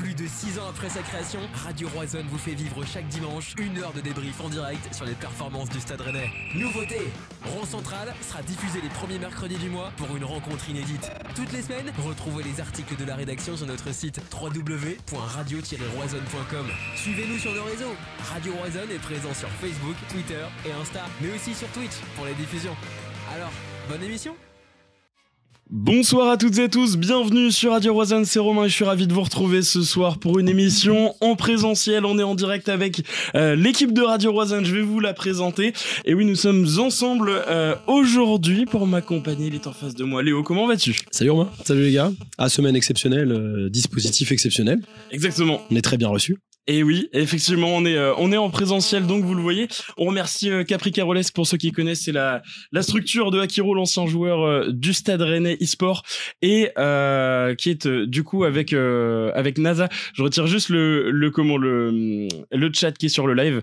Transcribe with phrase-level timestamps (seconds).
[0.00, 3.76] Plus de 6 ans après sa création, Radio Roison vous fait vivre chaque dimanche une
[3.76, 6.30] heure de débrief en direct sur les performances du Stade Rennais.
[6.54, 7.12] Nouveauté
[7.44, 11.12] Rond Central sera diffusé les premiers mercredis du mois pour une rencontre inédite.
[11.36, 16.66] Toutes les semaines, retrouvez les articles de la rédaction sur notre site www.radio-roison.com.
[16.96, 17.94] Suivez-nous sur nos réseaux.
[18.32, 22.32] Radio Roison est présent sur Facebook, Twitter et Insta, mais aussi sur Twitch pour les
[22.34, 22.74] diffusions.
[23.34, 23.52] Alors,
[23.90, 24.34] bonne émission
[25.72, 29.06] Bonsoir à toutes et tous, bienvenue sur Radio Roisanne, c'est Romain et je suis ravi
[29.06, 32.04] de vous retrouver ce soir pour une émission en présentiel.
[32.04, 33.02] On est en direct avec
[33.36, 35.72] euh, l'équipe de Radio Roisanne, je vais vous la présenter.
[36.04, 39.46] Et oui, nous sommes ensemble euh, aujourd'hui pour m'accompagner.
[39.46, 40.24] Il est en face de moi.
[40.24, 40.96] Léo, comment vas-tu?
[41.12, 42.10] Salut Romain, salut les gars.
[42.36, 44.80] Ah, semaine exceptionnelle, euh, dispositif exceptionnel.
[45.12, 45.60] Exactement.
[45.70, 46.36] On est très bien reçus.
[46.66, 49.66] Et oui, effectivement, on est euh, on est en présentiel, donc vous le voyez.
[49.96, 53.74] On remercie euh, Capri Caroles pour ceux qui connaissent, c'est la la structure de Akiro,
[53.74, 56.02] l'ancien joueur euh, du Stade Rennais eSport
[56.42, 56.68] et
[57.58, 59.88] qui est du coup avec avec NASA.
[60.14, 63.60] Je retire juste le le comment le le chat qui est sur le live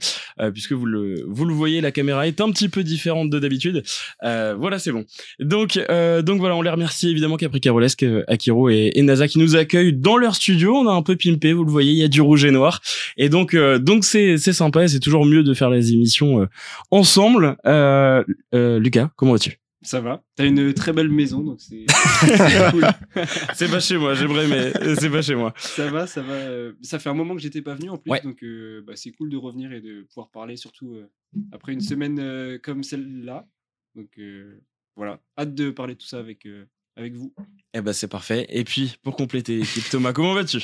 [0.52, 3.84] puisque vous le vous le voyez, la caméra est un petit peu différente de d'habitude.
[4.22, 5.06] voilà, c'est bon.
[5.40, 7.88] Donc donc voilà, on les remercie évidemment Capri Caroles,
[8.28, 10.76] Akiro et, et NASA qui nous accueillent dans leur studio.
[10.76, 12.82] On a un peu pimpé, vous le voyez, il y a du rouge et noir.
[13.18, 16.42] Et donc, euh, donc c'est c'est sympa et c'est toujours mieux de faire les émissions
[16.42, 16.46] euh,
[16.92, 17.58] ensemble.
[17.66, 19.60] Euh, Lucas, comment vas-tu?
[19.84, 20.24] Ça va.
[20.36, 21.86] T'as une très belle maison, donc c'est
[22.72, 22.86] cool.
[23.54, 25.54] c'est pas chez moi, j'aimerais, mais c'est pas chez moi.
[25.58, 26.72] Ça va, ça va.
[26.82, 28.44] Ça fait un moment que j'étais pas venu en plus, donc
[28.86, 30.98] bah, c'est cool de revenir et de pouvoir parler, surtout
[31.52, 33.48] après une semaine comme celle-là.
[33.96, 34.20] Donc
[34.96, 36.48] voilà, hâte de parler de tout ça avec
[36.98, 37.32] avec vous.
[37.74, 38.48] Eh ben c'est parfait.
[38.50, 40.60] Et puis pour compléter Thomas, comment vas-tu?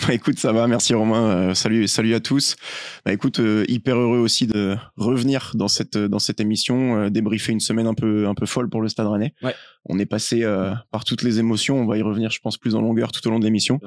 [0.00, 1.30] Bah écoute, ça va, merci Romain.
[1.30, 2.56] Euh, salut, salut à tous.
[3.04, 7.52] Bah écoute, euh, hyper heureux aussi de revenir dans cette dans cette émission, euh, débriefer
[7.52, 9.34] une semaine un peu un peu folle pour le Stade Rennais.
[9.42, 9.54] Ouais.
[9.86, 10.42] On est passé
[10.90, 11.76] par toutes les émotions.
[11.76, 13.80] On va y revenir, je pense, plus en longueur tout au long de l'émission.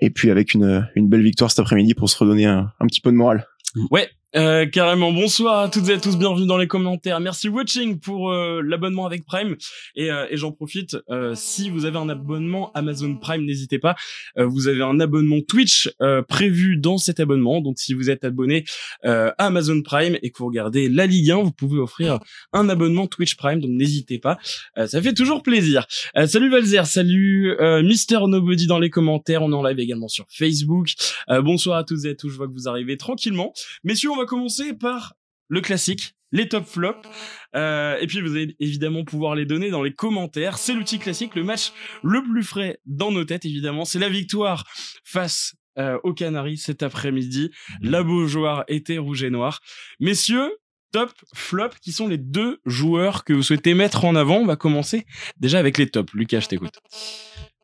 [0.00, 3.00] Et puis avec une une belle victoire cet après-midi pour se redonner un, un petit
[3.00, 3.44] peu de morale.
[3.90, 7.20] Ouais, euh, carrément, bonsoir à toutes et à tous, bienvenue dans les commentaires.
[7.20, 9.54] Merci watching pour euh, l'abonnement avec Prime.
[9.94, 10.96] Et, euh, et j'en profite,
[11.34, 13.94] si vous avez un abonnement Amazon Prime, n'hésitez pas.
[14.36, 15.90] vous avez un abonnement Twitch
[16.28, 17.60] prévu dans cet abonnement.
[17.60, 18.64] Donc si vous êtes abonné
[19.02, 22.18] à Amazon Prime et que vous regardez la Ligue 1, vous pouvez offrir
[22.52, 23.60] un abonnement Twitch Prime.
[23.60, 24.38] Donc n'hésitez pas,
[24.76, 25.86] ça fait toujours plaisir.
[26.26, 29.42] salut Valzer, salut Mister Nobody dans les commentaires.
[29.42, 30.92] On est en live également sur Facebook.
[31.28, 33.52] bonsoir à toutes et à tous, je vois que vous arrivez tranquillement.
[33.84, 35.14] Messieurs, on va commencer par
[35.48, 37.08] le classique, les top flops.
[37.54, 40.58] Euh, et puis vous allez évidemment pouvoir les donner dans les commentaires.
[40.58, 43.84] C'est l'outil classique, le match le plus frais dans nos têtes évidemment.
[43.84, 44.66] C'est la victoire
[45.04, 47.50] face euh, aux Canaries cet après-midi.
[47.80, 49.60] La Beaujoire était rouge et noir.
[50.00, 50.50] Messieurs,
[50.92, 54.56] top, flop, qui sont les deux joueurs que vous souhaitez mettre en avant On va
[54.56, 55.06] commencer
[55.38, 56.12] déjà avec les tops.
[56.14, 56.78] Lucas, je t'écoute.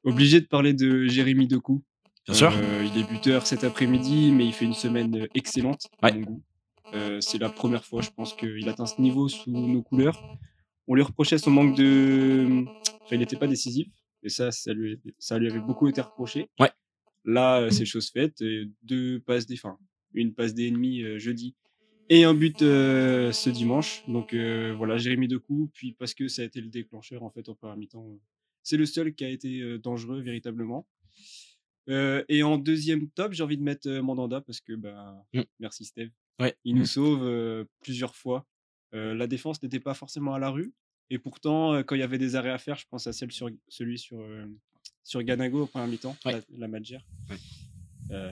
[0.04, 1.84] Obligé de parler de Jérémy Doku.
[2.26, 2.52] Bien sûr.
[2.54, 5.88] Euh, il est buteur cet après-midi, mais il fait une semaine excellente.
[6.94, 10.38] Euh, c'est la première fois, je pense, qu'il atteint ce niveau sous nos couleurs.
[10.86, 12.64] On lui reprochait son manque de.
[13.02, 13.88] Enfin, il n'était pas décisif.
[14.22, 16.50] Et ça, ça lui, ça lui avait beaucoup été reproché.
[16.58, 16.70] Ouais.
[17.24, 18.42] Là, euh, c'est chose faite.
[18.82, 19.54] Deux passes des.
[19.54, 19.78] Enfin,
[20.14, 21.54] une passe des ennemis jeudi
[22.08, 24.02] et un but ce dimanche.
[24.08, 25.70] Donc voilà, Jérémy coups.
[25.72, 28.18] Puis parce que ça a été le déclencheur, en fait, en première mi-temps.
[28.62, 30.86] c'est le seul qui a été dangereux, véritablement.
[31.90, 35.40] Euh, et en deuxième top, j'ai envie de mettre Mandanda parce que bah, mmh.
[35.58, 36.10] merci Steve.
[36.40, 36.56] Ouais.
[36.64, 36.86] Il nous mmh.
[36.86, 38.46] sauve plusieurs fois.
[38.92, 40.72] la défense n'était pas forcément à la rue.
[41.10, 43.50] Et pourtant, quand il y avait des arrêts à faire, je pense à celle sur,
[43.68, 44.24] celui sur,
[45.02, 46.68] sur Ganago au premier mi-temps, la, la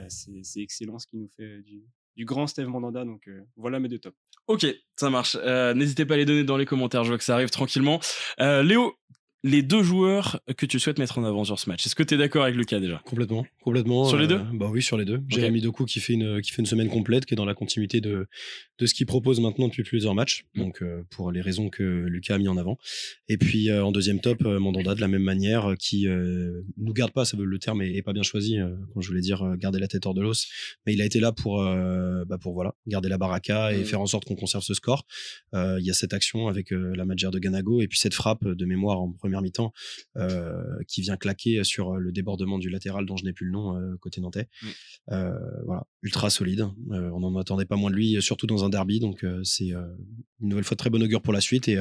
[0.09, 1.85] c'est excellent ce qui nous fait du,
[2.17, 3.05] du grand Steve Mandanda.
[3.05, 4.17] Donc voilà mes deux tops.
[4.47, 4.67] Ok,
[4.97, 5.37] ça marche.
[5.75, 7.05] N'hésitez pas à les donner dans les commentaires.
[7.05, 8.01] Je vois que ça arrive tranquillement.
[8.39, 8.95] Léo,
[9.44, 11.87] les deux joueurs que tu souhaites mettre en avant sur ce match.
[11.87, 13.00] Est-ce que tu es d'accord avec Lucas déjà?
[13.04, 14.04] Complètement, complètement.
[14.04, 14.41] Sur les deux?
[14.53, 15.16] Bah oui, sur les deux.
[15.16, 15.26] Okay.
[15.28, 18.00] Jérémy Doku qui fait une qui fait une semaine complète, qui est dans la continuité
[18.00, 18.26] de
[18.78, 20.44] de ce qu'il propose maintenant depuis plusieurs matchs.
[20.54, 20.60] Mm.
[20.60, 22.78] Donc euh, pour les raisons que Lucas a mis en avant.
[23.28, 26.06] Et puis euh, en deuxième top, euh, Mandanda de la même manière, qui
[26.76, 28.59] nous garde pas, ça veut le terme est, pas bien choisi
[28.94, 30.49] quand je voulais dire garder la tête hors de l'os,
[30.87, 33.84] mais il a été là pour bah pour voilà garder la baraka et mm.
[33.84, 35.05] faire en sorte qu'on conserve ce score.
[35.55, 38.64] Il y a cette action avec la Magère de Ganago et puis cette frappe de
[38.64, 39.73] mémoire en première mi-temps
[40.17, 43.53] euh, qui vient claquer sur euh, le débordement du latéral dont je n'ai plus le
[43.53, 44.49] nom euh, côté nantais.
[45.07, 46.67] voilà, ultra solide.
[46.91, 49.01] on n'en attendait pas moins de lui, surtout dans un derby.
[49.01, 51.79] Donc c'est une nouvelle fois très bon augure pour la suite et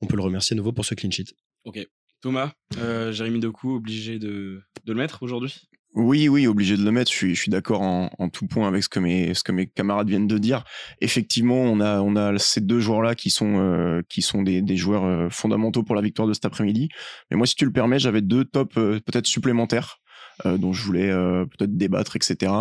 [0.00, 1.34] on peut le remercier à nouveau pour ce clean sheet.
[1.64, 1.86] Ok.
[2.20, 5.69] Thomas, Jérémy Doku, obligé de, de le mettre aujourd'hui?
[5.94, 7.10] Oui, oui, obligé de le mettre.
[7.10, 10.28] Je suis, je suis d'accord en, en, tout point avec ce que mes, camarades viennent
[10.28, 10.64] de dire.
[11.00, 15.28] Effectivement, on a, ces deux joueurs-là qui sont, euh, qui sont des, des joueurs euh,
[15.30, 16.90] fondamentaux pour la victoire de cet après-midi.
[17.30, 19.98] Mais moi, si tu le permets, j'avais deux tops euh, peut-être supplémentaires.
[20.44, 22.52] dont je voulais peut-être débattre, etc.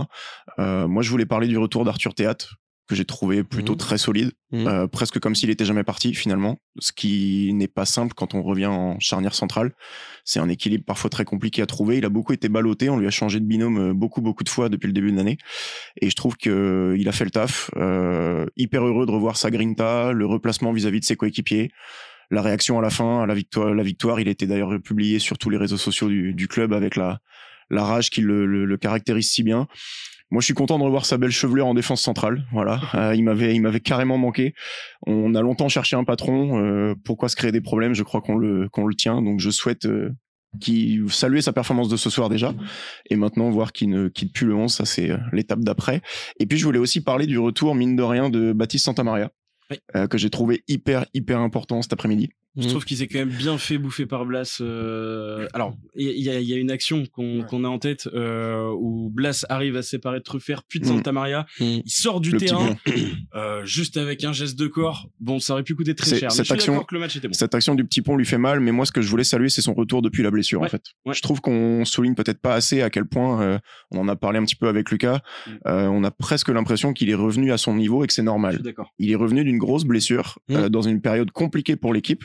[0.57, 2.57] moi, je voulais parler du retour d'Arthur Théâtre,
[2.89, 3.77] que j'ai trouvé plutôt Mhm.
[3.77, 4.67] très solide, Mhm.
[4.67, 8.41] euh, presque comme s'il était jamais parti finalement, ce qui n'est pas simple quand on
[8.41, 9.71] revient en charnière centrale.
[10.25, 11.99] C'est un équilibre parfois très compliqué à trouver.
[11.99, 14.49] Il a beaucoup été ballotté, on lui a changé de binôme euh, beaucoup beaucoup de
[14.49, 15.37] fois depuis le début de l'année,
[16.01, 17.69] et je trouve que euh, il a fait le taf.
[17.77, 21.71] Euh, hyper heureux de revoir sa grinta, le replacement vis-à-vis de ses coéquipiers.
[22.31, 25.37] La réaction à la fin, à la victoire, la victoire, il était d'ailleurs publié sur
[25.37, 27.19] tous les réseaux sociaux du, du club avec la,
[27.71, 29.67] la rage qui le, le- le caractérise si bien.
[30.31, 32.45] Moi, je suis content de revoir sa belle chevelure en défense centrale.
[32.51, 34.53] Voilà, Euh, il m'avait, il m'avait carrément manqué.
[35.07, 36.63] On a longtemps cherché un patron.
[36.63, 39.21] euh, pourquoi se créer des problèmes Je crois qu'on le, qu'on le tient.
[39.23, 40.11] Donc, je souhaite euh,
[40.59, 42.53] qu'il saluer sa performance de ce soir déjà,
[43.09, 44.71] et maintenant voir qu'il ne quitte plus le 11.
[44.71, 46.01] Ça, c'est euh, l'étape d'après.
[46.39, 49.31] Et puis, je voulais aussi parler du retour mine de rien de Baptiste Santamaria,
[49.71, 49.77] Oui.
[49.95, 52.29] euh, que j'ai trouvé hyper, hyper important cet après-midi.
[52.61, 54.57] Je trouve qu'il s'est quand même bien fait bouffer par Blas.
[54.61, 57.65] euh, Alors, il y, a- il y a une action qu'on Ouais.
[57.65, 60.87] a en tête euh, où Blas arrive à se séparer de Truffert, puis de Mm.
[60.89, 61.45] Santa Maria.
[61.59, 61.63] Mm.
[61.85, 62.75] Il sort du Le terrain
[63.35, 65.09] euh, juste avec un geste de corps.
[65.19, 66.29] Bon, ça aurait pu coûter très cher.
[66.31, 67.33] Mais cette je action- d'accord que le match était bon.
[67.33, 69.49] Cette action du petit pont lui fait mal, mais moi, ce que je voulais saluer,
[69.49, 70.83] c'est son retour depuis la blessure, Ouais, en fait.
[71.05, 71.13] ouais.
[71.13, 73.59] Je trouve qu'on souligne peut-être pas assez à quel point,
[73.91, 75.19] on en a parlé un petit peu avec Lucas,
[75.65, 78.61] on a presque l'impression qu'il est revenu à son niveau et que c'est normal.
[78.99, 80.39] Il est revenu d'une grosse blessure
[80.69, 82.23] dans une période compliquée pour l'équipe.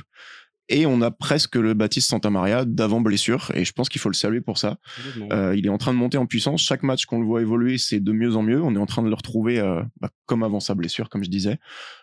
[0.69, 4.15] Et on a presque le Baptiste Santamaria d'avant blessure, et je pense qu'il faut le
[4.15, 4.79] saluer pour ça.
[5.31, 6.63] Euh, il est en train de monter en puissance.
[6.63, 8.63] Chaque match qu'on le voit évoluer, c'est de mieux en mieux.
[8.63, 11.29] On est en train de le retrouver euh, bah, comme avant sa blessure, comme je
[11.31, 11.59] disais.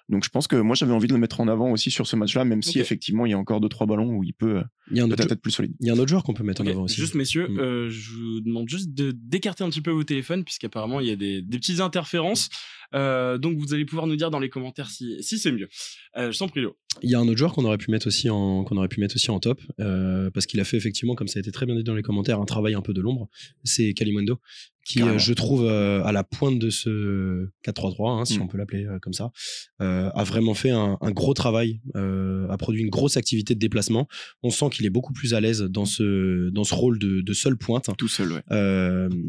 [0.10, 2.16] Donc je pense que moi j'avais envie de le mettre en avant aussi sur ce
[2.16, 4.64] match-là, même si effectivement il y a encore deux trois ballons où il peut euh,
[4.92, 5.74] Il y a un autre, peut-être être plus solide.
[5.80, 6.98] il y a un autre joueur qu'on peut mettre en avant aussi.
[7.00, 7.60] Juste messieurs, Mm.
[7.60, 11.12] euh, je vous demande juste de d'écarter un petit peu vos téléphones puisqu'apparemment il y
[11.12, 12.50] a des, des petites interférences.
[12.94, 15.70] Euh, donc vous allez pouvoir nous dire dans les commentaires si, si c'est mieux.
[16.18, 16.76] Euh, je t'en prie Léo.
[17.02, 19.00] Il y a un autre joueur qu'on aurait pu mettre aussi en qu'on aurait pu
[19.00, 21.66] mettre aussi en top euh, parce qu'il a fait effectivement comme ça a été très
[21.66, 23.30] bien dit dans les commentaires un travail un peu de l'ombre.
[23.64, 24.40] C'est Kalimundo
[24.84, 25.16] qui Carrément.
[25.16, 28.42] euh, je trouve euh, à la pointe de ce 4-3-3 hein, si Mm.
[28.42, 29.32] on peut l'appeler euh, comme ça
[29.82, 34.08] euh, a vraiment fait un, un gros travail a produit une grosse activité de déplacement.
[34.44, 37.34] On sent qu'il est beaucoup plus à l'aise dans ce dans ce rôle de, de
[37.34, 37.90] seule pointe.
[37.98, 38.42] Tout seul, ouais.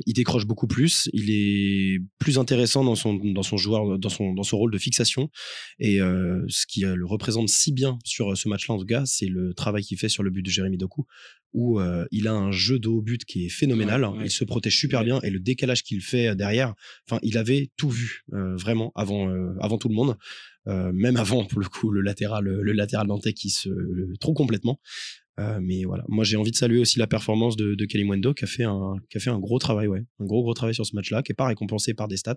[0.07, 4.33] Il décroche beaucoup plus, il est plus intéressant dans son dans son joueur dans son
[4.35, 5.31] dans son rôle de fixation
[5.79, 9.55] et ce qui le représente si bien sur ce match-là en tout cas, c'est le
[9.55, 11.05] travail qu'il fait sur le but de Jérémy Doku
[11.53, 14.25] où euh, il a un jeu de haut but qui est phénoménal, Ouais, ouais.
[14.27, 15.07] il se protège super Ouais.
[15.07, 16.75] bien et le décalage qu'il fait derrière,
[17.09, 20.17] enfin il avait tout vu euh, vraiment avant euh, avant tout le monde.
[20.69, 24.35] Euh, même avant pour le coup le latéral le latéral nantais qui se le trouve
[24.37, 24.79] complètement
[25.41, 28.35] euh, mais voilà, moi j'ai envie de saluer aussi la performance de, de Kelly Mwendo
[28.35, 30.75] qui a fait un qui a fait un gros travail, ouais, un gros gros travail
[30.75, 32.37] sur ce match-là, qui est pas récompensé par des stats,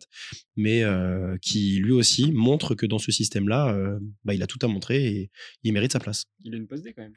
[0.56, 4.60] mais euh, qui lui aussi montre que dans ce système-là, euh, bah, il a tout
[4.62, 5.30] à montrer et
[5.64, 6.24] il mérite sa place.
[6.46, 7.16] Il a une passe D quand même.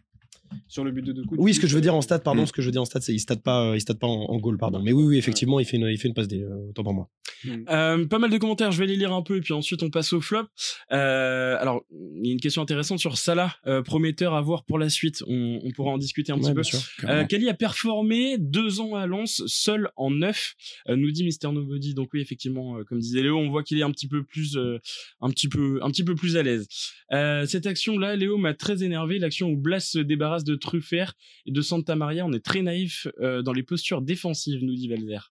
[0.67, 1.35] Sur le but de Doku.
[1.39, 2.47] Oui, ce que je veux dire en stats, pardon, Mm.
[2.47, 4.25] ce que je veux dire en stats, c'est il stat pas, il stat pas en,
[4.31, 4.81] en goal, pardon.
[4.83, 6.95] Mais oui, oui, effectivement, il fait une, il fait une passe des, euh, autant pour
[6.95, 7.09] moi.
[7.45, 7.51] Mm.
[7.71, 9.91] Euh, pas mal de commentaires, je vais les lire un peu et puis ensuite on
[9.91, 10.47] passe au flop.
[10.93, 14.79] Euh, alors, il y a une question intéressante sur Salah, euh, prometteur à voir pour
[14.79, 15.23] la suite.
[15.27, 16.63] On, on pourra en discuter un Ouais, petit peu.
[16.63, 16.79] sûr.
[17.05, 20.55] Euh, Kali a performé deux ans à Lens, seul en neuf,
[20.89, 21.95] euh, nous dit Mister Nobody.
[21.95, 24.57] Donc oui, effectivement, euh, comme disait Léo, on voit qu'il est un petit peu plus,
[24.57, 24.79] euh,
[25.21, 26.67] un petit peu, un petit peu plus à l'aise.
[27.13, 29.19] Euh, cette action-là, Léo m'a très énervé.
[29.19, 31.15] L'action où Blas se débarrasse de Truffert
[31.47, 32.27] et de Santa Maria.
[32.27, 35.31] On est très naïf euh, dans les postures défensives, nous dit Valzer.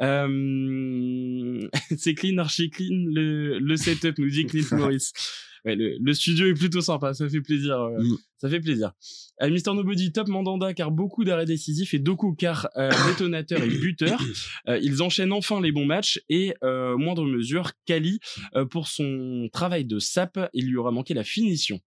[0.00, 1.60] Euh...
[1.98, 5.10] c'est clean, archi clean le, le setup, nous dit Clint Morris.
[5.64, 7.80] Ouais, le, le studio est plutôt sympa, ça fait plaisir.
[7.80, 8.16] euh, Mm.
[8.36, 8.92] Ça fait plaisir.
[9.40, 13.68] Euh, Mister Nobody, top Mandanda car beaucoup d'arrêts décisifs et Doku car euh, détonateur et
[13.68, 14.20] buteur.
[14.82, 18.20] Ils enchaînent enfin les bons matchs et moindre mesure, Kali
[18.70, 21.80] pour son travail de sap, il lui aura manqué la finition.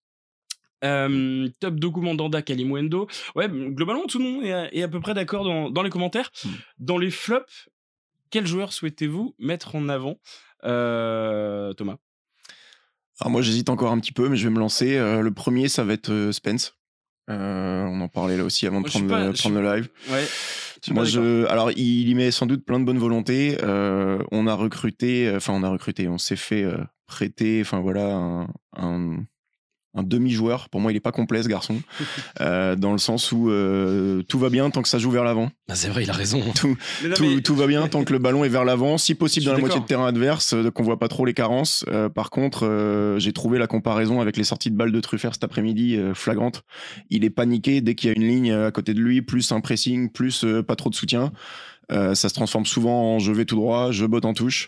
[0.85, 3.09] Euh, top Doku Mandanda, Kali Mwendo.
[3.35, 5.91] Ouais, globalement tout le monde est à, est à peu près d'accord dans, dans les
[5.91, 6.31] commentaires.
[6.45, 6.49] Mm.
[6.79, 7.69] Dans les flops,
[8.31, 10.19] quel joueur souhaitez-vous mettre en avant
[10.65, 11.97] euh, Thomas?
[13.21, 14.97] Alors moi j'hésite encore un petit peu, mais je vais me lancer.
[14.97, 16.77] Euh, le premier, ça va être euh, Spence.
[17.31, 19.89] Euh, on en parlait là aussi avant de prendre, pas- le, je prendre le live.
[20.11, 20.27] Ouais.
[20.91, 23.57] Moi, je, alors, il y met sans doute plein de bonne volonté.
[23.63, 26.77] Euh, on a recruté, enfin, on a recruté, on s'est fait euh,
[27.07, 29.25] prêter, enfin voilà, un, un,
[29.95, 30.69] un demi-joueur.
[30.69, 31.81] Pour moi, il est pas complet ce garçon,
[32.41, 35.51] euh, dans le sens où euh, tout va bien tant que ça joue vers l'avant.
[35.69, 36.41] Bah, c'est vrai, il a raison.
[36.55, 38.99] Tout, Mais non, tout, mais- tout va bien tant que le ballon est vers l'avant,
[38.99, 41.85] si possible dans la moitié de terrain adverse, euh, qu'on voit pas trop les carences.
[41.89, 45.33] Euh, par contre, euh, j'ai trouvé la comparaison avec les sorties de balles de Truffert
[45.35, 46.63] cet après-midi euh, flagrante.
[47.11, 49.61] Il est paniqué dès qu'il y a une ligne à côté de lui, plus un
[49.61, 51.33] pressing, plus euh, pas trop de soutien.
[51.93, 54.67] Euh, ça se transforme souvent en je vais tout droit, je botte en touche.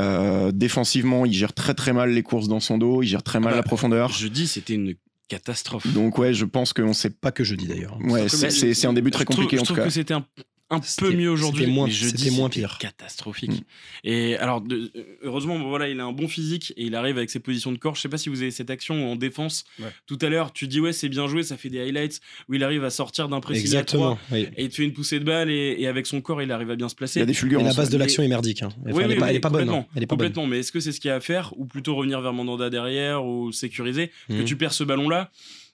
[0.00, 3.38] Euh, défensivement, il gère très très mal les courses dans son dos, il gère très
[3.40, 4.08] mal bah, la profondeur.
[4.10, 4.94] Je dis, c'était une
[5.28, 5.86] catastrophe.
[5.92, 7.96] Donc ouais, je pense qu'on sait Pas que je dis d'ailleurs.
[8.02, 9.84] Ouais, c'est- un début très je trouve- compliqué je en tout trouve cas.
[9.84, 10.24] que c'était un,
[10.70, 11.62] un peu mieux aujourd'hui.
[11.64, 12.78] c'était moins- mais jeudi, c'était moins c'était pire.
[12.78, 13.50] Catastrophique.
[13.50, 13.64] Mm.
[14.04, 14.90] Et alors, de-
[15.22, 17.94] heureusement, voilà, il a un bon physique et il arrive avec ses positions de corps.
[17.96, 19.64] Je sais pas si vous avez cette action en défense.
[19.80, 19.88] Ouais.
[20.06, 22.62] Tout à l'heure, tu dis ouais, c'est bien joué, ça fait des highlights où il
[22.64, 24.16] arrive à sortir d'un pressing à Exactement.
[24.16, 24.46] trois oui.
[24.56, 26.70] et il te fait une poussée de balle et, et avec son corps, il arrive
[26.70, 27.20] à bien se Il placer.
[27.20, 27.66] y a des fulgurances.
[27.66, 28.62] la base de l'action est merdique.
[28.62, 28.68] hein.
[28.70, 29.60] Enfin, Oui, elle, est oui, pas, oui, elle est pas bonne.
[29.66, 29.92] complètement, hein.
[29.96, 30.28] Elle est pas bonne.
[30.28, 30.46] complètement.
[30.46, 32.70] Mais est-ce que c'est ce qu'il y a à faire ou plutôt revenir vers Mandanda
[32.70, 34.44] derrière ou sécuriser Que Mhm.
[34.44, 35.30] tu perds ce ballon-là,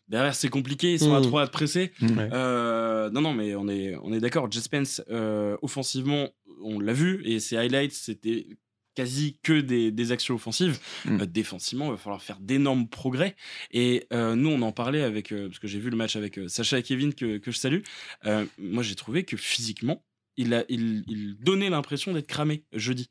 [0.09, 1.27] derrière c'est compliqué, ils sont à Mhm.
[1.27, 1.93] 3 à te presser.
[2.01, 2.19] Mm.
[2.19, 2.29] Ouais.
[2.33, 4.51] Euh, non, non, mais on est, on est d'accord.
[4.51, 6.29] Jess Spence, euh, offensivement,
[6.63, 8.47] on l'a vu et ses highlights, c'était
[8.95, 10.79] quasi que des, des actions offensives.
[11.05, 11.21] Mm.
[11.21, 13.37] Euh, défensivement, il va falloir faire d'énormes progrès.
[13.71, 16.39] Et euh, nous, on en parlait avec, euh, parce que j'ai vu le match avec
[16.39, 17.81] euh, Sacha et Kevin que, que je salue.
[18.25, 20.03] Euh, moi, j'ai trouvé que physiquement,
[20.39, 23.11] il, a, il, il donnait l'impression d'être cramé jeudi.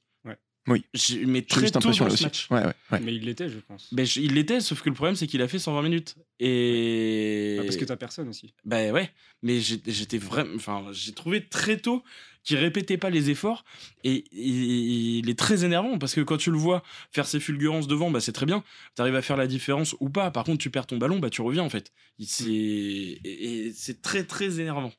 [0.68, 0.84] Oui.
[0.94, 2.24] J'ai- Mais très tôt dans ce aussi.
[2.24, 2.48] match.
[2.50, 3.00] Ouais, ouais, ouais.
[3.02, 3.94] Mais il l'était, je pense.
[3.94, 6.16] Ben, je- il l'était, sauf que le problème, c'est qu'il a fait 120 minutes.
[6.40, 7.58] Et.
[7.60, 8.54] Ah, parce que t'as personne aussi.
[8.66, 9.12] Ben ouais,
[9.44, 10.56] mais j'ai- j'étais vraiment.
[10.56, 12.04] Enfin, j'ai trouvé très tôt
[12.44, 13.64] qu'il répétait pas les efforts
[14.04, 14.26] et, et-
[15.20, 18.20] il est très énervant parce que quand tu le vois faire ses fulgurances devant, bah
[18.22, 18.64] c'est très bien.
[18.96, 20.30] T'arrives à faire la différence ou pas.
[20.32, 21.92] Par contre, tu perds ton ballon, bah tu reviens en fait.
[22.20, 23.20] Il- C'est et,
[23.68, 24.92] et c'est très très énervant.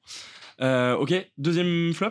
[0.61, 2.11] Euh, ok, deuxième flop?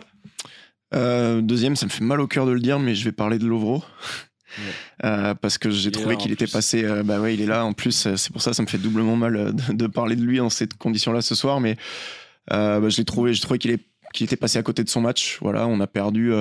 [0.94, 3.38] Euh, deuxième, ça me fait mal au cœur de le dire, mais je vais parler
[3.38, 3.82] de Lovro.
[5.04, 6.82] Euh, parce que j'ai trouvé qu'il était passé.
[6.82, 7.66] euh, bah ouais, il est là.
[7.66, 10.22] En plus, euh, c'est pour ça, ça me fait doublement mal de, de parler de
[10.22, 11.60] lui dans cette condition-là ce soir.
[11.60, 11.76] Mais
[12.48, 13.34] bah, je l'ai trouvé.
[13.34, 13.72] J'ai trouvé qu'il
[14.20, 15.36] était passé à côté de son match.
[15.42, 16.32] Voilà, on a perdu.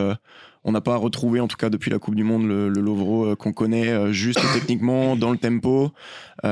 [0.63, 3.35] on n'a pas retrouvé, en tout cas depuis la Coupe du Monde, le, le Lovro
[3.35, 5.91] qu'on connaît juste techniquement, dans le tempo,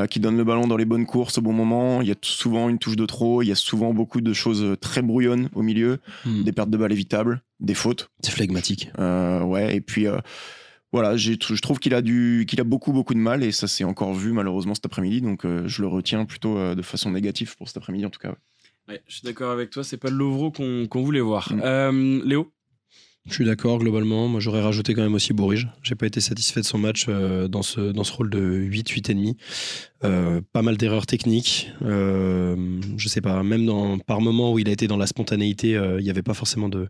[0.10, 2.02] qui donne le ballon dans les bonnes courses au bon moment.
[2.02, 3.42] Il y a souvent une touche de trop.
[3.42, 6.44] Il y a souvent beaucoup de choses très brouillonnes au milieu, Hmm.
[6.44, 8.10] des pertes de balles évitables, des fautes.
[8.22, 8.92] C'est flegmatique.
[9.00, 10.20] Euh, ouais, et puis euh,
[10.94, 13.84] voilà, je trouve qu'il a, du, qu'il a beaucoup, beaucoup de mal et ça s'est
[13.84, 15.22] encore vu malheureusement cet après-midi.
[15.22, 18.20] Donc euh, je le retiens plutôt euh, de façon négative pour cet après-midi en tout
[18.20, 18.30] cas.
[18.30, 18.36] ouais.
[18.90, 19.84] Ouais, je suis d'accord avec toi.
[19.84, 21.52] C'est pas le Lovro qu'on voulait voir.
[21.52, 21.62] Mm.
[21.64, 22.52] Euh, Léo?
[23.26, 24.28] Je suis d'accord globalement.
[24.28, 25.70] Moi, j'aurais rajouté quand même aussi Bourige.
[25.82, 28.90] J'ai pas été satisfait de son match euh, dans ce dans ce rôle de 8
[28.90, 29.38] 8 et demi.
[30.06, 31.72] Euh, pas mal d'erreurs techniques.
[31.84, 33.42] Euh, je sais pas.
[33.44, 36.22] Même dans par moments où il a été dans la spontanéité, euh, il y avait
[36.22, 36.90] pas forcément de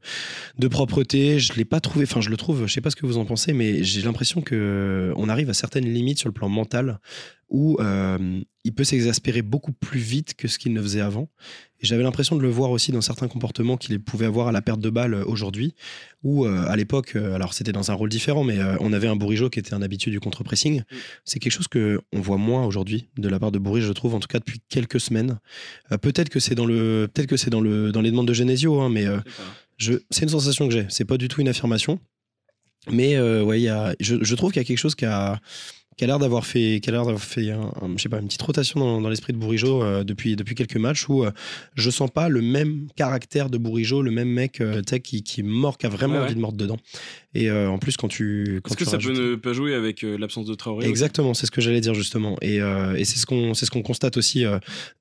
[0.57, 1.39] de propreté.
[1.39, 2.05] Je l'ai pas trouvé.
[2.05, 2.65] Enfin, je le trouve.
[2.65, 5.53] Je sais pas ce que vous en pensez, mais j'ai l'impression que on arrive à
[5.53, 6.99] certaines limites sur le plan mental
[7.53, 11.29] où euh, il peut s'exaspérer beaucoup plus vite que ce qu'il ne faisait avant.
[11.79, 14.61] Et j'avais l'impression de le voir aussi dans certains comportements qu'il pouvait avoir à la
[14.61, 15.75] perte de balle euh, aujourd'hui,
[16.23, 19.07] où euh, à l'époque, euh, alors c'était dans un rôle différent, mais euh, on avait
[19.07, 20.81] un Bourigeau qui était un habitué du contre-pressing.
[21.25, 24.15] C'est quelque chose que on voit moins aujourd'hui de la part de Bourigeau, je trouve,
[24.15, 25.39] en tout cas depuis quelques semaines.
[25.91, 28.33] Euh, peut-être que c'est dans le, peut-être que c'est dans le, dans les demandes de
[28.33, 29.19] Genesio, hein, mais euh,
[29.77, 30.85] je, c'est une sensation que j'ai.
[30.89, 31.99] C'est pas du tout une affirmation.
[32.91, 35.05] Mais euh, ouais, il y a, je, je trouve qu'il y a quelque chose qui
[35.05, 35.39] a,
[35.97, 38.19] qui a l'air d'avoir fait, qui a l'air d'avoir fait un, un- je sais pas,
[38.19, 41.31] une petite rotation dans, dans l'esprit de Bourigeau euh, depuis, depuis quelques matchs où euh,
[41.75, 45.43] je sens pas le même caractère de Bourigeau, le même mec euh, qui, qui est
[45.43, 46.25] mort, qui a vraiment Ouais, ouais.
[46.25, 46.77] envie de mordre dedans.
[47.35, 48.59] Et euh, en plus, quand tu.
[48.63, 51.33] Quand Est-ce que ça rajoutes- peut ne pas jouer avec euh, l'absence de Traoré Exactement,
[51.33, 52.37] c'est ce que j'allais dire justement.
[52.41, 54.45] Et, et c'est ce qu'on c'est ce qu'on constate aussi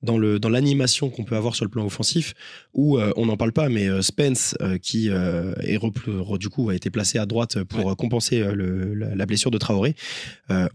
[0.01, 2.33] dans le dans l'animation qu'on peut avoir sur le plan offensif,
[2.73, 5.79] où on n'en parle pas, mais Spence qui est
[6.39, 7.95] du coup a été placé à droite pour Ouais.
[7.95, 9.95] compenser le- la, la blessure de Traoré.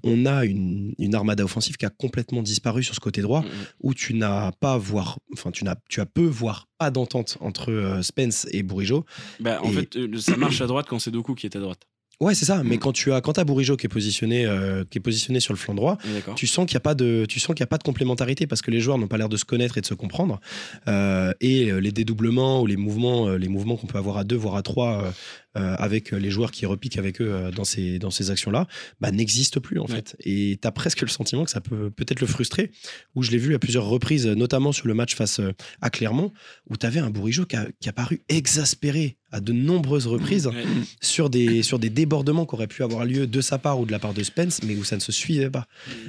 [0.09, 3.47] On a une, une armada offensive qui a complètement disparu sur ce côté droit, Mm,
[3.47, 3.67] mm.
[3.83, 7.71] où tu n'as pas voire enfin tu n'as tu as peu voire pas d'entente entre
[7.73, 9.05] euh, Spence et Bourigeau.
[9.41, 11.61] Bah, en Et- fait, euh, ça marche à droite quand c'est Doku qui est à
[11.61, 11.81] droite.
[12.21, 12.65] Ouais, c'est ça.
[12.65, 12.81] Mais Mm.
[12.81, 15.59] quand tu as quand as Bourigeau qui est positionné euh, qui est positionné sur le
[15.59, 15.99] flanc droit,
[16.35, 18.49] tu sens qu'il n'y a pas de tu sens qu'il y a pas de complémentarité
[18.49, 20.41] parce que les joueurs n'ont pas l'air de se connaître et de se comprendre
[20.89, 24.57] Euh, et les dédoublements ou les mouvements les mouvements qu'on peut avoir à deux voire
[24.57, 25.13] à trois
[25.55, 28.67] avec les joueurs qui repiquent avec eux euh, dans ces dans ces actions là
[29.01, 29.97] bah, n'existent plus en Ouais.
[29.97, 32.71] fait et tu as presque le sentiment que ça peut peut-être le frustrer
[33.15, 36.33] où je l'ai vu à plusieurs reprises notamment sur le match face euh, à Clermont
[36.69, 40.47] où tu avais un Bourigeau qui a, qui a paru exaspéré à de nombreuses reprises
[40.47, 40.65] Ouais.
[41.03, 43.93] sur des, sur des débordements qui auraient pu avoir lieu de sa part ou de
[43.93, 45.67] la part de Spence, mais où ça ne se suivait pas.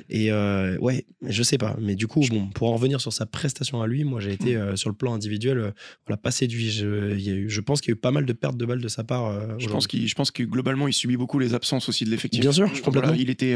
[0.10, 1.76] Et euh, ouais, je sais pas.
[1.82, 4.56] Mais du coup, bon, pour en revenir sur sa prestation à lui, moi j'ai été
[4.56, 5.72] euh, sur le plan individuel, euh,
[6.08, 6.72] voilà, pas séduit.
[6.72, 8.56] Je, il y a eu, je pense qu'il y a eu pas mal de pertes
[8.56, 9.29] de balles de sa part.
[9.30, 12.10] Euh, Je pense qu'il, je pense que globalement il subit beaucoup les absences aussi de
[12.10, 12.42] l'effectif.
[12.42, 13.14] Bien sûr, Voilà, complètement.
[13.14, 13.56] il était.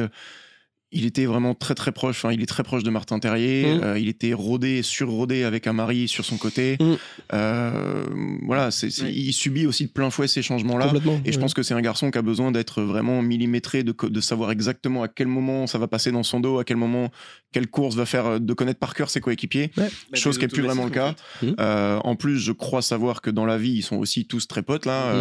[0.94, 2.18] Il était vraiment très très proche.
[2.18, 3.74] Enfin, il est très proche de Martin Terrier.
[3.74, 3.84] Mhm.
[3.84, 6.78] Euh, il était rodé, surrodé avec un mari sur son côté.
[6.80, 6.98] Mhm.
[7.34, 8.06] Euh,
[8.46, 10.94] voilà, c'est, il subit aussi de plein fouet ces changements-là.
[11.26, 14.52] Et je pense que c'est un garçon qui a besoin d'être vraiment millimétré, de, savoir
[14.52, 17.12] exactement à quel moment ça va passer dans son dos, à quel moment,
[17.52, 19.72] quelle course va faire, euh, de connaître par cœur ses coéquipiers.
[19.76, 19.84] Bah,
[20.14, 21.16] chose qui est plus vraiment le cas.
[21.42, 21.64] automatismes, en.
[21.64, 24.62] Euh, en plus, je crois savoir que dans la vie, ils sont aussi tous très
[24.62, 25.14] potes là.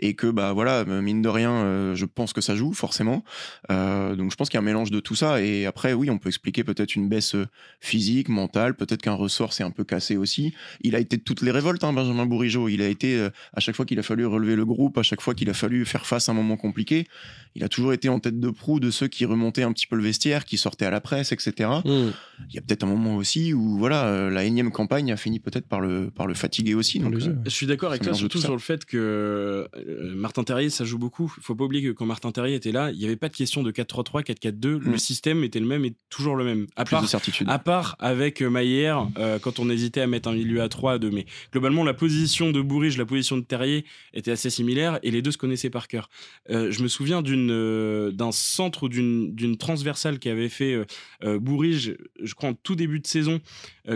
[0.00, 3.24] et que bah voilà mine de rien euh, je pense que ça joue forcément
[3.70, 5.42] Euh, donc je pense qu'il y a un mélange de tout ça.
[5.42, 7.46] Et après, oui, on peut expliquer peut-être une baisse euh,
[7.80, 10.54] physique, mentale, peut-être qu'un ressort s'est un peu cassé aussi.
[10.80, 12.68] Il a été de toutes les révoltes, hein, Benjamin Bourigeau.
[12.68, 15.20] Il a été, euh, à chaque fois qu'il a fallu relever le groupe, à chaque
[15.20, 17.06] fois qu'il a fallu faire face à un moment compliqué,
[17.54, 19.96] il a toujours été en tête de proue de ceux qui remontaient un petit peu
[19.96, 21.70] le vestiaire, qui sortaient à la presse, etc.
[21.84, 22.10] Mm.
[22.48, 25.40] Il y a peut-être un moment aussi où voilà, euh, la énième campagne a fini
[25.40, 27.00] peut-être par le, par le fatiguer aussi.
[27.04, 27.34] On Donc, euh.
[27.44, 30.70] Je suis d'accord avec Ça toi, surtout tout sur le fait que euh, Martin Terrier,
[30.70, 31.32] ça joue beaucoup.
[31.36, 33.36] Il faut pas oublier que quand Martin Terrier était là, il n'y avait pas de
[33.36, 34.78] question de 4-3-3, 4-4-2.
[34.78, 35.08] Le Mm.
[35.08, 36.66] système était le même et toujours le même.
[36.76, 37.48] À part, certitude.
[37.48, 40.94] à part avec euh, Maillère, euh, quand on hésitait à mettre un milieu à 3
[40.94, 41.10] à 2.
[41.10, 45.22] Mais globalement, la position de Bourrige, la position de Terrier était assez similaire et les
[45.22, 46.08] deux se connaissaient par cœur.
[46.50, 50.76] Euh, je me souviens d'une, euh, d'un centre ou d'une, d'une transversale qu'avait fait
[51.22, 53.40] Bourrige, je crois en tout début de saison,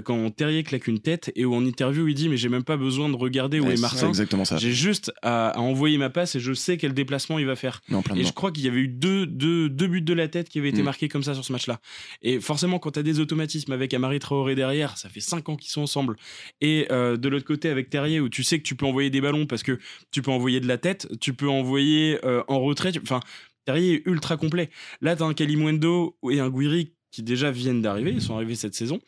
[0.01, 2.77] quand Terrier claque une tête et où en interview il dit Mais j'ai même pas
[2.77, 4.09] besoin de regarder où Ouais, est c'est Martin.
[4.09, 4.57] exactement ça.
[4.57, 7.81] J'ai juste à, à envoyer ma passe et je sais quel déplacement il va faire.
[8.17, 10.59] Et je crois qu'il y avait eu deux, deux, deux buts de la tête qui
[10.59, 10.85] avaient été Mm.
[10.87, 11.81] marqués comme ça sur ce match-là.
[12.23, 15.57] Et forcément, quand tu as des automatismes avec Amari Traoré derrière, ça fait 5 ans
[15.57, 16.17] qu'ils sont ensemble.
[16.61, 19.21] Et euh, de l'autre côté, avec Terrier, où tu sais que tu peux envoyer des
[19.21, 19.79] ballons parce que
[20.11, 22.93] tu peux envoyer de la tête, tu peux envoyer euh, en retrait.
[23.03, 23.21] Enfin,
[23.65, 24.71] Terrier est ultra complet.
[25.01, 28.57] Là, tu as un Kalimundo et un Guiri qui déjà viennent d'arriver, ils sont arrivés
[28.57, 28.99] cette saison,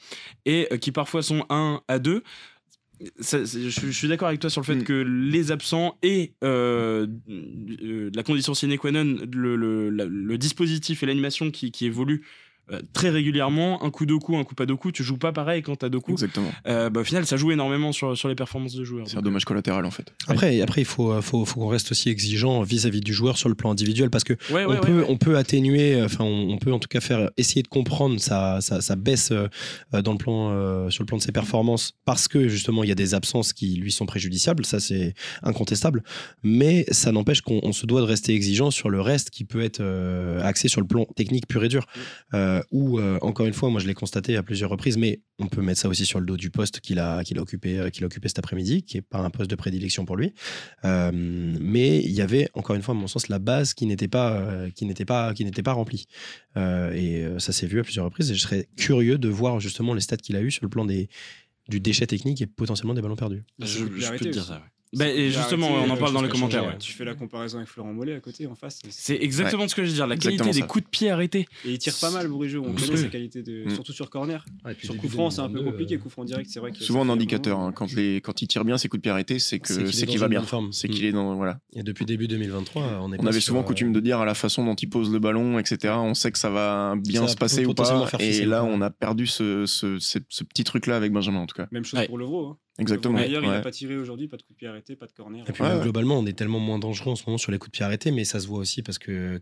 [0.44, 2.22] et euh, qui parfois sont 1 à 2.
[3.18, 4.84] Ça, c'est- je, suis- je suis d'accord avec toi sur le fait Mm.
[4.84, 7.08] que les absents et euh,
[7.82, 11.86] euh, la condition sine qua non, le, le- la- le dispositif et l'animation qui, qui
[11.86, 12.24] évolue
[12.72, 15.32] euh, très régulièrement, un coup de coup, un coup pas de coup, tu joues pas
[15.32, 16.22] pareil quand t'as deux coups.
[16.22, 16.50] Exactement.
[16.66, 19.06] Euh, bah, au final, ça joue énormément sur, sur les performances de joueurs.
[19.08, 20.12] C'est un dommage collatéral en fait.
[20.28, 23.54] Après, après, il faut, faut, faut qu'on reste aussi exigeant vis-à-vis du joueur sur le
[23.54, 25.06] plan individuel parce que Ouais, on, ouais, peut, ouais.
[25.08, 28.60] on peut atténuer, enfin, on, on peut en tout cas faire essayer de comprendre sa,
[28.60, 29.48] sa, sa baisse euh,
[30.02, 32.92] dans le plan, euh, sur le plan de ses performances parce que justement il y
[32.92, 36.02] a des absences qui lui sont préjudiciables, ça c'est incontestable.
[36.42, 39.62] Mais ça n'empêche qu'on on se doit de rester exigeant sur le reste qui peut
[39.62, 41.86] être euh, axé sur le plan technique pur et dur.
[42.34, 45.46] Euh, où euh, encore une fois, moi je l'ai constaté à plusieurs reprises, mais on
[45.46, 48.06] peut mettre ça aussi sur le dos du poste qu'il a, occupé, euh, qu'il a
[48.06, 50.32] occupé cet après-midi, qui est pas un poste de prédilection pour lui.
[50.84, 54.08] Euh, mais il y avait encore une fois, à mon sens, la base qui n'était
[54.08, 56.06] pas, euh, qui n'était pas, qui n'était pas remplie.
[56.56, 58.30] Euh, et euh, ça s'est vu à plusieurs reprises.
[58.30, 60.84] Et je serais curieux de voir justement les stats qu'il a eu sur le plan
[60.84, 61.08] des
[61.68, 63.42] du déchet technique et potentiellement des ballons perdus.
[63.58, 64.62] Je, peux te dire ça.
[64.96, 66.64] Bah, et justement, on en euh, parle dans les commentaires.
[66.66, 66.78] ouais.
[66.78, 68.80] Tu fais la comparaison avec Florent Mollet à côté, en face.
[68.88, 70.06] C'est exactement ce que je veux dire.
[70.06, 71.46] La Exactement qualité des coups de pied arrêtés.
[71.64, 72.62] Et il tire pas mal, Bourigeau.
[72.64, 72.88] On Monstrueux.
[72.94, 73.64] connaît sa qualité, de...
[73.66, 73.70] Mm.
[73.74, 74.44] surtout sur corner.
[74.76, 75.94] puis Sur coup franc, c'est un peu 2022, compliqué.
[75.96, 76.78] euh, Coup franc direct, c'est vrai que.
[76.82, 77.58] Souvent fait indicateur.
[77.58, 77.72] hein.
[77.72, 80.18] Quand, les, quand il tire bien ses coups de pied arrêtés, c'est qu'il dans qu'il
[80.18, 80.42] va bien.
[80.70, 80.90] C'est Mm.
[80.90, 81.58] qu'il est dans voilà.
[81.74, 84.34] Et depuis début 2023, on est On avait souvent euh, coutume de dire à la
[84.34, 85.94] façon dont il pose le ballon, etc.
[85.96, 88.06] On sait que ça va bien se passer ou pas.
[88.20, 89.64] Et là, on a perdu ce,
[90.44, 91.66] petit truc-là avec Benjamin en tout cas.
[91.72, 92.56] Même chose pour Levro.
[92.78, 92.82] Hein.
[92.82, 93.18] Exactement.
[93.18, 93.54] D'ailleurs, il Ouais.
[93.54, 95.44] n'a pas tiré aujourd'hui, pas de coup de pied arrêté, pas de corner.
[95.48, 95.80] Et puis Ouais, ouais.
[95.82, 98.10] globalement, on est tellement moins dangereux en ce moment sur les coups de pied arrêtés,
[98.10, 99.40] mais ça se voit aussi parce que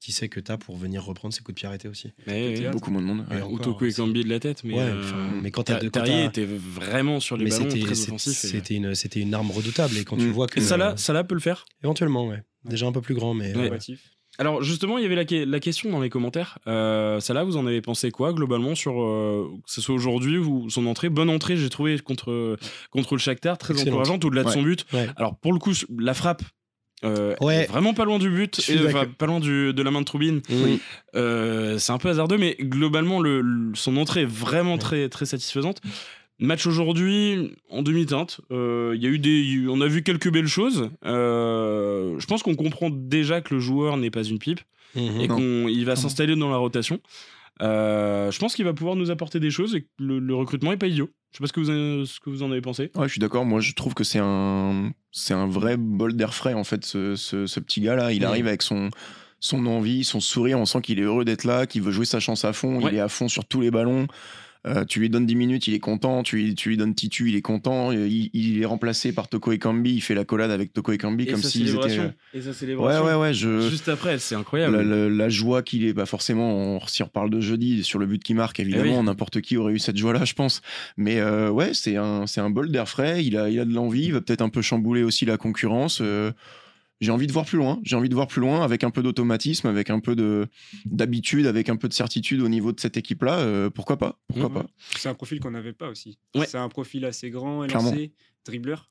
[0.00, 2.12] qui sait que t'as pour venir reprendre ces coups de pied arrêtés aussi.
[2.28, 2.70] Mais, Théâtre.
[2.70, 3.26] Beaucoup moins de monde.
[3.32, 3.42] Et ouais.
[3.42, 4.62] Otoko et c'est- Cambi de la tête.
[4.62, 7.92] Mais, ouais, euh, mais quand t'as Terrier était vraiment sur les mais ballons c'était très
[8.14, 10.30] et- c'était une c'était une arme redoutable et quand tu Mm.
[10.30, 11.64] vois que Et Salah, Salah peut le faire?
[11.82, 13.72] Éventuellement ouais déjà un peu plus grand mais Ouais.
[13.72, 13.78] euh.
[14.38, 16.58] Alors justement, il y avait la, que- la question dans les commentaires.
[16.68, 20.70] Euh, Salah, vous en avez pensé quoi globalement sur euh, que ce soit aujourd'hui ou
[20.70, 21.08] son entrée?
[21.08, 22.56] Bonne entrée, j'ai trouvé contre
[22.90, 24.54] contre le Shakhtar, très encourageante au-delà de Ouais.
[24.54, 24.86] son but.
[24.92, 25.08] ouais.
[25.16, 26.42] Alors pour le coup, la frappe.
[27.04, 27.66] euh, Ouais.
[27.66, 30.40] vraiment pas loin du but, et, enfin, pas loin du- de la main de Troubine.
[30.50, 30.80] Oui.
[31.14, 35.24] Euh, c'est un peu hasardeux, mais globalement, le, le- son entrée est vraiment très, très
[35.26, 35.80] satisfaisante.
[36.40, 38.40] Match aujourd'hui en demi-teinte.
[38.52, 40.88] Euh, Il y a eu des, on a vu quelques belles choses.
[41.04, 44.60] Euh, je pense qu'on comprend déjà que le joueur n'est pas une pipe
[44.94, 45.20] Mhm.
[45.20, 47.00] et qu'il va s'installer dans la rotation.
[47.60, 50.70] Euh, je pense qu'il va pouvoir nous apporter des choses et que le, le recrutement
[50.72, 51.10] est pas idiot.
[51.32, 52.90] Je sais pas ce que vous, en- ce que vous en avez pensé.
[52.94, 53.44] Ouais, je suis d'accord.
[53.44, 57.16] Moi, je trouve que c'est un, c'est un vrai bol d'air frais, en fait, ce,
[57.16, 58.12] ce, ce petit gars-là.
[58.12, 58.26] Il Mm.
[58.26, 58.90] arrive avec son,
[59.40, 60.58] son envie, son sourire.
[60.58, 62.80] On sent qu'il est heureux d'être là, qu'il veut jouer sa chance à fond.
[62.80, 62.92] Ouais.
[62.92, 64.06] Il est à fond sur tous les ballons.
[64.66, 66.22] Euh, tu lui donnes 10 minutes, il est content.
[66.22, 67.92] Tu, lui- tu lui donnes Titu, il est content.
[67.92, 69.94] Il, il est remplacé par Toko Ekambi.
[69.94, 71.88] Il fait la collade avec Toko Ekambi Et comme s'ils étaient.
[71.88, 72.12] célébration.
[72.34, 73.04] Et sa Ouais, célébration.
[73.04, 73.34] ouais, ouais.
[73.34, 73.68] Je...
[73.70, 74.76] Juste après, c'est incroyable.
[74.76, 77.98] La, la- la joie qu'il est, bah forcément, on, si on reparle de jeudi sur
[77.98, 79.04] le but qu'il marque, évidemment, Eh oui.
[79.04, 80.60] n'importe qui aurait eu cette joie-là, je pense.
[80.96, 83.24] Mais euh, ouais, c'est un, c'est un bol d'air frais.
[83.24, 84.06] Il a, il a de l'envie.
[84.06, 86.00] Il va peut-être un peu chambouler aussi la concurrence.
[86.02, 86.32] Euh,
[87.00, 87.80] j'ai envie de voir plus loin.
[87.84, 90.46] J'ai envie de voir plus loin avec un peu d'automatisme, avec un peu de
[90.84, 93.38] d'habitude, avec un peu de certitude au niveau de cette équipe-là.
[93.40, 94.18] Euh, pourquoi pas?
[94.28, 94.54] Pourquoi Mhm.
[94.54, 94.66] pas?
[94.96, 96.18] C'est un profil qu'on n'avait pas aussi.
[96.34, 96.46] Ouais.
[96.46, 98.12] C'est un profil assez grand, élancé,
[98.44, 98.90] dribbleur,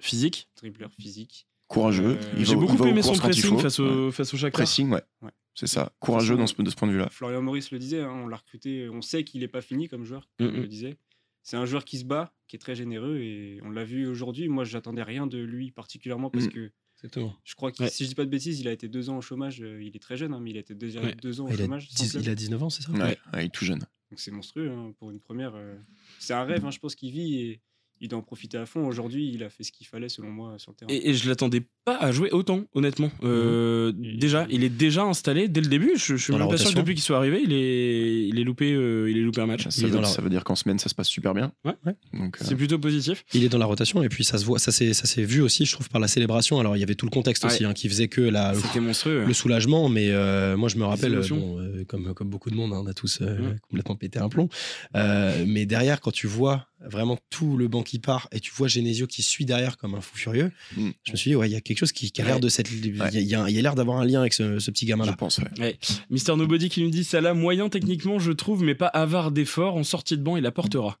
[0.00, 0.48] Physique.
[0.56, 1.46] dribbleur physique.
[1.68, 2.18] Courageux.
[2.20, 3.86] Euh, il J'ai beaucoup aimé son pressing face Ouais.
[3.88, 4.52] au, face au Shakhtar.
[4.62, 5.02] Pressing, ouais.
[5.22, 5.30] Ouais.
[5.54, 5.92] C'est ça.
[6.00, 7.08] Courageux dans ce, de ce point de vue-là.
[7.10, 10.04] Florian Maurice le disait, hein, on l'a recruté, on sait qu'il n'est pas fini comme
[10.04, 10.96] joueur, comme on le disait.
[11.42, 14.48] C'est un joueur qui se bat, qui est très généreux et on l'a vu aujourd'hui.
[14.48, 16.52] Moi, j'attendais rien de lui particulièrement parce Mhm.
[16.52, 17.36] que Exactement.
[17.44, 17.90] Je crois que Ouais.
[17.90, 19.60] si je dis pas de bêtises, il a été deux ans au chômage.
[19.62, 21.14] euh, Il est très jeune, hein, mais il a été déjà Ouais.
[21.14, 21.88] deux ans au Il chômage.
[21.90, 22.22] sans 10 club.
[22.24, 23.80] il a 19 ans, c'est ça Ouais, ouais, il est tout jeune.
[24.10, 25.54] Donc c'est monstrueux hein, pour une première.
[25.54, 25.76] euh,
[26.18, 27.60] C'est un rêve, hein, je pense qu'il vit et
[28.00, 28.86] il doit en profiter à fond.
[28.86, 30.88] Aujourd'hui, il a fait ce qu'il fallait selon moi sur le terrain.
[30.92, 33.10] Et, et je l'attendais pas à jouer autant, honnêtement.
[33.22, 34.16] Euh, Mhm.
[34.18, 35.92] Déjà, il est déjà installé dès le début.
[35.96, 38.38] Je, je suis Dans même pas sûr que depuis qu'il soit arrivé, il est, il
[38.38, 39.68] est loupé, euh, il est loupé un match.
[39.68, 41.52] Ça, veut, la- ça veut dire qu'en semaine, ça se passe super bien.
[41.64, 41.74] Ouais.
[41.86, 41.94] Ouais.
[42.12, 43.24] Donc, euh, C'est plutôt positif.
[43.34, 45.40] Il est dans la rotation et puis ça se voit, ça s'est, ça s'est vu
[45.40, 46.58] aussi, je trouve, par la célébration.
[46.58, 47.50] Alors il y avait tout le contexte Ouais.
[47.52, 49.24] aussi hein, qui faisait que la, C'était monstrueux.
[49.24, 52.72] le soulagement, mais euh, moi je me rappelle, bon, euh, comme, comme beaucoup de monde,
[52.72, 53.56] hein, on a tous euh, Ouais.
[53.62, 54.48] complètement pété un plomb.
[54.96, 58.68] Euh, mais derrière, quand tu vois vraiment tout le banc qui part et tu vois
[58.68, 60.90] Genesio qui suit derrière comme un fou furieux, Mm.
[61.04, 62.48] je me suis dit, ouais, il y a quelque chose qui, qui a l'air de
[62.48, 62.70] cette.
[62.70, 64.70] Il y a, il y a- y a l'air d'avoir un lien avec ce, ce
[64.70, 65.14] petit je gamin-là.
[65.14, 65.78] pense, ouais.
[66.10, 69.82] Mister Nobody qui nous dit Salah moyen techniquement je trouve mais pas avare d'efforts en
[69.84, 70.98] sortie de banc il apportera.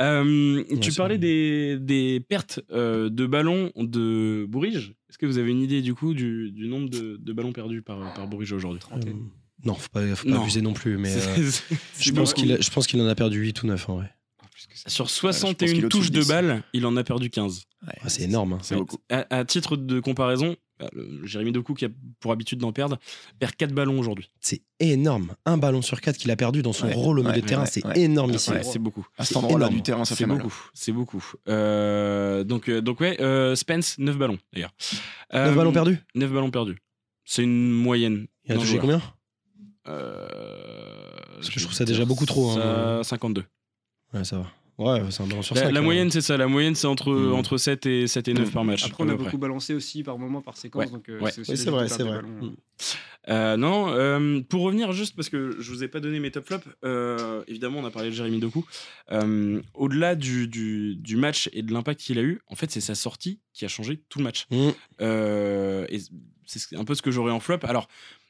[0.00, 4.94] Euh, tu parlais des, des pertes euh, de ballons de Bourige.
[5.08, 7.82] Est-ce que vous avez une idée du coup du, du nombre de, de ballons perdus
[7.82, 8.80] par, par Bourige aujourd'hui?
[8.84, 9.28] Euh, Trentaine.
[9.64, 10.42] non, faut pas, faut pas Non.
[10.42, 11.50] abuser non plus, mais euh,
[11.98, 14.10] je, pense qu'il je pense qu'il en a perdu 8 ou 9 en vrai.
[14.42, 14.65] Ah, plus que ça.
[14.86, 16.28] Sur pense qu'il 61 est au-dessus touches de de 10.
[16.28, 17.62] balles, il en a perdu 15.
[17.86, 18.54] Ouais, Ah, c'est énorme.
[18.54, 18.58] hein.
[18.62, 18.98] C'est beaucoup.
[19.10, 20.86] À, à titre de comparaison, euh,
[21.24, 21.88] Jérémy Doku, qui a
[22.20, 22.98] pour habitude d'en perdre,
[23.38, 24.30] perd 4 ballons aujourd'hui.
[24.40, 25.34] C'est énorme.
[25.46, 27.46] Un ballon sur 4 qu'il a perdu dans son Ouais, rôle au milieu ouais, de
[27.46, 27.98] terrain, ouais, c'est ouais.
[28.00, 28.54] énormissime.
[28.62, 29.06] C'est c'est beaucoup.
[29.16, 29.76] À cet C'est endroit-là énorme.
[29.76, 30.38] du terrain, ça C'est fait mal.
[30.38, 30.54] beaucoup.
[30.74, 31.24] C'est beaucoup.
[31.48, 34.72] Euh, donc, euh, donc ouais, euh, Spence, 9 ballons d'ailleurs.
[35.32, 36.76] 9 Euh, ballons perdus 9 ballons perdus.
[37.24, 38.26] C'est une moyenne.
[38.44, 39.00] Il a touché combien
[39.88, 40.28] Euh,
[41.36, 43.00] Parce que je trouve ça déjà beaucoup trop, hein.
[43.02, 43.44] ça, 52.
[44.14, 44.46] Ouais, ça va.
[44.78, 45.72] Ouais, c'est un ballon sur La, 5.
[45.72, 46.36] la moyenne, c'est ça.
[46.36, 47.32] La moyenne, c'est entre, Mm.
[47.32, 48.52] entre 7 et, 7 et 9 Mm.
[48.52, 48.84] par match.
[48.84, 49.24] Après, on a près.
[49.24, 50.84] beaucoup balancé aussi par moment, par séquence.
[50.86, 50.90] Ouais.
[50.90, 51.30] Donc, euh, Ouais.
[51.32, 52.16] c'est Oui, vrai, c'est vrai.
[52.18, 52.28] des ballons.
[52.28, 52.56] Mm.
[53.28, 56.46] Euh, non, euh, pour revenir juste parce que je vous ai pas donné mes top
[56.46, 58.64] flops, euh, évidemment on a parlé de Jérémy Doku.
[59.10, 62.80] Euh, Au-delà du, du, du match et de l'impact qu'il a eu, en fait c'est
[62.80, 64.46] sa sortie qui a changé tout le match.
[64.52, 64.68] Mm.
[65.00, 65.98] Euh, et
[66.44, 67.58] c'est un peu ce que j'aurais en flop.
[67.64, 67.88] Alors,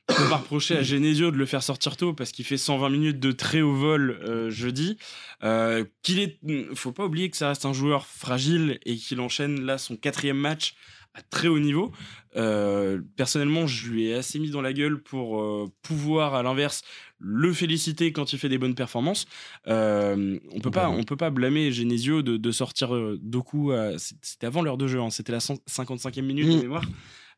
[0.16, 3.21] peut pas reprocher à Genesio de le faire sortir tôt parce qu'il fait 120 minutes
[3.21, 4.99] de très haut vol euh, jeudi.
[5.42, 6.38] Euh, qu'il est,
[6.75, 10.38] faut pas oublier que ça reste un joueur fragile et qu'il enchaîne là son quatrième
[10.38, 10.75] match
[11.14, 11.92] à très haut niveau.
[12.37, 16.83] Euh, personnellement, je lui ai assez mis dans la gueule pour euh, pouvoir, à l'inverse,
[17.19, 19.27] le féliciter quand il fait des bonnes performances.
[19.66, 22.90] Euh, on peut pas, on peut pas blâmer Genesio de, de sortir
[23.23, 23.73] Doku.
[23.97, 26.61] C'était avant l'heure de jeu, hein, c'était la 100 55e minute de Mm.
[26.61, 26.85] mémoire.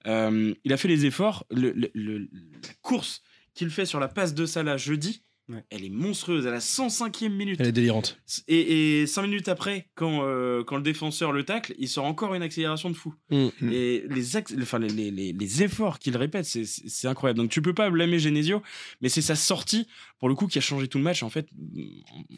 [0.07, 1.45] Euh, il a fait les efforts.
[1.51, 3.23] Le- le- le- la course
[3.55, 5.65] qu'il fait sur la passe de Salah jeudi, Ouais.
[5.71, 6.47] elle est monstrueuse.
[6.47, 7.57] À la 105e minute.
[7.59, 8.21] Elle est délirante.
[8.49, 12.35] Et, et cinq minutes après, quand, euh, quand le défenseur le tacle, il sort encore
[12.35, 13.15] une accélération de fou.
[13.31, 13.47] Mm.
[13.63, 13.73] Mm.
[13.73, 17.39] Et les, enfin, les, les, les- les efforts qu'il répète, c'est incroyable.
[17.39, 18.63] Donc tu peux pas blâmer Genesio,
[19.01, 21.23] mais c'est sa sortie, pour le coup, qui a changé tout le match.
[21.23, 21.47] En fait,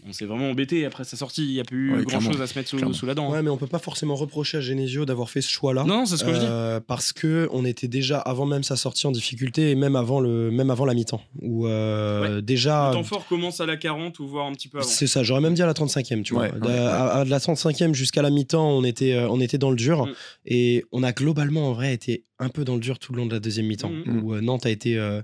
[0.07, 1.45] on s'est vraiment embêté après sa sortie.
[1.47, 3.29] Il n'y a plus Ouais, grand chose à se mettre sous, la dent.
[3.31, 3.33] hein.
[3.37, 5.85] Ouais, mais on peut pas forcément reprocher à Genesio d'avoir fait ce choix-là.
[5.85, 6.47] Non, c'est ce que je dis.
[6.49, 10.21] Euh, parce que on était déjà avant même sa sortie en difficulté et même avant
[10.21, 14.19] le même avant la mi-temps où euh, déjà Le temps fort commence à la 40
[14.21, 14.87] ou voire un petit peu avant.
[14.87, 16.79] c'est ça j'aurais même dit à la 35e tu vois Ouais, ouais, De- ouais.
[16.79, 19.77] À, à de la 35e jusqu'à la mi-temps on était euh, on était dans le
[19.77, 20.13] dur Mm.
[20.47, 23.27] et on a globalement en vrai été un peu dans le dur tout le long
[23.27, 24.23] de la deuxième mi-temps Mm.
[24.23, 25.21] où euh, Nantes a été euh,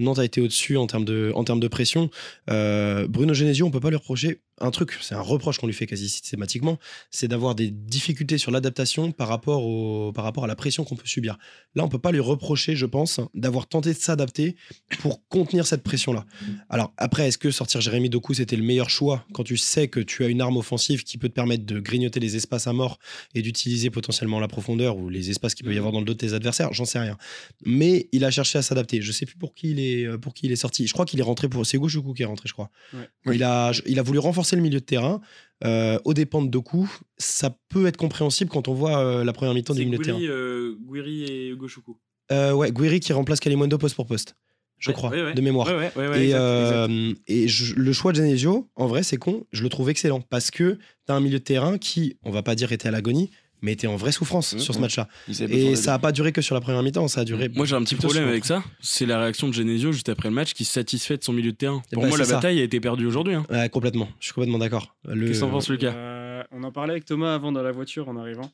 [0.00, 2.10] Nantes a été au-dessus en termes de pression.
[2.50, 5.74] Euh, Bruno Genesio on peut pas lui reprocher un truc c'est un reproche qu'on lui
[5.74, 6.78] fait quasi systématiquement
[7.10, 10.96] c'est d'avoir des difficultés sur l'adaptation par rapport au par rapport à la pression qu'on
[10.96, 11.38] peut subir.
[11.74, 14.56] Là on peut pas lui reprocher je pense d'avoir tenté de s'adapter
[15.00, 16.24] pour contenir cette pression là
[16.68, 20.00] alors après est-ce que sortir Jérémy Doku c'était le meilleur choix quand tu sais que
[20.00, 22.98] tu as une arme offensive qui peut te permettre de grignoter les espaces à mort
[23.34, 26.14] et d'utiliser potentiellement la profondeur ou les espaces qu'il peut y avoir dans le dos
[26.14, 26.72] de tes adversaires?
[26.72, 27.16] J'en sais rien.
[27.64, 29.00] Mais il a cherché à s'adapter.
[29.02, 30.86] Je sais plus pour qui il est pour qui il est sorti.
[30.86, 32.70] Je crois qu'il est rentré pour c'est Gouchoukou qui est rentré je crois.
[32.92, 33.36] Ouais.
[33.36, 35.20] Il a il a voulu renforcer le milieu de terrain
[35.64, 39.54] euh, aux dépens de Doku ça peut être compréhensible quand on voit euh, la première
[39.54, 41.98] mi-temps du milieu de terrain euh, Guiri et Hugo Choukou.
[42.32, 44.34] euh, ouais Guiri qui remplace Kalimundo poste pour poste
[44.78, 45.34] je Ouais, crois ouais, ouais.
[45.34, 47.20] de mémoire et, exact, exact.
[47.26, 50.50] et je- le choix de Genesio, en vrai, c'est con, je le trouve excellent parce
[50.50, 53.30] que tu as un milieu de terrain qui, on va pas dire était à l'agonie,
[53.62, 55.08] mais était en vraie souffrance sur ce match-là.
[55.28, 57.48] Avaient besoin Et ça a pas duré que sur la première mi-temps, ça a duré.
[57.48, 60.34] Moi j'ai un petit problème avec ça, c'est la réaction de Genesio juste après le
[60.34, 61.82] match qui se satisfait de son milieu de terrain.
[61.92, 62.34] Pour ben, moi la ça.
[62.36, 63.34] bataille a été perdue aujourd'hui.
[63.34, 63.46] hein.
[63.50, 64.94] Ouais, complètement, je suis complètement d'accord.
[65.04, 65.92] Le- Qu'est-ce que t'en penses Lucas?
[65.94, 68.50] Euh, on en parlait avec Thomas avant dans la voiture en arrivant.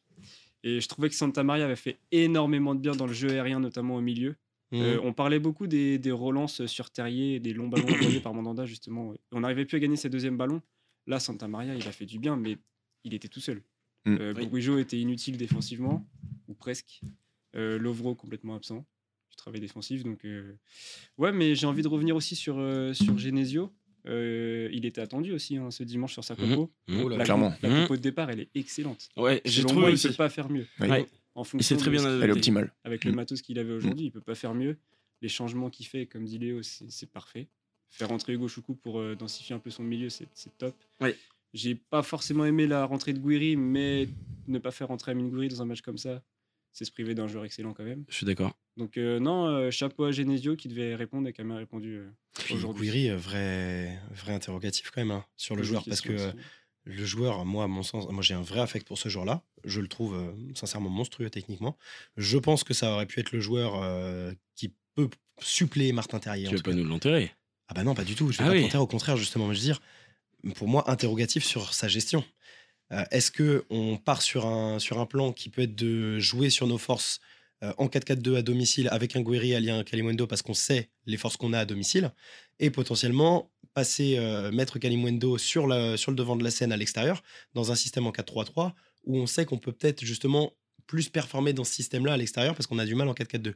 [0.65, 3.61] Et je trouvais que Santa Maria avait fait énormément de bien dans le jeu aérien,
[3.61, 4.35] notamment au milieu.
[4.73, 4.83] Mhm.
[4.83, 8.67] Euh, on parlait beaucoup des, des relances sur Terrier des longs ballons envoyés par Mandanda,
[8.67, 9.15] justement.
[9.31, 10.61] On n'arrivait plus à gagner ses deuxièmes ballons.
[11.07, 12.57] Là, Santa Maria, il a fait du bien, mais
[13.05, 13.63] il était tout seul.
[14.07, 14.17] Mm.
[14.21, 14.81] Euh, Oui.
[14.81, 16.07] Était inutile défensivement,
[16.49, 17.01] ou presque.
[17.55, 18.87] Euh, Lovro complètement absent
[19.31, 20.03] du travail défensif.
[20.05, 20.55] Donc, euh,
[21.19, 23.73] ouais, mais j'ai envie de revenir aussi sur, euh, sur Genesio.
[24.07, 26.41] Euh, il était attendu aussi hein, ce dimanche sur sa Mhm.
[26.41, 26.73] compo.
[26.87, 27.01] Mhm.
[27.03, 27.53] Oh là La, Clairement.
[27.63, 27.81] la Mhm.
[27.83, 29.09] compo de départ, elle est excellente.
[29.17, 30.09] Ouais, j'ai trouvé moi, il aussi.
[30.09, 30.67] peut pas faire mieux.
[30.81, 30.89] Oui.
[30.89, 31.07] Ouais.
[31.35, 32.73] en Il fonction s'est très bien ce- Elle est optimale.
[32.85, 33.17] avec le Mm.
[33.17, 34.79] matos qu'il avait aujourd'hui, il peut pas faire mieux.
[35.21, 37.49] Les changements qu'il fait, comme dit Léo, c'est c'est parfait.
[37.91, 40.75] Faire rentrer Hugo Choukou pour euh, densifier un peu son milieu, c'est c'est top.
[41.03, 41.11] Oui.
[41.57, 44.09] J'ai pas forcément aimé la rentrée de Gouiri, mais
[44.47, 46.23] ne pas faire rentrer Amine Gouiri dans un match comme ça,
[46.73, 48.05] c'est se priver d'un joueur excellent quand même.
[48.09, 48.53] Je suis d'accord.
[48.77, 51.97] Donc euh, non, euh, chapeau à Genesio qui devait répondre et qui a bien répondu
[51.97, 52.89] euh, Puis aujourd'hui.
[52.89, 56.37] Gouiri, euh, vrai, vrai interrogatif quand même hein, sur le joueur parce que euh, aussi.
[56.85, 59.43] le joueur, moi, à mon sens, moi j'ai un vrai affect pour ce joueur-là.
[59.65, 61.79] Je le trouve euh, sincèrement monstrueux techniquement.
[62.19, 65.09] Je pense que ça aurait pu être le joueur euh, qui peut
[65.41, 66.49] suppléer Martin Terrier.
[66.49, 66.77] Tu vas pas cas.
[66.77, 67.33] nous l'enterrer?
[67.69, 68.31] Ah bah non, pas du tout.
[68.31, 68.77] Je vais Ah pas oui.
[68.77, 69.53] au contraire, justement.
[69.53, 69.81] Je veux dire,
[70.55, 72.25] pour moi, interrogatif sur sa gestion.
[72.93, 76.51] Euh, Est-ce que on part sur un, sur un plan qui peut être de jouer
[76.51, 77.21] sur nos forces
[77.65, 80.91] euh, en 4-4-2 à domicile avec un Guiri allié à un Kalimundo parce qu'on sait
[81.07, 82.13] les forces qu'on a à domicile
[82.61, 85.63] et potentiellement passer, euh, mettre Kalimundo sur,
[85.99, 87.23] sur le devant de la scène à l'extérieur
[87.55, 88.73] dans un système en 4-3-3
[89.05, 90.53] où on sait qu'on peut peut-être justement
[90.87, 93.53] plus performer dans ce système-là à l'extérieur parce qu'on a du mal en 4-4-2.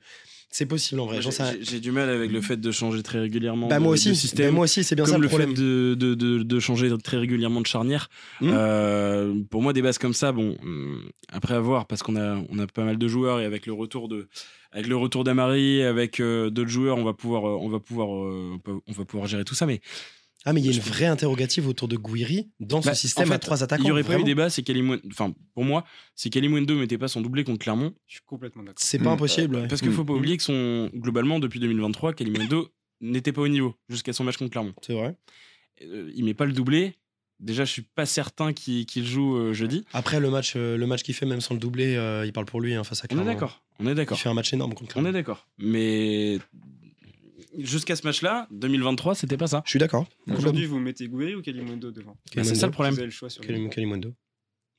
[0.50, 1.20] C'est possible en vrai.
[1.60, 4.08] J'ai du mal avec le fait de changer très régulièrement Bah, de, moi de aussi,
[4.08, 4.54] bah, système.
[4.54, 5.50] moi aussi, c'est bien comme ça le le problème.
[5.50, 5.94] fait de,
[6.42, 8.10] de, changer très régulièrement de charnière.
[8.40, 8.50] Hmm.
[8.52, 12.58] Euh, pour moi, des bases comme ça, bon, hum, après avoir, parce qu'on a, on
[12.58, 14.28] a pas mal de joueurs et avec le retour de,
[14.72, 18.14] avec le retour d'Amari, avec euh, d'autres joueurs, on va pouvoir, euh, on va pouvoir,
[18.14, 19.66] euh, on va pouvoir gérer tout ça.
[19.66, 19.80] Mais
[20.46, 23.24] Ah, mais il y a une vraie interrogative autour de Guiri dans Bah, ce système
[23.24, 23.85] en fait, à trois attaquants.
[23.85, 27.09] il y aurait pas eu débat si Kalimundo, enfin, pour moi, si Kalimundo mettait pas
[27.09, 28.79] son doublé contre Clermont, Je suis complètement d'accord.
[28.79, 29.14] C'est pas Mm.
[29.14, 29.57] impossible.
[29.57, 29.68] ouais.
[29.68, 30.07] parce qu'il faut Mm.
[30.07, 32.68] pas oublier que son, globalement, depuis 2023, Kalimundo
[33.03, 34.72] n'était pas au niveau jusqu'à son match contre Clermont.
[34.81, 35.14] C'est vrai.
[35.83, 36.94] Euh, il met pas le doublé.
[37.38, 39.85] Déjà, je suis pas certain qu'il joue euh, jeudi.
[39.94, 42.44] Après, le match, euh, le match qu'il fait, même sans le doubler, euh, il parle
[42.46, 43.24] pour lui hein, face à On est Clermont.
[43.33, 43.62] d'accord.
[43.79, 44.18] On est Il d'accord.
[44.18, 45.09] fait un match énorme contre On Clermont.
[45.09, 45.46] est d'accord.
[45.57, 46.38] Mais
[47.59, 49.62] jusqu'à ce match-là, 2023, c'était pas ça.
[49.64, 50.07] Je suis d'accord.
[50.31, 52.16] Aujourd'hui, vous mettez Gouiri ou Kalimundo devant?
[52.35, 52.94] Bah, c'est ça le problème.
[52.94, 54.14] Vous avez le choix sur Kalim- Kalimundo.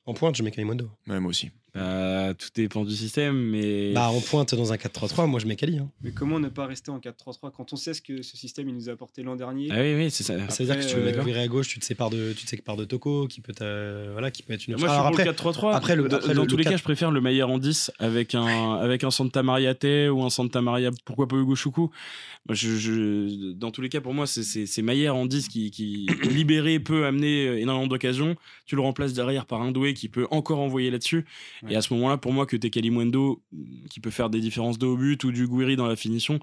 [0.04, 0.90] En pointe, je mets Kalimundo.
[1.06, 1.50] Ouais, moi aussi.
[1.74, 3.92] Bah, tout dépend du système, mais.
[3.94, 5.78] Bah, en pointe, dans un 4-3-3, moi, je mets Kali.
[5.78, 5.88] hein.
[6.02, 8.74] Mais comment ne pas rester en 4-3-3 quand on sait ce que ce système il
[8.74, 9.68] nous a apporté l'an dernier?
[9.70, 10.34] Ah oui, oui, c'est ça.
[10.50, 12.34] C'est-à-dire que si tu Après, veux mettre euh, Guiri à gauche, tu te sépares de,
[12.36, 13.52] tu te sépares de Toko, qui peut,
[14.12, 15.74] voilà, qui peut être une Moi, je suis après, pour le 4-3-3.
[15.74, 17.48] après, le- dans, après, dans le- tous le les cas, 4 je préfère le Maillard
[17.50, 21.36] en 10 avec un, avec un Santa Maria T ou un Santa Maria, pourquoi pas
[21.36, 21.90] Hugo Choukou.
[22.48, 25.48] Moi, je, je- dans tous les cas, pour moi, c'est- c'est c'est Maillard en 10
[25.48, 28.36] qui, qui libéré peut amener énormément d'occasions.
[28.66, 31.24] Tu le remplaces derrière par un doué qui peut encore envoyer là-dessus.
[31.62, 31.72] Ouais.
[31.72, 33.42] Et à ce moment-là, pour moi, que t'es Kalimundo
[33.90, 36.40] qui peut faire des différences de haut but ou du Guiri dans la finition,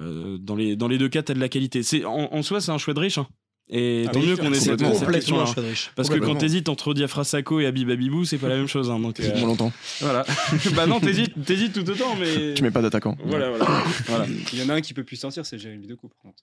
[0.00, 1.82] euh, dans, les, dans les deux cas, t'as de la qualité.
[1.82, 3.18] C'est En, en soi, c'est un choix de riche.
[3.18, 3.26] hein.
[3.70, 5.44] Et Ah tant oui, mieux qu'on ait cette, complètement.
[5.46, 5.90] cette de riche.
[5.94, 8.90] Parce que quand t'hésites entre Diafra Sako et Habib Abibou, c'est pas la même chose.
[8.90, 9.70] hein, donc, euh, longtemps.
[10.00, 10.24] voilà.
[10.74, 12.54] bah non, t'hésites, t'hésites tout autant, mais.
[12.54, 13.16] Tu mets pas d'attaquant.
[13.26, 13.66] Voilà, voilà.
[14.06, 14.26] voilà.
[14.54, 16.42] Il y en a un qui peut plus sortir, c'est Jérémy Decou par contre.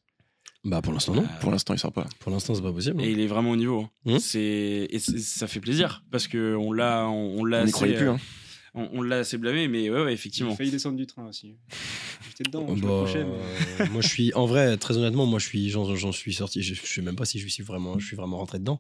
[0.65, 1.25] Bah, pour l'instant, non.
[1.41, 2.05] Pour l'instant, il sort pas.
[2.19, 3.01] Pour l'instant, c'est pas possible.
[3.03, 3.81] Et il est vraiment au niveau.
[4.07, 4.13] hein.
[4.13, 4.19] Hum.
[4.19, 7.59] C'est et c'est- ça fait plaisir parce que on l'a, on, on l'a.
[7.59, 8.09] On n'y assez, croyait plus.
[8.09, 8.19] euh, Hein.
[8.77, 10.55] On, on l'a assez blâmé, mais ouais, ouais, Il a effectivement.
[10.55, 11.55] failli descendre du train aussi.
[12.27, 13.27] J'étais dedans, Bah, je me prochaine.
[13.79, 16.61] euh, moi, je suis en vrai, très honnêtement, moi, je suis, j'en, j'en suis sorti.
[16.61, 18.79] Je, je sais même pas si je suis vraiment, je suis vraiment rentré dedans.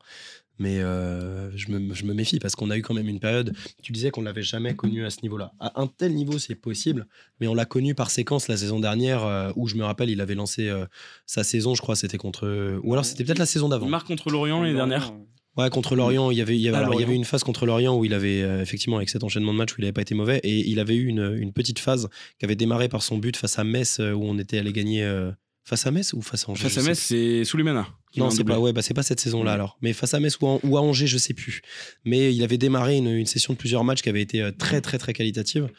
[0.57, 3.53] Mais euh, je, me, je me méfie parce qu'on a eu quand même une période.
[3.83, 5.51] Tu disais qu'on l'avait jamais connu à ce niveau-là.
[5.59, 7.07] À un tel niveau, c'est possible,
[7.41, 10.21] mais on l'a connu par séquence la saison dernière euh, où je me rappelle, il
[10.21, 10.85] avait lancé euh,
[11.25, 12.79] sa saison, je crois, c'était contre.
[12.83, 13.85] Ou alors c'était peut-être la saison d'avant.
[13.85, 15.13] Il marque contre Lorient l'année dernière.
[15.57, 17.07] Ouais, contre Lorient, il y avait, il y avait, Ah, alors, il y Lorient.
[17.07, 19.71] avait une phase contre Lorient où il avait, euh, effectivement, avec cet enchaînement de matchs
[19.73, 22.45] où il n'avait pas été mauvais, et il avait eu une, une petite phase qui
[22.45, 25.03] avait démarré par son but face à Metz, euh, où on était allé gagner.
[25.03, 25.31] euh,
[25.67, 27.87] face à Metz ou face à Angers Face à Metz, c'est Souleymana.
[28.17, 29.55] non, c'est pas, ouais, bah, c'est pas cette saison-là Ouais.
[29.55, 29.77] alors.
[29.81, 31.61] Mais face à Metz ou, à- ou à Angers, je sais plus.
[32.03, 34.99] Mais il avait démarré une, une session de plusieurs matchs qui avait été très, très,
[34.99, 35.69] très qualitative.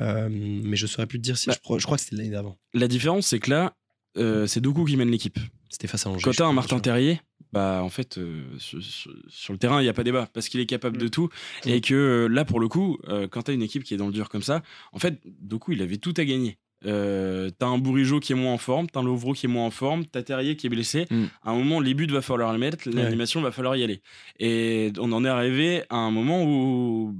[0.00, 1.46] Euh, mais je saurais plus te dire si.
[1.48, 1.54] Bah.
[1.56, 2.56] je, crois- je crois que c'était l'année d'avant.
[2.74, 3.74] La différence, c'est que là,
[4.46, 5.38] c'est Doku qui mène l'équipe.
[5.70, 6.22] C'était face à Angers.
[6.24, 7.20] Quand t'as un Martin Terrier,
[7.52, 10.66] bah en fait euh, sur, le terrain il y a pas débat parce qu'il est
[10.66, 11.10] capable de Mm.
[11.10, 11.28] tout
[11.64, 11.68] Mm.
[11.70, 14.06] et que euh, là pour le coup euh, quand t'as une équipe qui est dans
[14.06, 16.58] le dur comme ça, en fait Doku il avait tout à gagner.
[16.86, 19.66] Euh, t'as un Bourigeau qui est moins en forme, t'as un Lovro qui est moins
[19.66, 21.06] en forme, t'as Terrier qui est blessé.
[21.10, 21.24] Mm.
[21.42, 24.00] À un moment, les buts va falloir les mettre, l'animation va falloir y aller.
[24.38, 27.16] Et on en est arrivé à un moment où.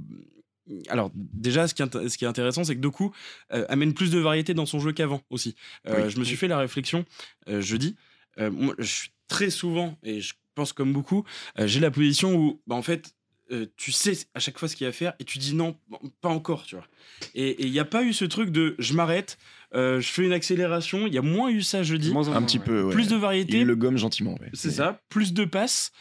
[0.87, 3.11] Alors, déjà, ce qui, est ce qui est intéressant, c'est que Doku
[3.53, 5.55] euh, amène plus de variété dans son jeu qu'avant aussi.
[5.87, 6.09] Euh, Oui.
[6.11, 7.03] Je me suis fait la réflexion
[7.47, 7.95] jeudi.
[8.39, 11.23] Euh, moi, je suis très souvent, et je pense comme beaucoup,
[11.59, 13.13] euh, j'ai la position où, bah, en fait,
[13.51, 15.55] euh, tu sais à chaque fois ce qu'il y a à faire et tu dis
[15.55, 15.75] non,
[16.21, 16.85] pas encore, tu vois.
[17.33, 19.39] Et il n'y a pas eu ce truc de je m'arrête,
[19.73, 21.07] euh, je fais une accélération.
[21.07, 22.11] Il y a moins eu ça jeudi.
[22.11, 22.63] Moins Un moins, petit ouais.
[22.65, 22.83] peu.
[22.83, 22.93] ouais.
[22.93, 24.33] Plus de variété, Il le gomme gentiment.
[24.39, 24.49] ouais.
[24.53, 25.91] c'est ça, plus de passes.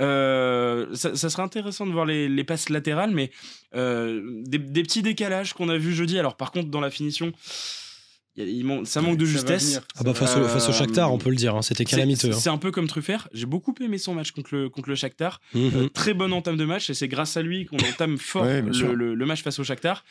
[0.00, 3.30] Euh, ça, ça serait intéressant de voir les, les passes latérales, mais
[3.74, 6.18] euh, des, des petits décalages qu'on a vu jeudi.
[6.18, 7.32] Alors par contre, dans la finition,
[8.84, 9.80] ça manque de justesse.
[9.96, 11.54] Ah bah, face, au, face au Shakhtar, on peut le dire.
[11.56, 12.32] hein, C'était calamiteux.
[12.32, 13.28] C'est un peu comme Truffert.
[13.32, 15.40] J'ai beaucoup aimé son match contre le, contre le Shakhtar.
[15.54, 15.70] Mhm.
[15.74, 18.62] Euh, très bonne entame de match et c'est grâce à lui qu'on entame fort Ouais,
[18.62, 20.04] le, le- le match face au Shakhtar.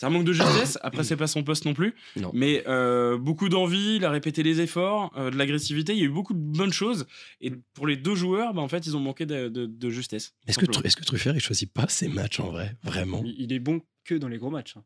[0.00, 0.78] C'est un manque de justesse.
[0.82, 1.92] Après, c'est pas son poste non plus.
[2.14, 2.30] Non.
[2.32, 5.92] Mais euh, beaucoup d'envie, il a répété les efforts, euh, de l'agressivité.
[5.92, 7.04] Il y a eu beaucoup de bonnes choses.
[7.40, 10.34] Et pour les deux joueurs, bah, en fait, ils ont manqué de, de- de justesse.
[10.46, 12.76] Est-ce que, est-ce que Truffert, il choisit pas ses matchs en vrai?
[12.84, 13.22] Vraiment?
[13.24, 14.74] Il il est bon que dans les gros matchs.
[14.76, 14.84] hein.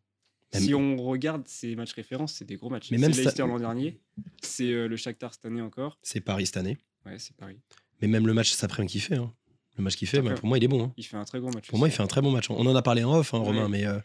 [0.61, 2.91] Si on regarde ses matchs références, c'est des gros matchs.
[2.91, 4.01] Mais ça- Leicester l'an dernier,
[4.43, 5.99] c'est euh, le Shakhtar cette année encore.
[6.03, 6.77] C'est Paris cette année.
[7.07, 7.59] Ouais, c'est Paris.
[8.01, 9.33] Mais même le match après-midi qu'il fait, hein.
[9.79, 10.85] Le match qu'il fait, bah, pour moi, il est bon.
[10.85, 10.93] hein.
[10.99, 11.69] Il fait un très gros match.
[11.69, 12.51] Pour moi, il fait un très bon match.
[12.51, 13.99] On en a parlé en off, hein, Romain, mais euh,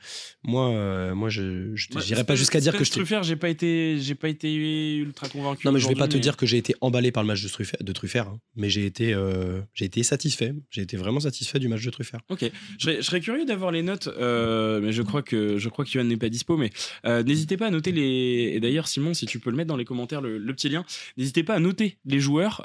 [0.43, 4.15] moi, euh, moi, je j'irai pas jusqu'à dire que je Truffert, j'ai pas été, j'ai
[4.15, 5.67] pas été ultra convaincu.
[5.67, 7.49] Non, mais je vais pas te dire que j'ai été emballé par le match de
[7.49, 10.53] Truffert, de Truffert hein, mais j'ai été, euh, j'ai été satisfait.
[10.71, 12.21] J'ai été vraiment satisfait du match de Truffert.
[12.29, 12.49] Ok,
[12.79, 15.83] je serais, je serais curieux d'avoir les notes, euh, mais je crois que je crois
[15.83, 16.69] que n'est pas dispo, mais
[17.05, 18.53] euh, n'hésitez pas à noter les.
[18.55, 20.85] Et d'ailleurs, Simon, si tu peux le mettre dans les commentaires, le, le petit lien,
[21.17, 22.63] n'hésitez pas à noter les joueurs.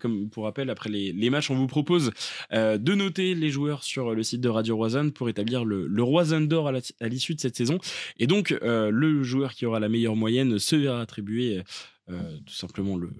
[0.00, 2.12] comme pour rappel, après les, les matchs, on vous propose
[2.52, 6.46] euh, de noter les joueurs sur le site de Radio Roison pour établir le, le
[6.46, 7.78] d'or à l'issue de cette saison.
[8.18, 11.62] Et donc, euh, le joueur qui aura la meilleure moyenne se verra attribuer
[12.10, 13.10] euh, tout simplement le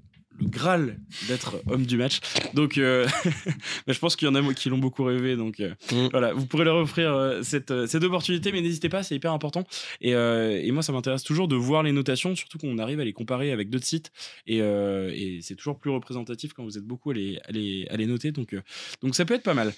[0.40, 0.98] le Graal
[1.28, 2.20] d'être homme du match.
[2.54, 3.06] Donc, euh,
[3.88, 5.36] je pense qu'il y en a qui l'ont beaucoup rêvé.
[5.36, 6.08] Donc, euh, Mm.
[6.10, 9.64] voilà, vous pourrez leur offrir euh, cette, cette opportunité, mais n'hésitez pas, c'est hyper important.
[10.00, 13.12] Et, et moi, ça m'intéresse toujours de voir les notations, surtout qu'on arrive à les
[13.12, 14.12] comparer avec d'autres sites.
[14.46, 17.96] Et, et c'est toujours plus représentatif quand vous êtes beaucoup à les, à les, à
[17.96, 18.32] les noter.
[18.32, 18.56] Donc,
[19.02, 19.72] donc, ça peut être pas mal.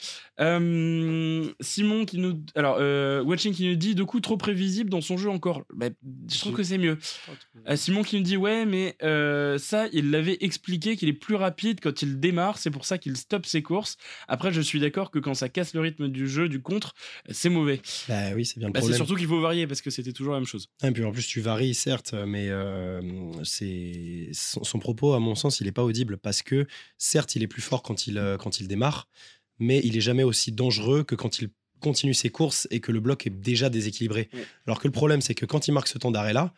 [1.60, 2.42] Simon qui nous.
[2.54, 2.78] Alors,
[3.26, 5.64] Watching qui nous dit de coup trop prévisible dans son jeu encore.
[5.74, 5.88] Bah,
[6.30, 6.98] je trouve que c'est mieux.
[7.74, 8.96] Simon qui nous dit ouais mais
[9.58, 13.16] ça il l'avait expliqué qu'il est plus rapide quand il démarre c'est pour ça qu'il
[13.16, 13.96] stoppe ses courses
[14.28, 16.94] après je suis d'accord que quand ça casse le rythme du jeu du contre
[17.30, 18.96] c'est mauvais Bah oui, c'est bien le Bah, c'est problème.
[18.96, 21.12] surtout qu'il faut varier parce que c'était toujours la même chose Ah, Et puis en
[21.12, 23.00] plus, tu varies, certes, mais euh,
[23.44, 26.66] c'est son, son propos, à mon sens, il n'est pas audible parce que,
[26.98, 29.08] certes, il est plus fort quand il, euh, quand il démarre,
[29.58, 33.00] mais il est jamais aussi dangereux que quand il continue ses courses et que le
[33.00, 34.28] bloc est déjà déséquilibré.
[34.32, 34.44] Ouais.
[34.66, 36.52] Alors que le problème, c'est que quand il marque ce temps d'arrêt-là,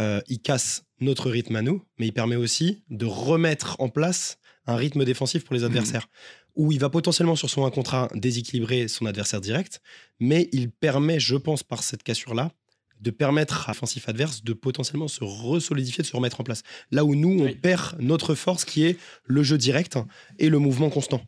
[0.00, 4.38] euh, il casse notre rythme à nous, mais il permet aussi de remettre en place
[4.66, 6.08] un rythme défensif pour les adversaires.
[6.56, 9.80] Où il va potentiellement sur son 1 contre 1 déséquilibrer son adversaire direct,
[10.20, 12.50] mais il permet, je pense, par cette cassure-là,
[13.00, 16.62] de permettre à l'offensif adverse de potentiellement se resolidifier, de se remettre en place.
[16.90, 17.54] Là où nous, on Oui.
[17.54, 19.98] perd notre force qui est le jeu direct
[20.38, 21.20] et le mouvement constant.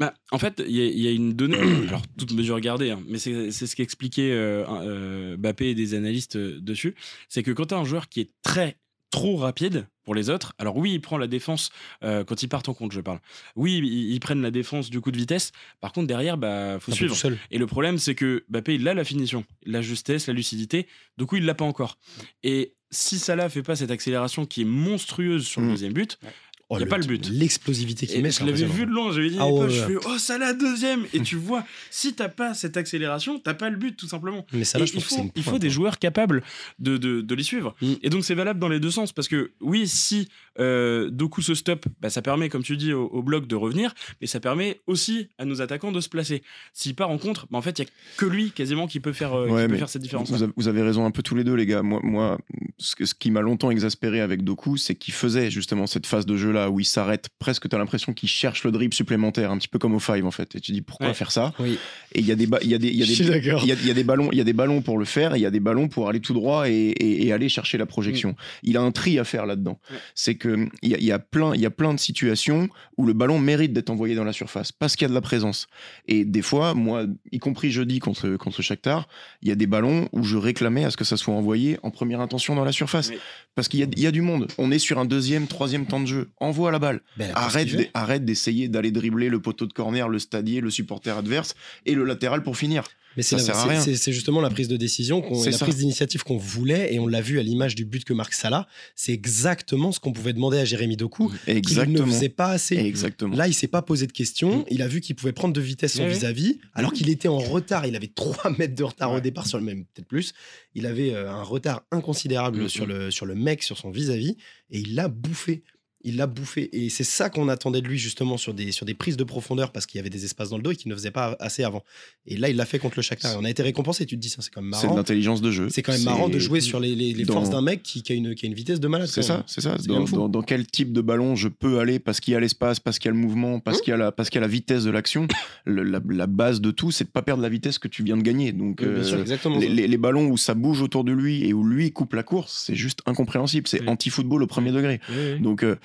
[0.00, 1.58] Bah, en fait, il y, a- il y a une donnée,
[1.88, 6.36] alors toute mesure gardée, hein, mais c'est ce qu'expliquait euh, euh, Bappé et des analystes
[6.36, 6.94] euh, dessus,
[7.28, 8.78] c'est que quand tu as un joueur qui est très
[9.10, 11.70] trop rapide pour les autres, alors oui, il prend la défense
[12.02, 13.20] euh, quand ils partent en compte, je parle.
[13.54, 15.52] Oui, ils, ils prennent la défense du coup de vitesse.
[15.80, 17.14] Par contre, derrière, bah, faut peu suivre.
[17.16, 17.38] seul.
[17.50, 20.86] Et le problème, c'est que Bappé, il a la finition, la justesse, la lucidité.
[21.18, 21.98] Du coup, il l'a pas encore.
[22.42, 25.70] Et si Salah fait pas cette accélération qui est monstrueuse sur le Mm.
[25.70, 26.18] deuxième but,
[26.68, 27.28] Oh, Y a pas le but.
[27.30, 29.86] L'explosivité qu'il et met, je l'avais vu de loin, j'avais dit, Ah ouais, je ouais.
[30.00, 31.06] fais, oh, Salah deuxième.
[31.12, 34.44] Et tu vois, si t'as pas cette accélération, t'as pas le but, tout simplement.
[34.52, 35.70] Mais ça, là, je il faut, il faut des hein.
[35.70, 36.42] joueurs capables
[36.80, 37.76] de, de, de les suivre.
[37.80, 37.92] Mm.
[38.02, 39.12] Et donc, c'est valable dans les deux sens.
[39.12, 43.04] Parce que, oui, si euh, Doku se stoppe, bah, ça permet, comme tu dis, au,
[43.06, 43.94] au bloc de revenir.
[44.20, 46.42] Mais ça permet aussi à nos attaquants de se placer.
[46.72, 49.12] S'il part en contre, bah, en fait, il y a que lui, quasiment, qui peut
[49.12, 50.30] faire, euh, qui peut faire cette différence.
[50.30, 51.82] Vous avez, vous avez raison un peu tous les deux, les gars.
[51.82, 52.38] Moi, moi
[52.78, 56.26] ce, que- ce qui m'a longtemps exaspéré avec Doku, c'est qu'il faisait justement cette phase
[56.26, 59.58] de jeu-là où il s'arrête presque, tu as l'impression qu'il cherche le dribble supplémentaire, un
[59.58, 60.54] petit peu comme au Five en fait.
[60.56, 61.14] Et tu dis pourquoi Ouais.
[61.14, 61.78] faire ça Oui,
[62.14, 63.72] Et il y a des, il y a des, il y a des, il y,
[63.72, 65.38] a, il y a des ballons, il y a des ballons pour le faire, et
[65.38, 67.86] il y a des ballons pour aller tout droit et, et- et aller chercher la
[67.86, 68.34] projection.
[68.62, 69.78] Il a un tri à faire là-dedans.
[69.90, 69.96] Ouais.
[70.14, 70.45] C'est que
[70.82, 73.12] il y a, il y a plein, il y a plein de situations où le
[73.12, 75.66] ballon mérite d'être envoyé dans la surface parce qu'il y a de la présence.
[76.06, 79.08] Et des fois, moi, y compris jeudi contre contre Shakhtar,
[79.42, 81.90] il y a des ballons où je réclamais à ce que ça soit envoyé en
[81.90, 83.18] première intention dans la surface Oui.
[83.54, 84.46] parce qu'il y a, il y a du monde.
[84.58, 86.28] On est sur un deuxième, troisième temps de jeu.
[86.40, 87.00] Envoie la balle.
[87.16, 91.54] Ben, Arrête, arrête d'essayer d'aller dribbler le poteau de corner, le stadier, le supporter adverse
[91.86, 92.84] et le latéral pour finir.
[93.16, 93.80] Mais c'est Ça la- sert à c'est- rien.
[93.80, 95.64] c'est c'est justement la prise de décision, qu'on- C'est la ça.
[95.64, 98.66] prise d'initiative qu'on voulait, et on l'a vu à l'image du but que marque Salah.
[98.94, 102.06] C'est exactement ce qu'on pouvait demander à Jérémy Doku, qu'il ne Exactement.
[102.06, 102.76] faisait pas assez.
[102.76, 103.34] Exactement.
[103.34, 104.64] Là, il s'est pas posé de questions.
[104.70, 106.10] Il a vu qu'il pouvait prendre de vitesse son ouais.
[106.12, 107.86] vis-à-vis, alors qu'il était en retard.
[107.86, 110.32] Il avait 3 mètres de retard au départ, sur le même, peut-être plus.
[110.74, 114.36] Il avait euh, un retard inconsidérable sur, le, sur le mec, sur son vis-à-vis,
[114.70, 115.62] et il l'a bouffé.
[116.08, 116.70] Il l'a bouffé.
[116.72, 119.72] Et c'est ça qu'on attendait de lui, justement, sur des, sur des prises de profondeur,
[119.72, 121.64] parce qu'il y avait des espaces dans le dos et qu'il ne faisait pas assez
[121.64, 121.82] avant.
[122.26, 123.32] Et là, il l'a fait contre le Shakhtar.
[123.32, 124.06] Et on a été récompensé.
[124.06, 124.96] Tu te dis, ça, c'est quand même C'est de marrant.
[124.96, 125.68] l'intelligence de jeu.
[125.68, 128.02] C'est quand même marrant de jouer sur les, les- les dans- forces d'un mec qui,
[128.02, 129.08] qui a une, qui a une vitesse de malade.
[129.08, 129.76] C'est ça, c'est ça.
[129.86, 132.78] Dans, dans- dans quel type de ballon je peux aller parce qu'il y a l'espace,
[132.80, 133.82] parce qu'il y a le mouvement, parce Mmh.
[133.82, 135.26] qu'il y a la, parce qu'il y a la vitesse de l'action.
[135.66, 138.22] La, la base de tout, c'est de pas perdre la vitesse que tu viens de
[138.22, 138.52] gagner.
[138.52, 139.58] Donc Oui, bien sûr, euh, exactement.
[139.58, 142.22] les, les- les ballons où ça bouge autour de lui et où lui coupe la
[142.22, 143.66] course, c'est juste incompréhensible.
[143.66, 143.88] C'est Oui.
[143.88, 145.00] anti-football au premier degré.
[145.08, 145.40] Oui, oui.
[145.40, 145.76] Donc euh,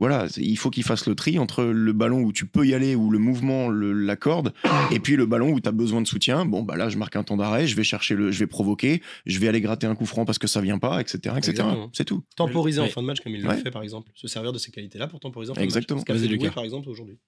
[0.00, 2.96] voilà, il faut qu'il fasse le tri entre le ballon où tu peux y aller,
[2.96, 4.52] où le mouvement le- l'accorde,
[4.90, 6.44] et puis le ballon où tu as besoin de soutien.
[6.46, 9.02] Bon, bah là, je marque un temps d'arrêt, je vais chercher le, je vais provoquer,
[9.26, 11.36] je vais aller gratter un coup franc parce que ça vient pas, etc., etc.
[11.50, 11.90] Exactement.
[11.92, 12.24] C'est tout.
[12.34, 13.54] Temporiser en fin de match comme il Ouais.
[13.56, 14.10] le fait par exemple.
[14.14, 16.02] Se servir de ces qualités-là pour temporiser en fin Exactement.
[16.02, 16.22] de match.
[16.22, 16.50] Lucas.
[16.50, 17.18] par exemple aujourd'hui.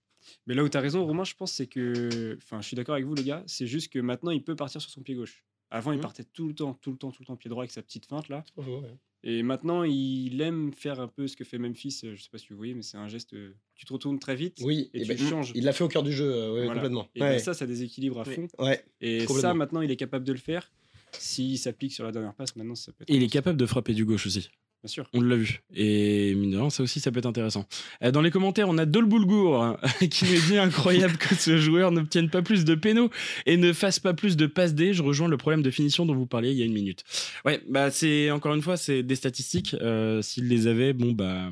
[0.46, 2.38] Mais là où tu as raison, Romain, je pense, c'est que.
[2.42, 3.42] Enfin, je suis d'accord avec vous, les gars.
[3.46, 5.44] C'est juste que maintenant, il peut partir sur son pied gauche.
[5.70, 6.02] Avant, il Mhm.
[6.02, 8.06] partait tout le temps, tout le temps, tout le temps pied droit avec sa petite
[8.06, 8.44] feinte là.
[8.54, 8.96] Faux, ouais.
[9.24, 12.00] Et maintenant, il aime faire un peu ce que fait Memphis.
[12.04, 13.34] euh, Je sais pas si vous voyez, mais c'est un geste.
[13.34, 14.58] euh, Tu te retournes très vite.
[14.62, 15.52] Oui, Et et tu ben, changes.
[15.54, 16.74] Il l'a fait au cœur du jeu, euh, ouais, Voilà.
[16.74, 17.08] complètement.
[17.14, 18.48] Et ben ça, ça déséquilibre à fond.
[18.58, 18.84] ouais.
[19.00, 20.70] Et ça, maintenant, il est capable de le faire.
[21.18, 23.10] S'il s'applique sur la dernière passe, maintenant, ça peut être.
[23.10, 24.48] Et il est capable de frapper du gauche aussi.
[24.82, 25.06] Bien sûr.
[25.12, 25.60] On l'a vu.
[25.76, 27.66] Et mine de ça aussi, ça peut être intéressant.
[28.02, 29.76] Euh, Dans les commentaires, on a Dolboulgour hein,
[30.10, 33.08] qui nous dit incroyable que ce joueur n'obtienne pas plus de pénaux
[33.46, 34.92] et ne fasse pas plus de passes D.
[34.92, 37.04] Je rejoins le problème de finition dont vous parliez il y a une minute.
[37.44, 39.76] Ouais, bah c'est encore une fois, c'est des statistiques.
[39.80, 41.50] Euh, S'il les avait, bon bah,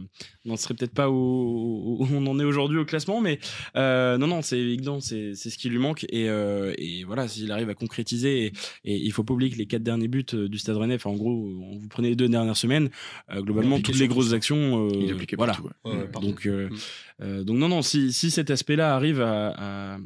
[0.51, 3.39] n'en serait peut-être pas où, où on en est aujourd'hui au classement, mais
[3.77, 6.05] euh, non, non, c'est évident, c'est c'est ce qui lui manque.
[6.11, 8.53] Et, euh, et voilà, s'il arrive à concrétiser, et,
[8.85, 11.11] et il faut pas oublier que les quatre derniers buts euh, du Stade Rennais, enfin,
[11.11, 12.91] en gros, on vous prenez les deux dernières semaines,
[13.31, 15.53] euh, globalement, toutes les grosses actions, euh, Il est appliqué voilà.
[15.55, 15.69] partout.
[15.85, 15.93] ouais.
[15.93, 16.27] Ouais, ouais, partout.
[16.29, 16.77] Donc, euh, Mm.
[17.23, 19.99] Euh, donc non, non, si, cet aspect-là arrive à,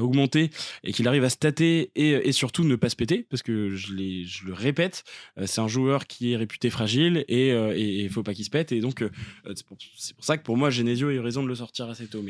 [0.00, 0.50] augmenter
[0.84, 3.92] et qu'il arrive à stater et, et surtout ne pas se péter, parce que je,
[3.92, 5.04] le répète,
[5.38, 8.44] euh, c'est un joueur qui est réputé fragile et euh, et il faut pas qu'il
[8.44, 8.72] se pète.
[8.72, 9.10] Et donc, euh,
[9.54, 9.76] c'est pour,
[10.20, 12.22] ça que pour moi, Genesio a eu raison de le sortir assez tôt.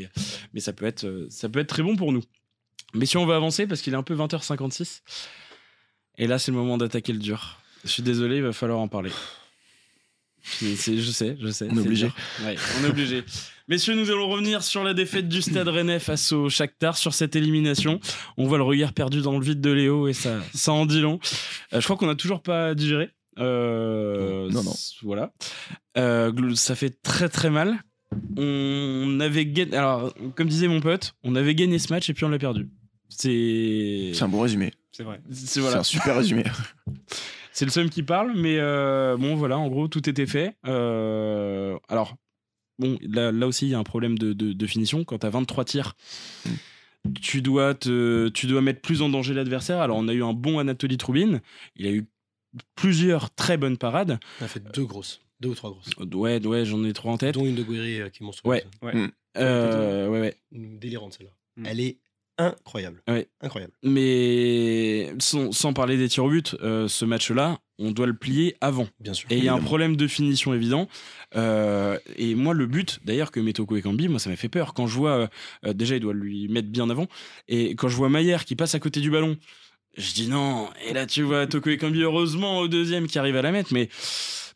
[0.53, 2.23] Mais, ça, peut être, euh, ça peut être très bon pour nous.
[2.95, 5.03] Mais si on veut avancer, parce qu'il est un peu 20h56,
[6.19, 7.61] et là, c'est le moment d'attaquer le dur.
[7.85, 9.11] Je suis désolé, il va falloir en parler.
[10.61, 11.69] Je sais, je sais.
[11.71, 12.07] On est obligé.
[12.45, 13.25] Ouais, on est obligé.
[13.69, 17.37] Messieurs, nous allons revenir sur la défaite du Stade Rennais face au Shakhtar sur cette
[17.37, 18.01] élimination.
[18.39, 21.01] On voit le regard perdu dans le vide de Léo et ça, ça en dit
[21.03, 21.19] long.
[21.75, 23.11] Euh, je crois qu'on n'a toujours pas digéré.
[23.39, 24.75] Euh, Non, non.
[25.03, 25.33] Voilà.
[25.99, 27.79] Euh, ça fait très très mal.
[28.39, 29.77] On avait gagné.
[29.77, 32.71] Alors, comme disait mon pote, on avait gagné ce match et puis on l'a perdu.
[33.11, 34.13] C'est.
[34.15, 34.73] C'est un bon résumé.
[34.93, 35.21] C'est vrai.
[35.31, 35.81] C'est C'est voilà.
[35.81, 36.45] un super résumé.
[37.59, 40.55] C'est le seum qui parle, mais euh, bon, voilà, en gros, tout était fait.
[40.69, 42.15] Euh, alors,
[42.79, 45.03] bon, là, là aussi, il y a un problème de, de- de finition.
[45.03, 45.97] Quand tu as 23 tirs,
[47.21, 49.81] tu, dois te, tu dois mettre plus en danger l'adversaire.
[49.81, 51.41] Alors, on a eu un bon Anatoly Troubine.
[51.75, 52.07] Il a eu
[52.77, 54.21] plusieurs très bonnes parades.
[54.41, 55.91] On a fait deux grosses, deux ou trois grosses.
[56.15, 57.35] Ouais, ouais, j'en ai trois en tête.
[57.35, 58.63] Dont une de euh, qui est monstrueuse.
[58.83, 59.11] Ouais.
[59.37, 60.37] Euh, ouais, ouais.
[60.53, 61.33] Une Délirante celle-là.
[61.57, 61.67] Mm.
[61.67, 61.99] Elle est
[62.39, 63.03] incroyable.
[63.09, 63.29] Ouais.
[63.41, 63.73] Incroyable.
[63.83, 68.57] Mais sans, sans parler des tirs au but, euh, ce match-là, on doit le plier
[68.61, 68.89] avant.
[69.01, 69.31] Bien sûr.
[69.31, 70.89] Et il y a un problème de finition évident.
[71.37, 74.75] Euh, et moi, le but, d'ailleurs, que met Toko Ekambi, moi, ça m'a fait peur.
[74.75, 75.29] Quand je vois,
[75.65, 77.07] euh, déjà, il doit lui mettre bien avant.
[77.47, 79.37] Et quand je vois Maillère qui passe à côté du ballon,
[79.97, 80.69] je dis non.
[80.89, 83.73] Et là, tu vois Toko Ekambi, heureusement, au deuxième, qui arrive à la mettre.
[83.73, 83.89] Mais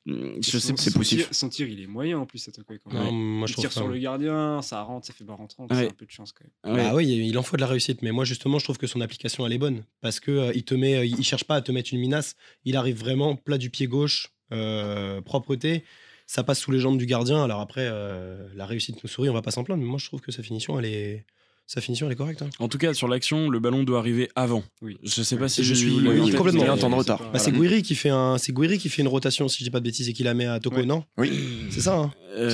[0.06, 2.76] je sais c'est tir- Son tir, il est moyen en plus, cette quoi.
[2.84, 3.14] Quand Non, même.
[3.14, 5.70] moi je il trouve tire ça- sur le gardien, ça rentre, ça fait barre rentrante.
[5.70, 5.76] Ouais.
[5.78, 6.76] C'est un peu de chance quand même.
[6.76, 6.82] Ouais.
[6.82, 9.00] Bah oui, il en faut de la réussite, mais moi justement, je trouve que son
[9.00, 11.60] application elle est bonne parce que euh, il te met, euh, il cherche pas à
[11.62, 12.34] te mettre une minace,
[12.64, 15.84] il arrive vraiment plat du pied gauche, euh, propreté,
[16.26, 17.42] ça passe sous les jambes du gardien.
[17.44, 20.06] Alors après, euh, la réussite nous sourit, on va pas s'en plaindre, mais moi je
[20.06, 21.26] trouve que sa finition elle est,
[21.72, 22.42] sa finition elle est correcte.
[22.42, 22.50] hein.
[22.58, 24.62] En tout cas, sur l'action, le ballon doit arriver avant.
[24.82, 24.98] Oui.
[25.02, 26.52] Je sais pas si Je suis- oui, en complètement.
[26.52, 27.30] mais- Il y a un temps de C'est retard.
[27.32, 27.50] Bah, c'est.
[27.52, 29.84] Guiri qui fait un, c'est Guiri qui fait une rotation si je dis pas de
[29.84, 30.84] bêtises et qui la met à Toko, Ouais.
[30.86, 31.30] non Oui.
[31.70, 31.96] C'est ça.
[31.96, 32.48] hein ça.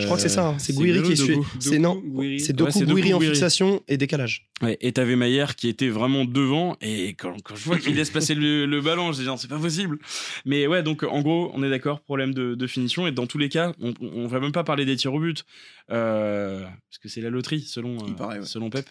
[0.00, 0.48] je crois que c'est ça.
[0.48, 0.54] hein.
[0.58, 1.14] C'est c'est Guiri qui.
[1.14, 2.02] Doku C'est non,
[2.38, 4.46] c'est Doku Guiri en fixation et décalage.
[4.62, 8.10] Ouais, et t'avais Maillère qui était vraiment devant, et quand, quand je vois qu'il laisse
[8.10, 9.98] passer le, le ballon, je dis non, c'est pas possible.
[10.46, 13.38] Mais ouais, donc en gros, on est d'accord, problème de, de finition, et dans tous
[13.38, 15.44] les cas, on, on va même pas parler des tirs au but,
[15.92, 18.44] euh, parce que c'est la loterie, selon, Il euh, ouais.
[18.44, 18.88] selon Pep.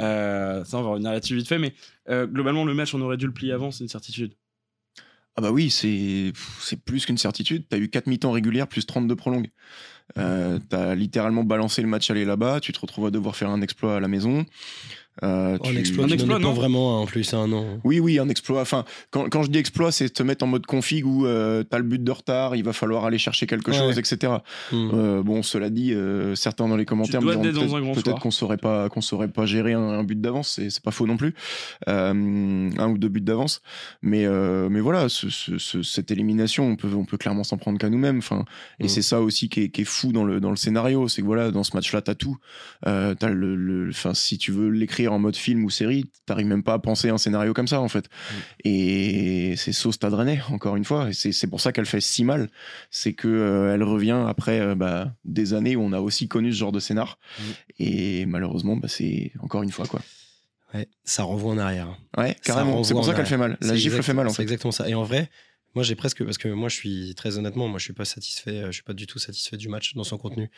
[0.00, 1.74] Euh, ça, on va revenir là-dessus vite fait, mais
[2.08, 4.34] euh, globalement, le match, on aurait dû le plier avant, c'est une certitude.
[5.36, 7.64] Ah bah oui, c'est c'est plus qu'une certitude.
[7.68, 9.50] T'as eu 4 mi-temps régulières plus 32 prolongues.
[10.16, 12.60] Euh, T'as littéralement balancé le match aller là-bas.
[12.60, 14.46] Tu te retrouves à devoir faire un exploit à la maison.
[15.22, 17.80] Euh, un tu- exploit, Un exploit, n'en est pas non vraiment en plus, hein, non.
[17.84, 18.60] Oui, oui, un exploit.
[18.60, 21.78] Enfin, quand, quand je dis exploit, c'est te mettre en mode config où euh, t'as
[21.78, 23.78] le but de retard, il va falloir aller chercher quelque Ouais.
[23.78, 24.32] chose, etc.
[24.72, 24.90] Hmm.
[24.92, 28.56] Euh, bon, cela dit, euh, certains dans les commentaires me diront peut-être un qu'on saurait
[28.56, 31.34] pas qu'on saurait pas gérer un, un but d'avance, c'est c'est pas faux non plus,
[31.88, 33.62] Euh, un ou deux buts d'avance.
[34.02, 37.56] Mais euh, mais voilà, ce- ce- ce- cette élimination, on peut on peut clairement s'en
[37.56, 38.18] prendre qu'à nous-mêmes.
[38.18, 38.44] Enfin,
[38.80, 38.88] et Mm.
[38.88, 41.26] c'est ça aussi qui est, qui est fou dans le dans le scénario, c'est que
[41.26, 42.36] voilà, dans ce match-là, t'as tout.
[42.86, 46.62] Euh, t'as le- enfin, si tu veux l'écrire en mode film ou série, t'arrives même
[46.62, 48.08] pas à penser un scénario comme ça en fait.
[48.64, 51.10] Et c'est sauce Rennais, encore une fois.
[51.10, 52.48] Et c'est c'est pour ça qu'elle fait si mal.
[52.90, 56.52] C'est que euh, elle revient après euh, bah, des années où on a aussi connu
[56.52, 57.18] ce genre de scénar.
[57.38, 57.42] Mm.
[57.80, 60.00] Et malheureusement, bah, c'est encore une fois quoi.
[60.74, 61.96] Ouais, ça renvoie en arrière.
[62.16, 62.82] Ouais, carrément.
[62.82, 63.56] C'est pour ça qu'elle fait mal.
[63.60, 64.42] La C'est gifle fait mal en C'est fait.
[64.42, 64.88] exactement ça.
[64.88, 65.30] Et en vrai,
[65.74, 68.62] Moi, j'ai presque parce que moi, je suis très honnêtement, moi, je suis pas satisfait.
[68.62, 70.50] euh, Je suis pas du tout satisfait du match dans son contenu.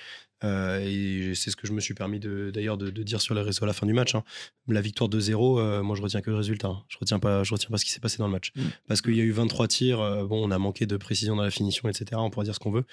[0.44, 3.40] Euh, et c'est ce que je me suis permis d'ailleurs de, de dire sur les
[3.40, 4.14] réseaux à la fin du match.
[4.14, 4.24] hein.
[4.68, 6.68] La victoire 2-0, euh, moi, je retiens que le résultat.
[6.68, 6.84] hein.
[6.88, 8.52] Je retiens pas, je retiens pas ce qui s'est passé dans le match.
[8.56, 8.62] Mm.
[8.88, 10.00] Parce qu'il y a eu 23 tirs.
[10.00, 12.20] euh, bon, on a manqué de précision dans la finition, etc.
[12.20, 12.84] On pourra dire ce qu'on veut,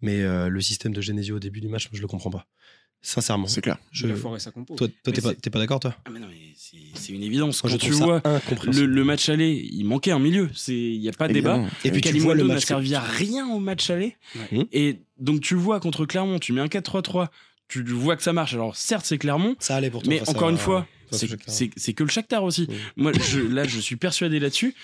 [0.00, 2.46] mais le système de Genesio au début du match, moi, je le comprends pas.
[3.04, 3.48] Sincèrement.
[3.48, 3.78] C'est clair.
[3.90, 4.06] Je-.
[4.06, 6.36] Toi, t'es pas, pas d'accord, toi Ah, mais non, mais
[6.94, 7.62] c'est une évidence.
[7.64, 8.22] Moi, je Quand tu vois
[8.72, 10.48] le, le match aller, il manquait un milieu.
[10.68, 11.64] Il n'y a pas de débat.
[11.84, 12.64] Et puis, tu vois Kalimundo le n'a match.
[12.66, 14.16] servi à rien au match aller.
[14.36, 14.58] Ouais.
[14.58, 14.64] Mmh.
[14.72, 17.28] Et donc tu vois contre Clermont, tu mets un 4-3-3,
[17.68, 18.54] tu vois que ça marche.
[18.54, 20.08] Alors certes c'est Clermont, Ça allait pour toi.
[20.12, 22.66] mais encore à- une fois, c'est que le Shakhtar aussi.
[22.68, 22.76] Oui.
[22.96, 24.74] Moi je, là je suis persuadé là-dessus.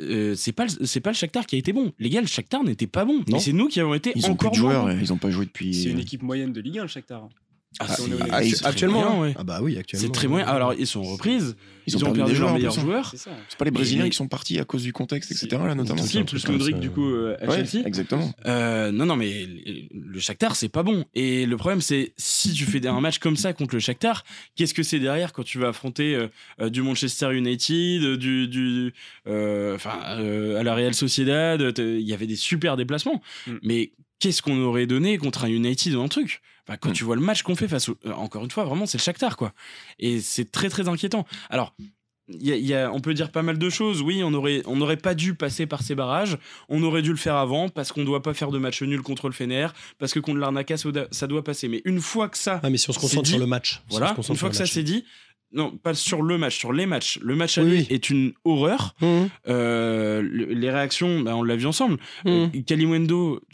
[0.00, 1.92] Euh, c'est pas c'est pas le Shakhtar qui a été bon.
[1.98, 3.18] Les gars, le Shakhtar n'était pas bon.
[3.18, 3.24] Non.
[3.32, 5.00] Mais c'est nous qui avons été Ils ont plus encore de joueurs, moins bons.
[5.00, 5.74] ils ont pas joué depuis.
[5.74, 7.28] C'est une équipe moyenne de Ligue 1, le Shakhtar.
[7.80, 7.86] Hein.
[7.86, 7.86] Ah,
[8.30, 9.34] Ah, si ah, actuellement, moyen, ouais.
[9.38, 10.06] Ah bah oui, actuellement.
[10.06, 10.46] C'est très moyen.
[10.46, 11.56] Alors ils sont en reprise.
[11.86, 13.14] Ils ont perdu des leurs meilleurs joueurs.
[13.14, 15.46] C'est pas les Brésiliens Et- qui sont partis à cause du contexte, etc.
[15.50, 15.66] Si.
[15.66, 16.02] là notamment.
[16.02, 17.86] Si, plus comme Modric du coup euh, à Ouais, Chelsea.
[17.86, 18.30] exactement.
[18.44, 19.46] Euh, non, non, mais
[19.94, 21.04] le- Shakhtar, c'est pas bon.
[21.14, 24.74] Et le problème, c'est si tu fais un match comme ça contre le Shakhtar, qu'est-ce
[24.74, 26.14] que c'est derrière quand tu vas affronter
[26.60, 28.92] euh, du Manchester United, du, du,
[29.26, 33.22] euh, enfin, à la Real Sociedad, il y avait des super déplacements.
[33.46, 33.52] Mm.
[33.62, 36.40] Mais qu'est-ce qu'on aurait donné contre un United ou un truc?
[36.80, 36.92] Quand Mm.
[36.92, 39.02] tu vois le match qu'on fait face au, euh, encore une fois, vraiment, c'est le
[39.02, 39.52] Shakhtar, quoi.
[39.98, 41.26] Et c'est très, très inquiétant.
[41.50, 41.74] Alors.
[42.30, 44.02] il y a- il y a- on peut dire pas mal de choses.
[44.02, 46.36] Oui, on aurait, on n'aurait pas dû passer par ces barrages.
[46.68, 49.28] On aurait dû le faire avant parce qu'on doit pas faire de match nul contre
[49.28, 51.68] le Fener, parce que contre l'Arnaca, ça doit- ça doit passer.
[51.68, 53.30] Mais une fois que ça, Ah, mais si on se concentre dit.
[53.30, 53.76] sur le match.
[53.76, 55.06] si on voilà, se une fois que ça le c'est dit,
[55.52, 57.18] non, pas sur le match, sur les matchs.
[57.22, 57.86] Le match Oui, aller oui.
[57.90, 58.94] est une horreur.
[59.00, 61.94] Mmh, Euh, le- les réactions, bah, on l'a vu ensemble.
[62.24, 62.28] mmh.
[62.28, 62.48] Euh,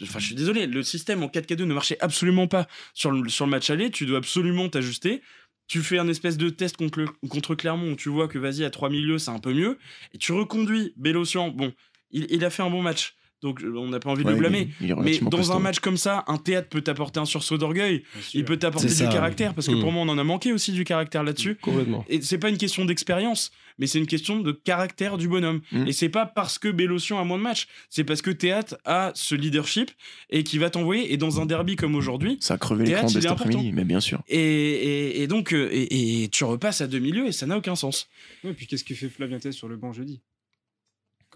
[0.02, 3.44] enfin, je suis désolé, le système en 4K2 ne marchait absolument pas sur le, sur
[3.46, 3.90] le match aller.
[3.90, 5.22] Tu dois absolument t'ajuster.
[5.66, 8.64] Tu fais un espèce de test contre, le- contre Clermont où tu vois que vas-y,
[8.64, 9.78] à trois milieux, c'est un peu mieux.
[10.12, 11.48] Et tu reconduis Bélocian.
[11.50, 11.72] Bon,
[12.10, 13.14] il, il a fait un bon match.
[13.44, 14.68] Donc, euh, on n'a pas envie de Ouais, le blâmer.
[14.80, 15.52] il- il est Mais dans costaud.
[15.52, 18.02] un match comme ça, un théâtre peut t'apporter un sursaut d'orgueil.
[18.32, 19.06] Il peut t'apporter du ça.
[19.06, 19.54] caractère.
[19.54, 19.80] Parce que Mm.
[19.80, 21.56] pour moi, on en a manqué aussi du caractère là-dessus.
[21.60, 22.04] Complètement.
[22.08, 25.60] Et c'est pas une question d'expérience, mais c'est une question de caractère du bonhomme.
[25.72, 25.86] Mm.
[25.86, 29.12] Et c'est pas parce que Bélocian a moins de matchs, c'est parce que Théâtre a
[29.14, 29.90] ce leadership
[30.30, 31.12] et qui va t'envoyer.
[31.12, 33.84] Et dans un derby comme aujourd'hui, Ça a crevé Théâtre, l'écran dès cet après-midi, mais
[33.84, 34.22] bien sûr.
[34.28, 37.58] et, et- et donc, euh, et, et tu repasses à deux milieux et ça n'a
[37.58, 38.08] aucun sens.
[38.42, 40.14] Ouais, puis qu'est-ce que fait Flavien sur le banc jeudi?
[40.14, 40.33] Et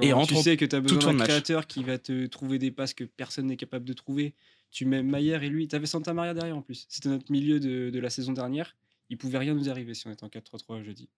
[0.01, 2.71] Quand rentre tu sais que tu as besoin d'un créateur qui va te trouver des
[2.71, 4.35] passes que personne n'est capable de trouver.
[4.71, 5.67] Tu mets Maillère et lui.
[5.67, 6.87] Tu avais Santa Maria derrière en plus.
[6.89, 8.77] C'était notre milieu de, de la saison dernière.
[9.11, 11.09] Il pouvait rien nous arriver si on était en 4-3-3 jeudi.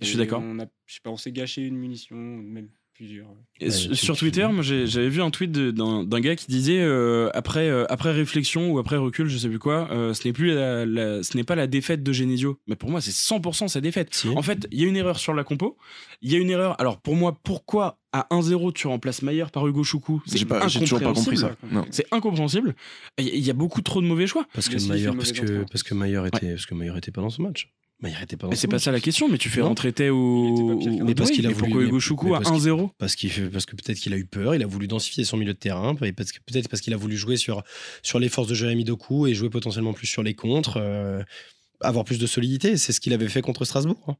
[0.00, 0.42] Je suis Et d'accord.
[0.42, 3.26] On a, je sais pas, on s'est gâché une munition, même plusieurs.
[3.60, 6.46] Et Ouais, sur- Twitter, moi j'ai- j'avais vu un tweet de- d'un d'un gars qui
[6.46, 10.26] disait euh, après, euh, après réflexion ou après recul, je sais plus quoi, euh, ce
[10.26, 12.58] n'est plus la, la- ce n'est pas la défaite de Genesio.
[12.66, 14.14] Mais pour moi, c'est 100% sa défaite.
[14.14, 14.28] Si.
[14.28, 15.76] En fait, il y a une erreur sur la compo.
[16.22, 16.78] Il y a une erreur.
[16.80, 20.66] Alors pour moi, pourquoi à 1-0 tu remplaces Maillard par Hugo Choukou C'est J'ai pas-
[20.68, 21.54] j'ai toujours pas compris ça.
[21.90, 22.74] C'est incompréhensible.
[23.18, 24.46] Il y a- il y a beaucoup trop de mauvais choix.
[24.54, 25.66] Parce que Maillard, parce mauvais que, entraîneur.
[25.70, 27.72] parce que Maillard était, parce que Maillard était pas dans ce match.
[28.00, 29.28] Maillard était pas Mais ce c'est pas ça la question.
[29.28, 29.68] Mais tu fais Non.
[29.68, 30.78] rentrer Il ou.
[31.02, 32.90] Mais parce qu'il a mais voulu- pourquoi mais- Hugo Choukou mais à parce qu'il- 1-0
[32.98, 35.36] Parce, qu'il fait- parce que peut-être qu'il a eu peur, il a voulu densifier son
[35.38, 37.62] milieu de terrain, et parce que peut-être parce qu'il a voulu jouer sur,
[38.02, 41.22] sur les forces de Jérémy Doku et jouer potentiellement plus sur les contres, euh,
[41.80, 42.76] avoir plus de solidité.
[42.76, 44.02] C'est ce qu'il avait fait contre Strasbourg.
[44.08, 44.16] hein.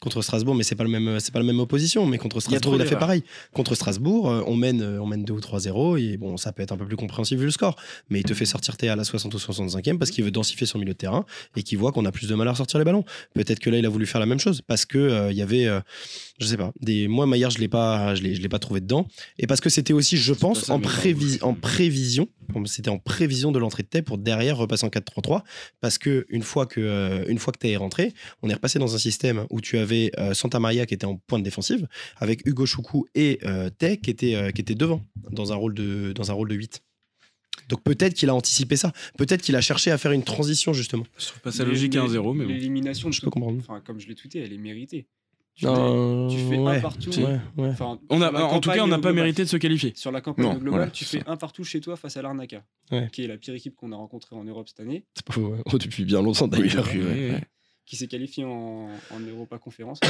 [0.00, 2.06] Contre Strasbourg, mais c'est pas le même, c'est pas la même opposition.
[2.06, 3.22] Mais contre Il y a Strasbourg, il, a fait pareil.
[3.52, 6.62] Contre Strasbourg, euh, on mène, euh, on mène 2 ou 3-0 et bon, ça peut
[6.62, 7.76] être un peu plus compréhensible vu le score.
[8.10, 10.66] Mais il te fait sortir Théa à la 60 ou 65e parce qu'il veut densifier
[10.66, 11.24] son milieu de terrain
[11.56, 13.04] et qu'il voit qu'on a plus de mal à ressortir les ballons.
[13.34, 15.42] Peut-être que là, il a voulu faire la même chose parce que euh, il y
[15.42, 15.80] avait, euh,
[16.40, 18.80] je sais pas, des, moi Maillard, je l'ai pas, je l'ai, je l'ai pas trouvé
[18.80, 19.06] dedans.
[19.38, 22.28] Et parce que c'était aussi, je pense, ça, en, prévi- en prévision,
[22.64, 25.42] c'était en prévision de l'entrée de Tay pour derrière repasser en 4-3-3
[25.80, 28.94] parce que une fois que, euh, une fois que est rentré, on est repassé dans
[28.94, 31.86] un système où tu avais euh, Santa Maria qui était en pointe défensive
[32.16, 35.74] avec Hugo Choukou et euh, Tay qui étaient, euh, qui étaient devant dans un rôle
[35.74, 36.82] de, dans un rôle de 8.
[37.68, 38.92] Donc peut-être qu'il a anticipé ça.
[39.18, 41.04] Peut-être qu'il a cherché à faire une transition justement.
[41.18, 42.50] Je trouve pas ça logique à 1-0, mais bon.
[42.50, 43.58] L'élimination, Je peux tout- comprendre.
[43.60, 45.06] Enfin, comme je l'ai tweeté, elle est méritée.
[45.54, 45.72] Tu fais,
[46.30, 47.10] tu fais ouais, un partout.
[47.10, 47.68] Ouais, ouais.
[47.70, 49.92] Enfin, On a, sur la en tout cas, on n'a pas mérité de se qualifier.
[49.96, 52.22] Sur la campagne Non, au global, voilà, tu fais un partout chez toi face à
[52.22, 53.08] l'Arnaca, Ouais.
[53.12, 55.34] qui est la pire équipe qu'on a rencontrée en Europe cette année, C'est pas.
[55.36, 56.84] Oh, depuis bien longtemps Oui, d'ailleurs.
[56.84, 57.44] depuis, ouais, ouais.
[57.88, 59.98] Qui s'est qualifiée en, en Europa Conférence.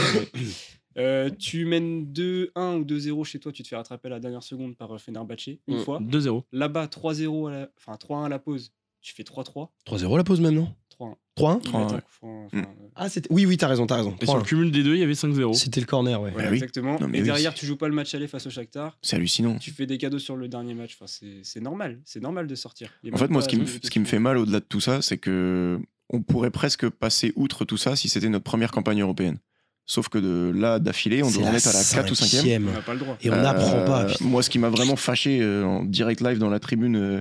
[0.97, 4.43] Euh, tu mènes 2-1 ou 2-0 chez toi, tu te fais rattraper à la dernière
[4.43, 5.85] seconde par euh, Fenerbahçe une Mm.
[5.85, 6.01] fois.
[6.01, 6.43] 2-0.
[6.51, 7.69] Là-bas, 3-0, à la...
[7.79, 9.69] enfin 3-1 à la pause, tu fais 3-3.
[9.87, 11.15] 3-0 la pause non 3-1.
[11.37, 12.01] 3-1 Ils 3-1, mettent un ouais.
[12.01, 12.59] coup franc, Mm.
[12.59, 12.63] euh,
[12.97, 13.33] Ah, c'était...
[13.33, 14.17] Oui, oui, t'as raison, t'as raison.
[14.21, 14.47] Et sur le 3-1.
[14.47, 15.55] cumul des deux, il y avait 5-0.
[15.55, 16.33] C'était le corner, ouais.
[16.33, 16.55] voilà, oui.
[16.57, 16.99] exactement.
[16.99, 18.99] Non, mais Et oui, derrière, c'est- tu joues pas le match aller face au Shakhtar.
[19.01, 19.57] C'est hallucinant.
[19.59, 20.95] Tu fais des cadeaux sur le dernier match.
[20.97, 22.01] Enfin, c'est c'est normal.
[22.05, 22.91] C'est normal de sortir.
[23.05, 24.05] Il En fait, moi, ce qui, me, de ce qui me question.
[24.07, 25.79] fait mal au-delà de tout ça, c'est que
[26.11, 29.39] on pourrait presque passer outre tout ça si c'était notre première campagne européenne.
[29.87, 32.69] Sauf que de là, d'affilée, on doit à la 4 ou 5 cinquième.
[32.69, 33.17] On n'a pas le droit.
[33.23, 34.05] Et on n'apprend pas.
[34.05, 34.25] putain.
[34.27, 37.21] Moi, ce qui m'a vraiment fâché euh, en direct live dans la tribune euh,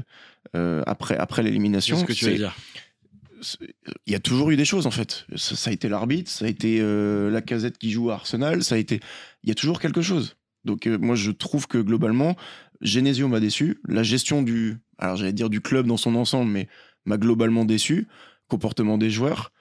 [0.55, 2.55] euh, après, après l'élimination, C'est ce que tu veux dire?
[4.05, 5.25] il y a toujours eu des choses en fait.
[5.35, 8.63] Ça, ça a été l'arbitre, ça a été euh, la casette qui joue à Arsenal,
[8.63, 8.99] ça a été.
[9.43, 10.35] Il y a toujours quelque chose.
[10.65, 12.35] Donc euh, moi je trouve que globalement,
[12.81, 13.79] Genesio m'a déçu.
[13.88, 16.67] La gestion du, alors j'allais dire du club dans son ensemble, mais
[17.05, 18.07] m'a globalement déçu.
[18.48, 19.52] Comportement des joueurs.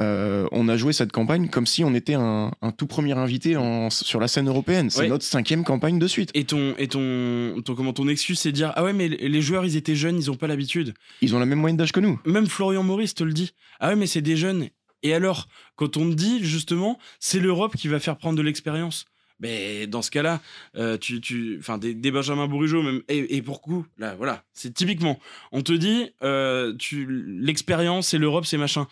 [0.00, 3.56] Euh, on a joué cette campagne comme si on était un, un tout premier invité
[3.56, 4.90] en- sur la scène européenne.
[4.90, 5.08] C'est Ouais.
[5.08, 6.30] notre cinquième campagne de suite.
[6.34, 9.40] Et ton, et ton, ton, comment, ton excuse, c'est de dire Ah ouais, mais les
[9.40, 10.94] joueurs, ils étaient jeunes, ils ont pas l'habitude.
[11.20, 12.20] Ils ont la même moyenne d'âge que nous.
[12.26, 13.52] Même Florian Maurice te le dit.
[13.78, 14.66] Ah ouais, mais c'est des jeunes.
[15.04, 19.04] Et alors, quand on te dit justement, c'est l'Europe qui va faire prendre de l'expérience.
[19.40, 20.40] Mais dans ce cas-là,
[20.76, 24.44] euh, tu, tu, enfin, des, des Benjamin Bourigeau, même, et, et pour coup, là, voilà,
[24.52, 25.18] c'est typiquement,
[25.52, 28.86] on te dit, euh, tu, l'expérience, c'est l'Europe, c'est machin.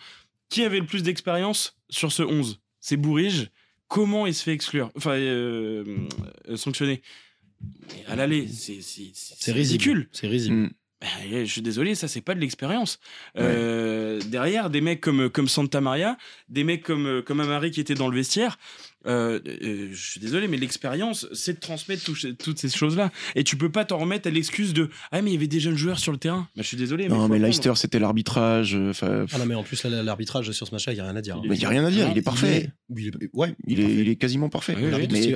[0.49, 3.49] Qui avait le plus d'expérience sur ce 11 C'est Bourige.
[3.87, 4.91] Comment il se fait exclure?
[4.97, 5.83] Enfin, euh,
[6.49, 7.01] euh, sanctionner?
[7.89, 10.09] Mais À l'aller, c'est c'est- ridicule.
[10.11, 10.55] C'est risible.
[10.55, 10.69] Mm.
[11.01, 12.97] Ben, je suis désolé, ça c'est pas de l'expérience.
[13.35, 13.41] Ouais.
[13.43, 16.17] Euh, derrière, des mecs comme, comme Santa Maria,
[16.47, 18.57] des mecs comme, comme Amari qui étaient dans le vestiaire,
[19.05, 23.11] euh, euh, je suis désolé, mais l'expérience, c'est de transmettre tout- toutes ces choses-là.
[23.35, 25.59] Et tu peux pas t'en remettre à l'excuse de Ah, mais il y avait des
[25.59, 26.47] jeunes joueurs sur le terrain.
[26.55, 27.07] Ben, je suis désolé.
[27.07, 27.45] Non, mais apprendre.
[27.45, 28.75] Leicester, c'était l'arbitrage.
[28.75, 28.91] euh,
[29.31, 31.35] Ah non, mais en plus, l'arbitrage sur ce match-là, il n'y a rien à dire.
[31.37, 31.41] hein.
[31.47, 32.69] Mais il n'y a rien à dire, il est parfait.
[32.95, 34.75] Il est- Ouais, Il est, il est quasiment parfait.
[34.79, 34.89] Mais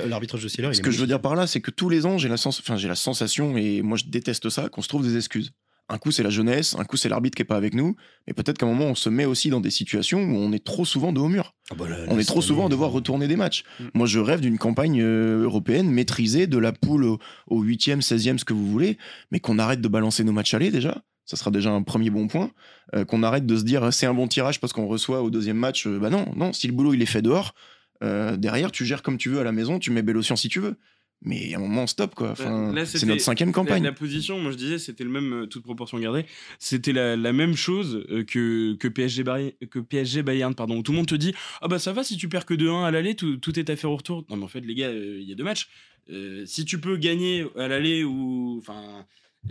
[0.08, 2.28] L'arbitrage de ce que je veux dire par là, c'est que tous les ans, j'ai
[2.28, 2.60] la, sens...
[2.60, 5.52] enfin, j'ai la sensation, et moi je déteste ça, qu'on se trouve des excuses.
[5.88, 8.34] Un coup, c'est la jeunesse, un coup, c'est l'arbitre qui est pas avec nous, mais
[8.34, 10.84] peut-être qu'à un moment, on se met aussi dans des situations où on est trop
[10.84, 11.54] souvent de haut mur.
[11.70, 13.64] Ah bah là, On est trop souvent à devoir euh, retourner des matchs.
[13.80, 13.84] Mm.
[13.94, 18.38] Moi, je rêve d'une campagne euh, européenne maîtrisée de la poule au, au 8e, 16e,
[18.38, 18.98] ce que vous voulez,
[19.30, 21.02] mais qu'on arrête de balancer nos matchs allés déjà.
[21.28, 22.50] Ça sera déjà un premier bon point.
[22.94, 25.58] Euh, qu'on arrête de se dire c'est un bon tirage parce qu'on reçoit au deuxième
[25.58, 25.86] match.
[25.86, 27.54] Euh, bah non, non, si le boulot il est fait dehors,
[28.02, 30.58] euh, derrière tu gères comme tu veux à la maison, tu mets Bélocian si tu
[30.58, 30.76] veux.
[31.22, 32.30] Mais à un moment, stop quoi.
[32.30, 33.82] Enfin, c'est notre cinquième campagne.
[33.82, 36.24] la position, moi je disais, c'était le même, euh, toute proportion gardée,
[36.60, 40.82] c'était la, la même chose euh, que, que, PSG Bayern, que PSG Bayern, pardon, où
[40.82, 42.90] tout le monde te dit Ah bah ça va, si tu perds que 2-1 à
[42.92, 44.24] l'aller, tout, tout est à faire au retour.
[44.30, 45.68] Non, mais en fait, les gars, euh, il y a deux matchs.
[46.10, 48.58] Euh, si tu peux gagner à l'aller ou.
[48.60, 49.04] Enfin,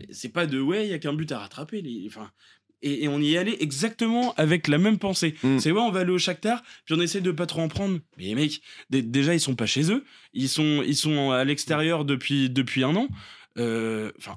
[0.09, 1.81] c'est pas de ouais, il y a qu'un but à rattraper.
[1.81, 2.31] Les, enfin,
[2.81, 5.35] et, et on y est allé exactement avec la même pensée.
[5.43, 5.59] Mm.
[5.59, 7.99] C'est ouais, on va aller au Shakhtar, puis on essaie de pas trop en prendre.
[8.17, 8.35] Mais
[8.89, 10.03] dé- déjà, ils sont pas chez eux.
[10.33, 13.07] Ils sont, ils sont à l'extérieur depuis, depuis un an.
[13.57, 14.35] Euh, Enfin,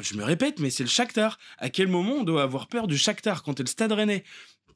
[0.00, 1.38] je me répète, mais c'est le Shakhtar.
[1.58, 4.22] À quel moment on doit avoir peur du Shakhtar quand t'es le Stade Rennais?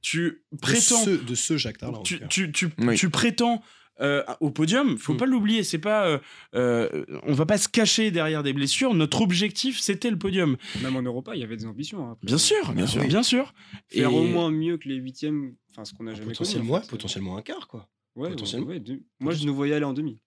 [0.03, 1.99] Tu De prétends, ce, de ce Shakhtar là.
[2.05, 2.97] tu, tu, tu, Oui.
[2.97, 3.62] tu prétends
[4.01, 4.99] euh, au podium.
[4.99, 5.16] Faut Mm.
[5.18, 5.62] pas l'oublier.
[5.62, 6.18] C'est pas, euh,
[6.55, 8.95] euh, on va pas se cacher derrière des blessures.
[8.95, 10.57] Notre objectif, c'était le podium.
[10.82, 12.07] Même en Europa, il y avait des ambitions.
[12.09, 12.26] hein, après.
[12.26, 13.55] Bien sûr, bien Bien sûr, bien sûr.
[13.88, 16.72] Faire Et- au moins mieux que les huitièmes, enfin ce qu'on a jamais potentiellement, connu.
[16.72, 16.90] en ouais, fait.
[16.90, 17.88] potentiellement un quart quoi.
[18.16, 18.66] Ouais, potentiellement.
[18.68, 20.18] ouais, deux- Moi, je nous voyais aller en demi.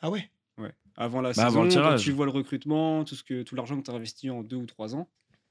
[0.00, 0.30] Ah ouais.
[0.58, 0.72] Ouais.
[0.96, 2.02] Avant la Bah, saison, avant le quand tirage.
[2.04, 4.56] tu vois le recrutement, tout, ce que, tout l'argent que tu as investi en deux
[4.56, 5.08] ou trois ans,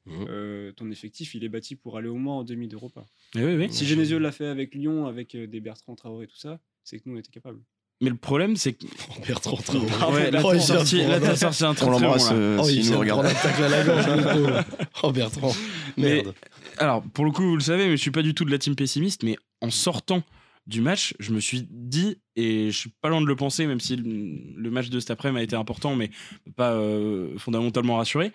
[0.10, 3.06] euh, ton effectif, il est bâti pour aller au moins en demi d'Europa.
[3.36, 3.68] Eh oui, oui.
[3.72, 6.60] Si Genesio l'a fait avec Lyon, avec euh, des Bertrand Traoré et tout ça,
[6.90, 7.60] c'est que nous, on était capables.
[8.02, 8.86] Mais le problème, c'est que
[9.28, 10.14] Bertrand Traoré.
[10.14, 11.02] ouais, là, Oh, t'as sorti,
[11.38, 13.26] sorti un très On très bon, l'embrasse euh, Oh, il nous de regarde.
[13.26, 14.66] à la gorge.
[15.04, 15.54] Oh Bertrand.
[15.98, 16.34] Mais- Merde.
[16.78, 18.60] Alors, pour le coup, vous le savez, mais je suis pas du tout de la
[18.60, 20.22] team pessimiste, mais en sortant
[20.68, 23.80] du match, je me suis dit, et je suis pas loin de le penser, même
[23.80, 26.12] si le, le match de cet après-midi a été important, mais
[26.56, 28.32] pas euh, fondamentalement rassuré,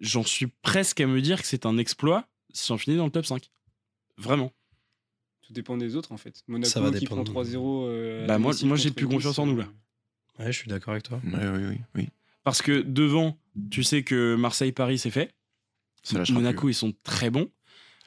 [0.00, 3.10] j'en suis presque à me dire que c'est un exploit si on finit dans le
[3.12, 3.48] top 5.
[4.18, 4.52] Vraiment.
[5.50, 6.44] Tout dépend des autres, en fait.
[6.46, 7.24] Monaco Ça va qui dépendre.
[7.24, 7.84] prend 3-0.
[7.88, 9.66] euh, Bah, moi- moi, j'ai plus confiance en nous, là.
[10.38, 11.20] Ouais, je suis d'accord avec toi.
[11.24, 12.08] Ouais, oui, oui, oui.
[12.44, 13.36] Parce que devant,
[13.68, 15.34] tu sais que Marseille-Paris, c'est fait.
[16.04, 17.50] Ça Monaco, ils sont très bons.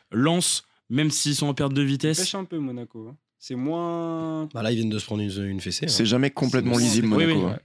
[0.10, 3.10] Lens, même s'ils sont en perte de vitesse, Pêche un peu, Monaco.
[3.10, 3.18] hein.
[3.40, 4.48] C'est moins.
[4.54, 5.88] Bah là, ils viennent de se prendre une, une fessée.
[5.88, 5.90] hein.
[5.90, 7.48] C'est jamais complètement lisible, Oui, Monaco.
[7.48, 7.52] oui.
[7.52, 7.60] hein.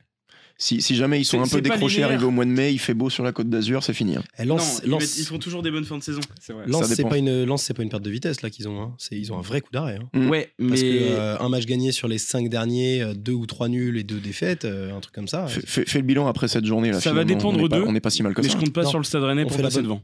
[0.60, 2.72] Si, si jamais ils sont C'est- un peu pas décrochés, arrivés au mois de mai,
[2.72, 4.16] il fait beau sur la côte d'Azur, c'est fini.
[4.16, 4.24] hein.
[4.40, 6.20] Eh, non, Lens, ils, Lens- mettent- ils font toujours des bonnes fins de saison.
[6.40, 6.64] C'est vrai.
[6.66, 8.82] Lens, c'est pas une Lens, c'est pas une perte de vitesse là qu'ils ont.
[8.82, 8.92] hein.
[8.98, 10.00] C'est ils ont un vrai coup d'arrêt.
[10.02, 10.08] hein.
[10.18, 10.28] Mm.
[10.28, 13.46] Ouais, mais Parce que euh, un match gagné sur les cinq derniers, euh, deux ou
[13.46, 15.46] trois nuls et deux défaites, euh, un truc comme ça.
[15.46, 16.90] Fais, fais- fais le bilan après cette journée.
[16.90, 18.48] Là, Ça va dépendre on est pas- d'eux, On n'est pas si mal que mais
[18.48, 18.54] ça.
[18.54, 18.90] je compte pas Non.
[18.90, 20.02] sur le Stade Rennais pour passer devant.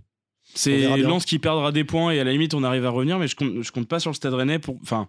[0.54, 0.82] C'est.
[1.08, 3.36] Lens qui perdra des points et à la limite on arrive à revenir, mais je
[3.36, 4.78] compte, je compte pas sur le Stade Rennais pour.
[4.82, 5.08] Enfin,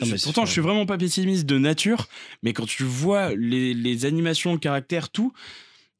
[0.00, 2.06] je- pourtant je suis vraiment pas pessimiste de nature,
[2.42, 5.32] mais quand tu vois les, les animations, le caractère, tout,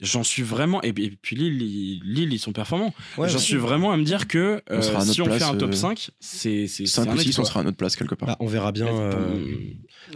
[0.02, 0.82] J'en suis vraiment.
[0.82, 2.92] Et puis, Lille, ils- Lille, ils sont performants.
[3.16, 5.70] Ouais, J'en suis vraiment à me dire que euh, si on place, fait un top
[5.70, 8.14] euh, 5, c'est c'est- c'est 5 un ou 6, on sera à notre place quelque
[8.16, 8.26] part.
[8.28, 8.86] Bah, on verra bien.
[8.88, 9.44] euh,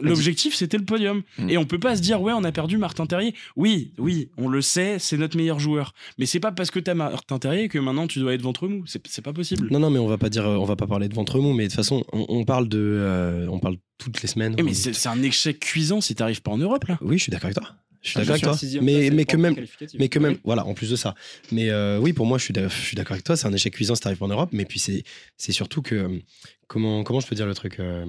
[0.03, 1.23] L'objectif, c'était le podium.
[1.39, 1.51] Mm.
[1.51, 3.35] Et on peut pas se dire, ouais, on a perdu Martin Terrier.
[3.57, 5.95] Oui, oui, on le sait, c'est notre meilleur joueur.
[6.19, 8.85] Mais c'est pas parce que t'as Martin Terrier que maintenant tu dois être ventre mou.
[8.87, 9.69] C'est pas possible.
[9.71, 11.53] Non, non, mais on va pas dire, euh, on va pas parler de ventre mou,
[11.53, 14.55] mais de toute façon, on, on parle de, euh, on parle toutes les semaines.
[14.59, 16.99] Eh, mais c'est un échec cuisant si t'arrives pas en Europe, là.
[17.01, 17.75] Oui, je suis d'accord avec toi.
[18.03, 18.57] Je suis d'accord avec toi.
[18.57, 19.57] sixième Mais, que même,
[19.99, 21.15] mais que même, voilà, en plus de ça.
[21.53, 23.37] Mais euh, oui, pour moi, je suis d'accord avec toi.
[23.37, 24.51] C'est un échec cuisant si t'arrives en Europe.
[24.53, 26.19] Mais puis c'est, surtout que euh,
[26.67, 27.79] comment, comment je peux dire le truc.
[27.81, 28.07] euh,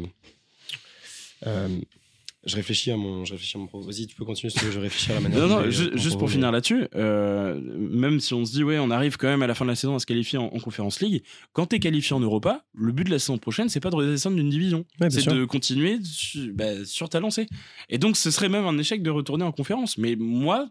[2.48, 3.86] je réfléchis à mon, je réfléchis à mon propos.
[3.86, 4.72] Vas-y, tu peux continuer si tu veux.
[4.72, 5.40] Je réfléchis à la manière.
[5.40, 8.64] Non, dont non, je euh, juste pour finir là-dessus, euh, même si on se dit,
[8.64, 10.46] ouais, on arrive quand même à la fin de la saison à se qualifier en,
[10.46, 11.22] en Conference League,
[11.54, 14.36] quand t'es qualifié en Europa, le but de la saison prochaine, c'est pas de redescendre
[14.38, 14.86] d'une division.
[15.00, 17.48] Ouais, c'est de continuer su- bah, sur ta lancée.
[17.90, 19.98] Et donc, ce serait même un échec de retourner en conférence.
[19.98, 20.70] Mais moi,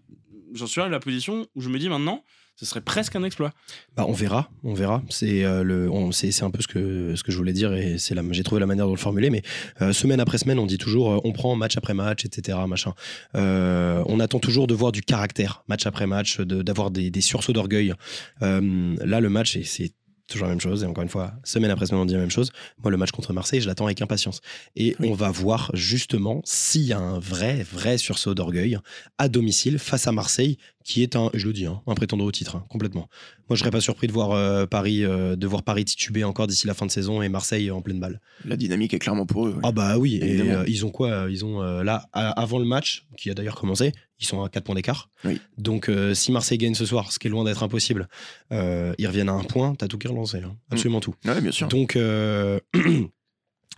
[0.55, 2.23] j'en suis à la position où je me dis maintenant,
[2.57, 3.53] ce serait presque un exploit.
[3.97, 5.03] Bah, on verra, on verra.
[5.11, 8.15] C'est euh, le, c'est, un peu ce que ce que je voulais dire et c'est
[8.33, 9.29] j'ai trouvé la manière de le formuler.
[9.29, 9.43] Mais
[9.83, 12.59] euh, semaine après semaine, on dit toujours, euh, on prend match après match, etc.
[12.67, 12.95] Machin.
[13.35, 17.53] On attend toujours de voir du caractère, match après match, de- d'avoir des, des sursauts
[17.53, 17.93] d'orgueil.
[18.41, 19.93] Là, le match, c'est
[20.29, 20.83] toujours la même chose.
[20.83, 22.51] Et encore une fois, semaine après semaine, on dit la même chose.
[22.83, 24.41] Moi, le match contre Marseille, je l'attends avec impatience.
[24.75, 28.79] Et on va voir justement s'il y a un vrai, vrai sursaut d'orgueil
[29.19, 32.31] à domicile face à Marseille, qui est un, je le dis, hein, un prétendant au
[32.31, 33.09] titre, hein, complètement.
[33.49, 36.47] Moi, je serais pas surpris de voir euh, Paris, euh, de voir Paris tituber encore
[36.47, 38.21] d'ici la fin de saison et Marseille en pleine balle.
[38.45, 39.51] La dynamique est clairement pour eux.
[39.51, 39.61] ouais.
[39.65, 43.31] Ah bah oui, et euh, ils ont quoi Ils ont là avant le match, qui
[43.31, 45.11] a d'ailleurs commencé, ils sont à 4 points d'écart.
[45.25, 45.41] Oui.
[45.59, 48.09] Donc si Marseille gagne ce soir, ce qui est loin d'être impossible,
[48.53, 50.57] ils reviennent à un point, t'as tout qui est relancé, hein.
[50.71, 51.15] absolument tout.
[51.25, 51.67] Ouais, bien sûr.
[51.67, 51.99] Donc,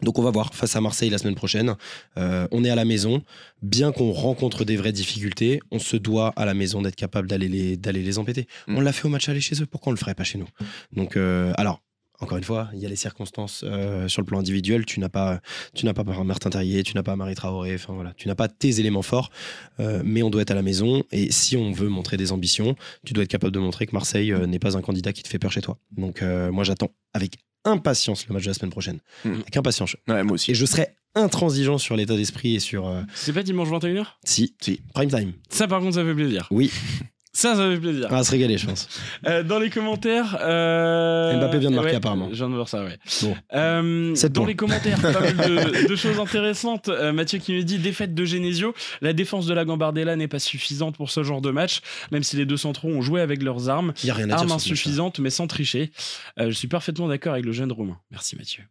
[0.03, 1.75] donc on va voir face à Marseille la semaine prochaine.
[2.17, 3.23] Euh, on est à la maison.
[3.63, 7.49] Bien qu'on rencontre des vraies difficultés, on se doit à la maison d'être capable d'aller
[7.49, 8.47] les, d'aller les embêter.
[8.69, 8.77] Mm.
[8.77, 9.67] On l'a fait au match aller chez eux.
[9.67, 10.49] Pourquoi on le ferait pas chez nous?
[10.93, 11.83] Donc, euh, alors.
[12.21, 14.85] Encore une fois, il y a les circonstances euh, sur le plan individuel.
[14.85, 15.41] Tu n'as pas,
[15.73, 17.77] tu n'as pas Martin Terrier, tu n'as pas Marie Traoré.
[17.77, 19.31] Enfin voilà, tu n'as pas tes éléments forts.
[19.79, 21.05] Mais on doit être à la maison.
[21.13, 22.75] Et si on veut montrer des ambitions,
[23.07, 25.39] tu dois être capable de montrer que Marseille n'est pas un candidat qui te fait
[25.39, 25.79] peur chez toi.
[25.97, 29.01] Donc moi, j'attends avec impatience le match de la semaine prochaine.
[29.25, 29.35] Mhm.
[29.41, 29.97] Avec impatience.
[30.07, 30.51] Ouais, moi aussi.
[30.53, 32.87] Et je serai intransigeant sur l'état d'esprit et sur.
[32.87, 34.81] euh, C'est pas dimanche 21h si, Si.
[34.95, 35.33] prime time.
[35.51, 36.47] Ça, par contre, ça fait plaisir.
[36.51, 36.71] Oui,
[37.39, 38.09] Ça, ça fait plaisir.
[38.11, 38.89] on va se régaler, je pense.
[39.29, 40.37] Euh, dans les commentaires.
[40.41, 42.29] euh, Mbappé vient de marquer, ouais, apparemment.
[42.33, 42.99] Je viens de voir ça, ouais.
[43.23, 43.37] Bon.
[43.55, 46.89] Euh, dans les commentaires, pas mal de, de choses intéressantes.
[46.89, 48.75] Euh, Mathieu qui nous dit défaite de Genesio.
[49.03, 51.79] La défense de la Gambardella n'est pas suffisante pour ce genre de match,
[52.11, 53.93] même si les deux centraux ont joué avec leurs armes.
[54.03, 54.37] Il n'y a rien à dire.
[54.39, 54.57] Armes match-là.
[54.57, 55.93] insuffisantes, mais sans tricher.
[56.39, 57.99] Je suis parfaitement d'accord avec le jeune Romain.
[58.11, 58.65] Merci Mathieu.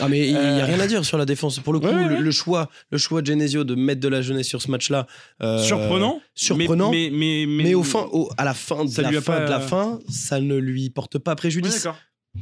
[0.00, 1.58] Ah, mais il n'y a rien à dire sur la défense.
[1.58, 2.20] Pour le coup, Ouais, le, ouais.
[2.20, 5.08] le choix, le choix de Genesio de mettre de la jeunesse sur ce match-là.
[5.58, 6.20] Surprenant.
[6.36, 6.92] Surprenant.
[6.92, 9.44] Mais, mais, mais, Mais, au fin, au- à la fin, de Ça la fin pas-
[9.46, 11.74] de la fin, ça ne lui porte pas préjudice.
[11.82, 11.96] d'accord.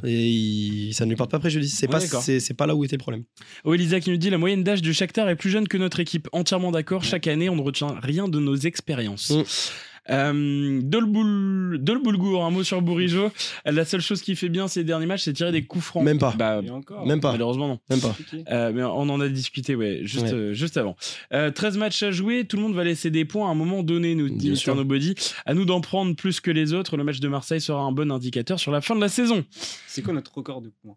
[0.05, 1.75] et il- ça ne lui porte pas préjudice.
[1.75, 3.25] C'est Ouais, pas, c'est, pas là où était le problème.
[3.65, 5.99] Oh, Elisa qui nous dit la moyenne d'âge du Shakhtar est plus jeune que notre
[5.99, 6.29] équipe.
[6.33, 7.03] Entièrement d'accord.
[7.03, 9.31] Chaque année, on ne retient rien de nos expériences.
[9.31, 9.43] Mm.
[10.11, 13.31] Euh, Dolboul- Dolboulgour, un mot sur Bourigeau.
[13.65, 16.03] La seule chose qui fait bien ces derniers matchs, c'est tirer des coups francs.
[16.05, 16.35] Même pas.
[16.37, 17.07] Bah, encore.
[17.07, 17.33] Même pas.
[17.33, 17.79] malheureusement non.
[17.91, 18.17] Même pas.
[18.51, 20.33] Euh, mais on en a discuté, ouais, juste, Ouais.
[20.35, 20.97] euh, juste avant.
[21.33, 23.83] Euh, 13 matchs à jouer, tout le monde va laisser des points à un moment
[23.83, 24.75] donné, nous dit Bien sûr.
[24.75, 24.79] Mr.
[24.79, 25.15] Nobody.
[25.47, 26.97] À nous d'en prendre plus que les autres.
[26.97, 29.45] Le match de Marseille sera un bon indicateur sur la fin de la saison.
[29.87, 30.97] C'est quoi notre record de points?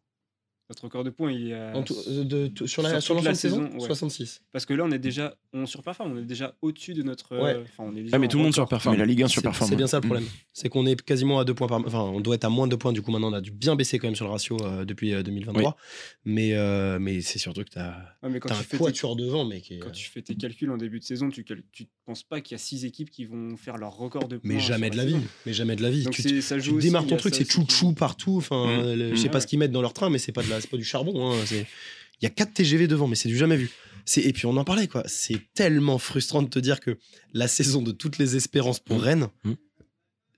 [0.74, 3.36] Notre record de points, il est à- euh, de- de- sur, la, Sur sur saison,
[3.68, 3.86] saison, ouais.
[3.86, 4.42] 66.
[4.52, 7.38] Parce que là, on est déjà, on surperforme, on est déjà au-dessus de notre.
[7.38, 7.54] Ouais.
[7.54, 8.96] euh, Enfin, on est déjà Ah, mais tout le monde surperforme.
[8.96, 9.70] Mais la Ligue 1 C'est- surperforme.
[9.70, 10.10] C'est bien ça le Mm.
[10.10, 10.28] problème.
[10.52, 11.80] C'est qu'on est quasiment à deux points par.
[11.86, 12.92] Enfin, on doit être à moins de deux points.
[12.92, 15.14] Du coup, maintenant, on a dû bien baisser quand même sur le ratio euh, depuis
[15.14, 15.78] euh, 2023.
[16.26, 18.84] Mais, euh, mais c'est surtout que tu as, Ouais, mais quand un tu, fais tes,
[18.84, 21.86] quatuor devant, mais quand tu fais tes calculs en début de saison, tu, cal- tu
[22.08, 24.54] penses pas qu'il y a six équipes qui vont faire leur record de points.
[24.54, 25.18] Mais jamais de la vie.
[25.46, 26.08] Mais jamais de la vie.
[26.10, 28.38] Tu, c'est- ça tu joue aussi, démarres ton truc, ça c'est chou-chou partout.
[28.38, 28.96] Enfin, Mm.
[28.98, 29.16] je Mm.
[29.18, 29.42] sais pas Ouais.
[29.42, 31.32] ce qu'ils mettent dans leur train, mais c'est pas, de la- c'est pas du charbon.
[31.32, 33.70] hein, Il y a 4 TGV devant, mais c'est du jamais vu.
[34.18, 35.04] Et puis on en parlait, quoi.
[35.08, 36.98] C'est tellement frustrant de te dire que
[37.34, 39.02] la saison de toutes les espérances pour Mm.
[39.02, 39.54] Rennes, Mm.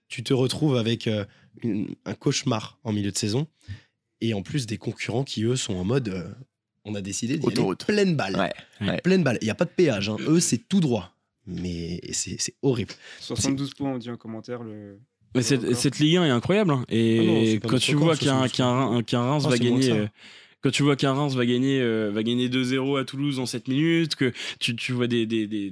[0.08, 1.26] tu te retrouves avec euh,
[1.64, 3.48] une- un cauchemar en milieu de saison.
[4.22, 6.10] Et en plus des concurrents qui, eux, sont en mode.
[6.10, 6.28] euh,
[6.88, 8.36] on a décidé d'y aller pleine balle.
[8.38, 8.54] Ouais,
[8.88, 9.02] ouais.
[9.02, 9.40] Pleine balle.
[9.42, 10.08] Il n'y a pas de péage.
[10.10, 10.18] hein.
[10.28, 11.12] Eux, c'est tout droit.
[11.48, 12.94] Mais c'est c'est horrible.
[13.20, 14.64] 72 points, on dit en commentaire.
[14.64, 15.00] Le...
[15.36, 16.72] Mais cette, cette Ligue 1 est incroyable.
[16.72, 16.86] hein.
[16.90, 16.98] Ah non,
[17.42, 20.08] Et quand tu vois qu'un 72 qu'un qu'un Reims Ah, va gagner.
[20.66, 23.68] Quand tu vois qu'un Reims va gagner, euh, va gagner 2-0 à Toulouse en 7
[23.68, 25.72] minutes, que tu, tu vois des, des, des-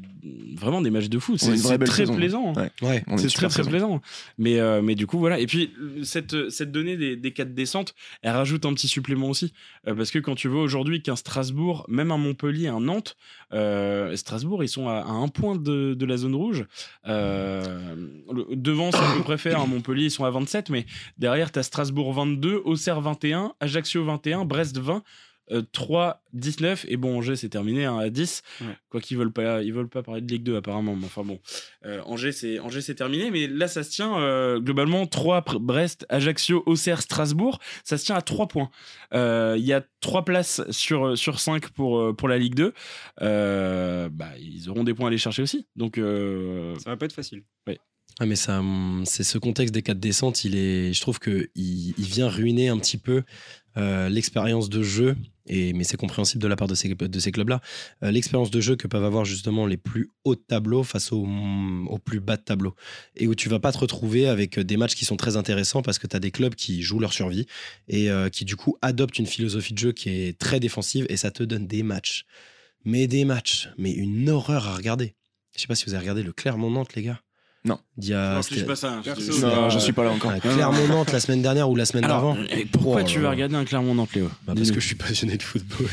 [0.55, 2.53] vraiment des matchs de foot, c'est une vraie c'est belle très saison, plaisant.
[2.53, 2.69] ouais.
[2.83, 3.03] Ouais.
[3.17, 4.01] C'est très très plaisant.
[4.37, 5.39] Mais, euh, mais du coup, voilà.
[5.39, 5.71] Et puis,
[6.03, 9.51] cette, cette donnée des, des quatre descentes, elle rajoute un petit supplément aussi.
[9.87, 13.17] Euh, parce que quand tu vois aujourd'hui qu'un Strasbourg, même un Montpellier, un Nantes,
[13.51, 16.65] euh, Strasbourg, ils sont à, à un point de, de la zone rouge.
[17.07, 17.95] Euh,
[18.31, 19.65] le- devant, c'est à peu près faire.
[19.65, 20.69] Montpellier, ils sont à 27.
[20.69, 20.85] Mais
[21.17, 24.82] derrière, tu as Strasbourg 22, Auxerre 21, Ajaccio 21, Brest 20.
[25.51, 28.67] Euh, 3, 19 et bon Angers c'est terminé hein, à 10 Ouais.
[28.89, 31.37] quoi qu'ils veulent pas ils veulent pas parler de Ligue 2 apparemment mais enfin bon
[31.85, 35.59] euh, Angers, c'est Angers, c'est terminé, mais là, ça se tient euh, globalement 3 pr-
[35.59, 37.59] Brest, Ajaccio, Auxerre, Strasbourg.
[37.83, 38.69] Ça se tient à 3 points.
[39.13, 42.73] Euh, Il y a 3 places sur, sur 5 pour, euh, pour la Ligue 2.
[43.21, 45.67] Euh, bah, ils auront des points à aller chercher aussi.
[45.75, 47.43] Donc, euh, Ça va pas être facile.
[48.19, 51.49] Ah mais ça, hum, c'est ce contexte des quatre descentes, il est, je trouve que
[51.55, 53.23] il, vient ruiner un petit peu
[53.77, 55.15] euh, l'expérience de jeu.
[55.47, 57.59] Et mais c'est compréhensible de la part de ces, de clubs-là.
[58.03, 61.27] Euh, l'expérience de jeu que peuvent avoir justement les plus hauts de tableau face aux,
[61.87, 62.75] aux plus bas de tableau.
[63.17, 65.99] Et où tu vas pas te retrouver avec des matchs qui sont très intéressants parce
[65.99, 67.47] que tu as des clubs qui jouent leur survie
[67.87, 71.17] et euh, qui du coup adoptent une philosophie de jeu qui est très défensive et
[71.17, 72.25] ça te donne des matchs.
[72.85, 75.15] Mais des matchs, mais une horreur à regarder.
[75.55, 77.21] Je sais pas si vous avez regardé le Clermont-Nantes, les gars.
[77.65, 77.79] Non.
[77.97, 78.99] Il y a, non, c'était- pas ça.
[79.03, 80.31] Perso, Je- Non, je- je suis pas là encore.
[80.35, 82.35] ah, Clermont-Nantes la semaine dernière ou la semaine d'avant
[82.71, 85.43] pourquoi Oh tu vas regarder un Clermont-Nantes, Léo Bah, Parce que je suis passionné de
[85.43, 85.87] football.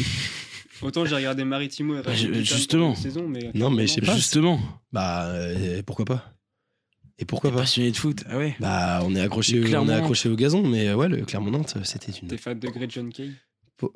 [0.82, 2.94] Autant j'ai regardé Maritimo et Bah, je- justement.
[2.94, 4.14] saison, mais Non, mais je sais pas.
[4.16, 4.58] Justement,
[4.92, 6.32] bah, euh, pourquoi pas
[7.18, 8.24] Et pourquoi pas passionné de foot.
[8.30, 8.56] Ah ouais.
[8.60, 9.92] Bah, on est accroché, Le on est Clermont.
[9.92, 12.28] accroché au gazon, mais euh, ouais, le Clermont-Nantes, c'était une.
[12.28, 13.30] T'es fan de Grey John Kay
[13.76, 13.92] Po-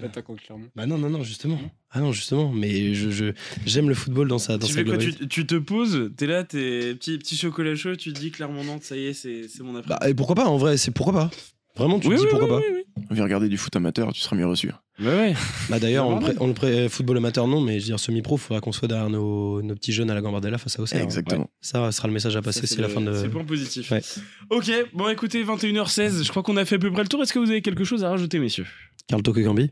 [0.00, 0.68] L'attaquant de Clermont.
[0.76, 1.58] Bah non, non, non, justement.
[1.90, 2.52] Ah non, justement.
[2.52, 3.32] Mais je, je-
[3.66, 5.18] j'aime le football dans sa, dans Tu sa fais quoi globalité.
[5.20, 8.84] tu, tu te poses, t'es là, t'es petit, petit chocolat chaud, tu te dis Clermont-Nantes,
[8.84, 9.88] ça y est, c'est c'est mon après.
[9.98, 11.30] Bah, et pourquoi pas En vrai, c'est pourquoi pas
[11.76, 13.04] Vraiment, tu oui, te dis pourquoi oui, pas oui, oui.
[13.12, 14.68] Viens regarder du foot amateur, tu seras mieux reçu.
[14.98, 15.34] Bah ouais.
[15.70, 16.34] Bah d'ailleurs, on, le Bordel.
[16.36, 18.72] pré- on le pré- football amateur non, mais je veux dire semi-pro, il faudra qu'on
[18.72, 21.00] soit derrière nos, nos petits jeunes à la Gambardella face à Auxerre.
[21.00, 21.04] hein.
[21.04, 21.48] Exactement.
[21.60, 23.12] Ça sera le message à passer, Ça, c'est la le- fin de.
[23.14, 23.92] C'est le point positif.
[23.92, 24.02] Ouais.
[24.50, 27.22] Ok, bon écoutez, 21h16, je crois qu'on a fait à peu près le tour.
[27.22, 28.66] Est-ce que vous avez quelque chose à rajouter, messieurs?
[29.06, 29.70] Carl Toko Gambi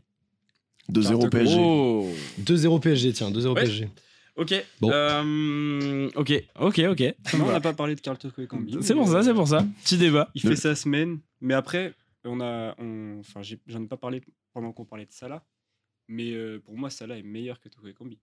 [0.91, 1.55] 2-0 PSG.
[1.59, 2.07] Oh
[2.41, 3.63] 2-0 PSG, tiens, 2-0 Ouais.
[3.63, 3.89] PSG.
[4.35, 4.53] Ok.
[4.79, 4.91] Bon.
[4.91, 7.01] Euh, ok, ok, ok.
[7.37, 8.77] Non, on n'a pas parlé de Carl Toko et Cambi.
[8.81, 9.65] C'est pour ça, c'est pour ça.
[9.83, 10.29] Petit débat.
[10.35, 14.21] Il fait sa semaine, mais après, on a, on- enfin, j'en ai pas parlé
[14.53, 15.43] pendant qu'on parlait de Salah,
[16.07, 18.19] mais euh, pour moi, Salah est meilleur que Toko et Cambi.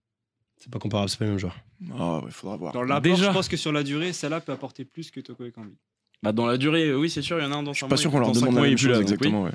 [0.56, 1.56] C'est pas comparable, c'est pas le même joueur.
[1.98, 2.72] Ah ouais, faudra voir.
[2.72, 5.50] Dans l'apport, je pense que sur la durée, Salah peut apporter plus que Toko et
[5.50, 5.74] Cambi.
[6.22, 7.78] Bah, dans la durée, euh, oui, c'est sûr, il y en a un dans Je
[7.78, 9.12] suis pas sûr qu'on leur demande la même chose là, donc oui.
[9.14, 9.42] exactement.
[9.42, 9.50] ouais.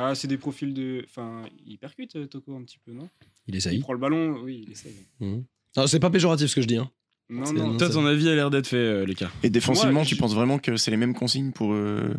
[0.00, 3.08] Bah, c'est des profils de, enfin, il percute euh, Toko un petit peu, non?
[3.46, 3.78] Il Il essaye.
[3.80, 4.94] prend le ballon, oui, il essaye.
[5.20, 5.44] Mhm.
[5.76, 6.76] Non, c'est pas péjoratif ce que je dis.
[6.78, 6.90] Hein.
[7.28, 7.66] Non, non.
[7.72, 9.30] non, Toi, ça- ton avis a l'air d'être fait, euh, les gars.
[9.42, 11.72] Et défensivement, Ouais, tu je- penses vraiment que c'est les mêmes consignes pour.
[11.74, 12.14] euh,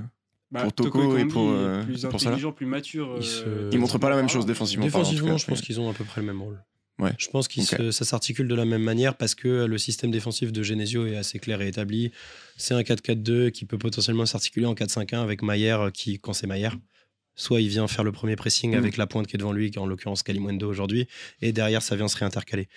[0.51, 3.15] Bah, pour Toko et pour, euh, plus pour intelligent, plus mature.
[3.17, 4.85] Ils euh, se- Ils montrent pas la même chose défensivement.
[4.85, 5.65] tout Défensivement, cas, je pense ouais.
[5.65, 6.61] qu'ils ont à peu près le même rôle.
[6.99, 7.13] Ouais.
[7.17, 10.61] Je pense que ça s'articule de la même manière parce que le système défensif de
[10.61, 12.11] Genesio est assez clair et établi.
[12.57, 16.45] C'est un 4-4-2 qui peut potentiellement s'articuler en 4-5-1 avec Maillère euh, qui, quand c'est
[16.47, 16.77] Maillère,
[17.41, 18.77] soit il vient faire le premier pressing Mm.
[18.77, 21.07] avec la pointe qui est devant lui, en l'occurrence Kalimundo aujourd'hui,
[21.41, 22.67] et derrière ça vient se réintercaler.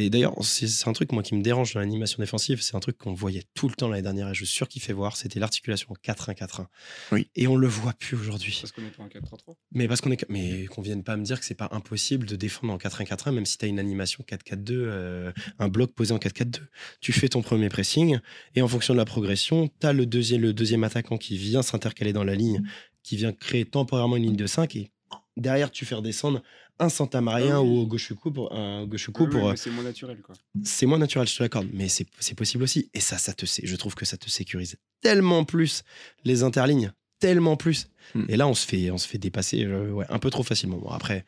[0.00, 2.96] Et d'ailleurs, c'est un truc moi qui me dérange dans l'animation défensive, c'est un truc
[2.98, 5.40] qu'on voyait tout le temps l'année dernière et je suis sûr qu'il fait voir, c'était
[5.40, 6.66] l'articulation en 4-1-4-1.
[7.10, 7.28] Oui.
[7.34, 8.56] Et on le voit plus aujourd'hui.
[8.60, 9.56] Parce qu'on est pas en 4-3-3.
[9.72, 12.36] Mais parce qu'on est, mais qu'on vienne pas me dire que c'est pas impossible de
[12.36, 16.18] défendre en 4-1-4-1, même si tu as une animation 4-4-2, euh, un bloc posé en
[16.18, 16.60] 4-4-2.
[17.00, 18.20] Tu fais ton premier pressing
[18.54, 21.62] et en fonction de la progression, tu as le deuxième, le deuxième attaquant qui vient
[21.62, 22.62] s'intercaler dans la ligne,
[23.08, 24.90] qui vient créer temporairement une ligne de 5 et
[25.36, 26.42] derrière tu fais redescendre
[26.78, 27.78] un Santamarien Ah oui.
[27.80, 30.34] ou Gauchuku pour un Gauchuku Oui, pour euh, c'est moins naturel, quoi.
[30.62, 32.90] c'est moins naturel, je te l'accorde, mais c'est c'est possible aussi.
[32.94, 35.82] Et ça, ça te, je trouve que ça te sécurise tellement plus
[36.24, 37.88] les interlignes, tellement plus.
[38.14, 38.24] Hmm.
[38.28, 40.76] Et là, on se fait, on se fait dépasser euh, ouais, un peu trop facilement.
[40.78, 41.24] Bon, après,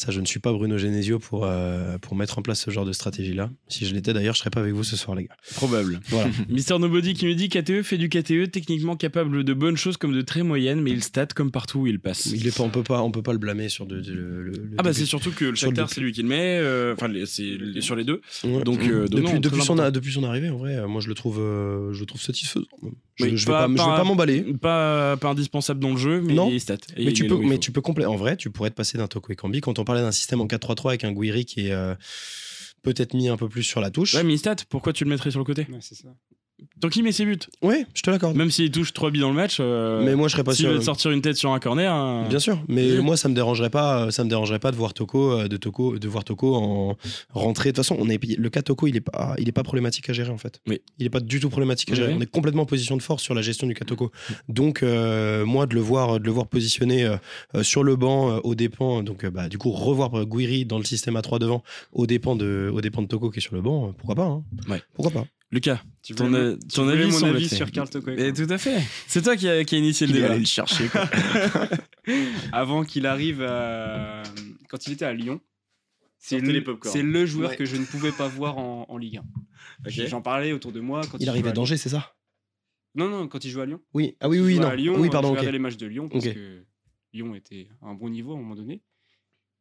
[0.00, 2.84] ça, je ne suis pas Bruno Genesio pour, euh, pour mettre en place ce genre
[2.84, 3.50] de stratégie-là.
[3.66, 5.34] Si je l'étais d'ailleurs, je serais pas avec vous ce soir, les gars.
[5.56, 5.98] Probable.
[6.06, 6.30] Voilà.
[6.48, 10.14] Mister Nobody qui nous dit KTE fait du KTE, techniquement capable de bonnes choses comme
[10.14, 12.26] de très moyennes, mais il stat comme partout où il passe.
[12.26, 14.70] Il est pas, on peut pas, on peut pas le blâmer sur de, de- le,
[14.78, 17.58] Ah bah c'est surtout que le Shakhtar c'est lui qui le met, euh, enfin c'est
[17.80, 18.20] sur les deux.
[18.44, 18.62] Ouais.
[18.62, 21.14] Donc, euh, donc depuis, non, depuis, son, depuis son arrivée, en vrai, moi je le
[21.14, 22.66] trouve, je le trouve satisfaisant.
[23.16, 24.42] Je, Oui, je vais pas- pas, je vais pas- m'emballer.
[24.60, 26.48] Pas, pas indispensable dans le jeu, mais Non.
[26.52, 26.74] il stat.
[26.96, 28.06] Et Mais il tu peux, mais tu peux compléter.
[28.06, 30.46] En vrai, tu pourrais te passer d'un Toko Ekambi quand on parlait d'un système en
[30.46, 31.94] 4-3-3 avec un Guiri qui est euh,
[32.82, 34.14] peut-être mis un peu plus sur la touche.
[34.14, 35.66] Ouais, mais il stat, pourquoi tu le mettrais sur le côté?
[35.70, 36.08] Ouais, c'est ça.
[36.80, 37.38] Tanky met ses buts.
[37.62, 38.36] Ouais, je te l'accorde.
[38.36, 40.70] Même s'il touche 3 billes dans le match, euh, Mais moi, je serais pas sûr.
[40.70, 41.92] veut sortir une tête sur un corner.
[41.92, 43.02] hein, Bien sûr, mais Oui.
[43.02, 45.98] moi ça me dérangerait pas, ça me dérangerait pas de voir Toko, euh, de Toko,
[45.98, 46.96] de voir Toko en
[47.32, 47.70] rentrer.
[47.70, 50.08] De toute façon, on est le cas Toko, il est pas, il est pas problématique
[50.10, 50.60] à gérer en fait.
[50.68, 50.80] Oui.
[50.98, 52.12] Il est pas du tout problématique à Oui, gérer.
[52.12, 52.18] oui.
[52.18, 54.10] On est complètement en position de force sur la gestion du cas Toko.
[54.48, 57.16] Donc euh, moi de le voir, de le voir positionné euh,
[57.56, 60.64] euh, sur le banc euh, aux dépens, donc euh, bah, du coup revoir euh, Guiri
[60.64, 63.42] dans le système à 3 devant aux dépens de, aux dépens de Toko qui est
[63.42, 64.44] sur le banc, euh, pourquoi pas hein.
[64.68, 64.80] Ouais.
[64.94, 67.88] Pourquoi pas Lucas, Tu ton, voulais mon- tu ton voulais avis, mon avis sur Karl
[67.88, 68.82] Toko Mais tout à fait.
[69.06, 70.30] C'est toi qui a, qui a initié le Il débat.
[70.32, 70.88] allé le chercher.
[70.88, 71.08] quoi.
[72.52, 74.22] avant qu'il arrive à...
[74.68, 75.40] quand il était à Lyon.
[76.20, 77.56] C'est le, joueur Ouais.
[77.56, 79.20] que je ne pouvais pas voir en, en Ligue 1.
[79.86, 80.06] Ok.
[80.08, 82.12] J'en parlais autour de moi quand il, Il arrivait jouait à d'Angers, c'est ça?
[82.94, 83.08] Lyon.
[83.08, 83.80] Non, non, quand il jouait à Lyon.
[83.94, 84.66] Oui, ah oui, Il oui, non.
[84.68, 86.64] à Lyon, oui, pardon, je regardais les matchs de Lyon parce que
[87.14, 88.82] Lyon était à un bon niveau à un moment donné.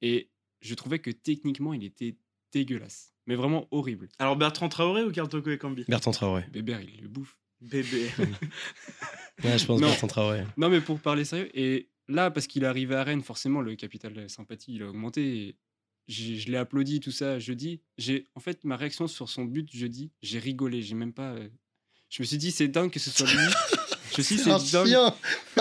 [0.01, 0.31] Et
[0.61, 2.17] je trouvais que techniquement, il était
[2.53, 3.13] dégueulasse.
[3.25, 4.07] Mais vraiment horrible.
[4.19, 5.83] Alors Bertrand Traoré ou Karl Toko et Cambi?
[5.87, 6.45] Bertrand Traoré.
[6.51, 7.37] Bébert, il le bouffe.
[7.61, 8.09] Bébé.
[9.43, 9.87] Ouais, je pense Non.
[9.89, 10.43] Bertrand Traoré.
[10.57, 13.75] Non, mais pour parler sérieux, et là, parce qu'il est arrivé à Rennes, forcément, le
[13.75, 15.49] capital sympathie, il a augmenté.
[15.49, 15.55] et
[16.07, 17.81] je l'ai applaudi, tout ça, jeudi.
[17.97, 20.81] J'ai, en fait, ma réaction sur son but jeudi, j'ai rigolé.
[20.81, 21.33] J'ai même pas.
[21.33, 21.49] euh,
[22.09, 23.37] Je me suis dit, c'est dingue que ce soit lui.
[24.13, 25.13] je me suis dit, C'est dingue.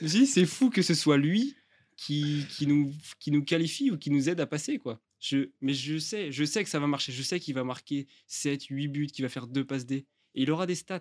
[0.00, 1.54] Je me suis dit, c'est fou que ce soit lui
[1.96, 5.00] qui, qui, nous, qui nous qualifie ou qui nous aide à passer, quoi.
[5.22, 7.12] Je, mais je sais, je sais que ça va marcher.
[7.12, 10.04] Je sais qu'il va marquer 7, 8 buts, qu'il va faire 2 passes D.
[10.34, 11.00] Et il aura des stats.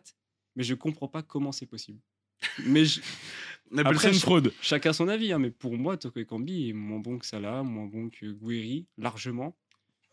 [0.55, 1.99] Mais je comprends pas comment c'est possible.
[2.65, 3.01] Mais je-
[3.73, 4.53] On appelle Après, ça une fraude.
[4.61, 7.85] chacun son avis, hein, mais pour moi, Toko Ekambi est moins bon que Salah, moins
[7.87, 9.55] bon que Guiri, largement.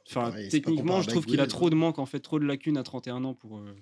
[0.09, 2.83] Enfin, techniquement, je trouve qu'il a trop de manques, en fait, trop de lacunes à
[2.85, 3.75] 31 ans pour, euh,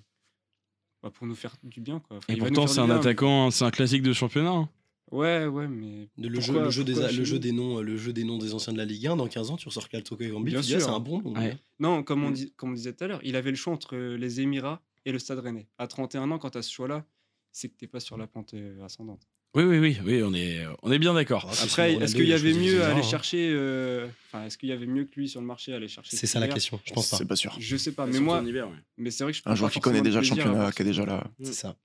[1.03, 1.99] bah, pour nous faire du bien.
[1.99, 2.17] Quoi.
[2.17, 4.49] Enfin, Et pourtant, c'est un bien, mais- attaquant, c'est un classique de championnat.
[4.51, 4.69] hein.
[5.11, 6.09] Ouais, ouais, mais.
[6.17, 8.53] De le, jeu, pourquoi- le, jeu des, le jeu noms, le jeu des noms des
[8.53, 10.61] anciens de la Ligue 1, dans 15 ans, tu ressors Kaltoko et tu dis, ah,
[10.63, 11.33] c'est un bon nom.
[11.33, 11.57] Ouais.
[11.79, 12.33] Non, comme on, Mm.
[12.33, 14.81] dit, comme on disait tout à l'heure, il avait le choix entre euh, les Émirats
[15.05, 15.67] et le Stade Rennais.
[15.77, 17.05] À 31 ans, quand tu as ce choix-là,
[17.53, 19.21] c'est que t'es pas sur la pente euh, ascendante.
[19.55, 21.47] Oui, oui, oui, oui, on est, on est bien d'accord.
[21.49, 23.01] Ah, Après, est-ce qu'il il y a avait mieux à aller hein.
[23.01, 25.87] chercher euh, Enfin, est-ce qu'il y avait mieux que lui sur le marché à aller
[25.87, 27.17] chercher C'est ça la question, je pense pas.
[27.17, 27.55] C'est pas sûr.
[27.57, 28.75] Je sais pas, mais moi, en hiver, ouais.
[28.97, 30.85] mais c'est vrai que je Un joueur qui connaît déjà le championnat, voir qui est
[30.85, 31.23] déjà là.
[31.41, 31.77] C'est ça.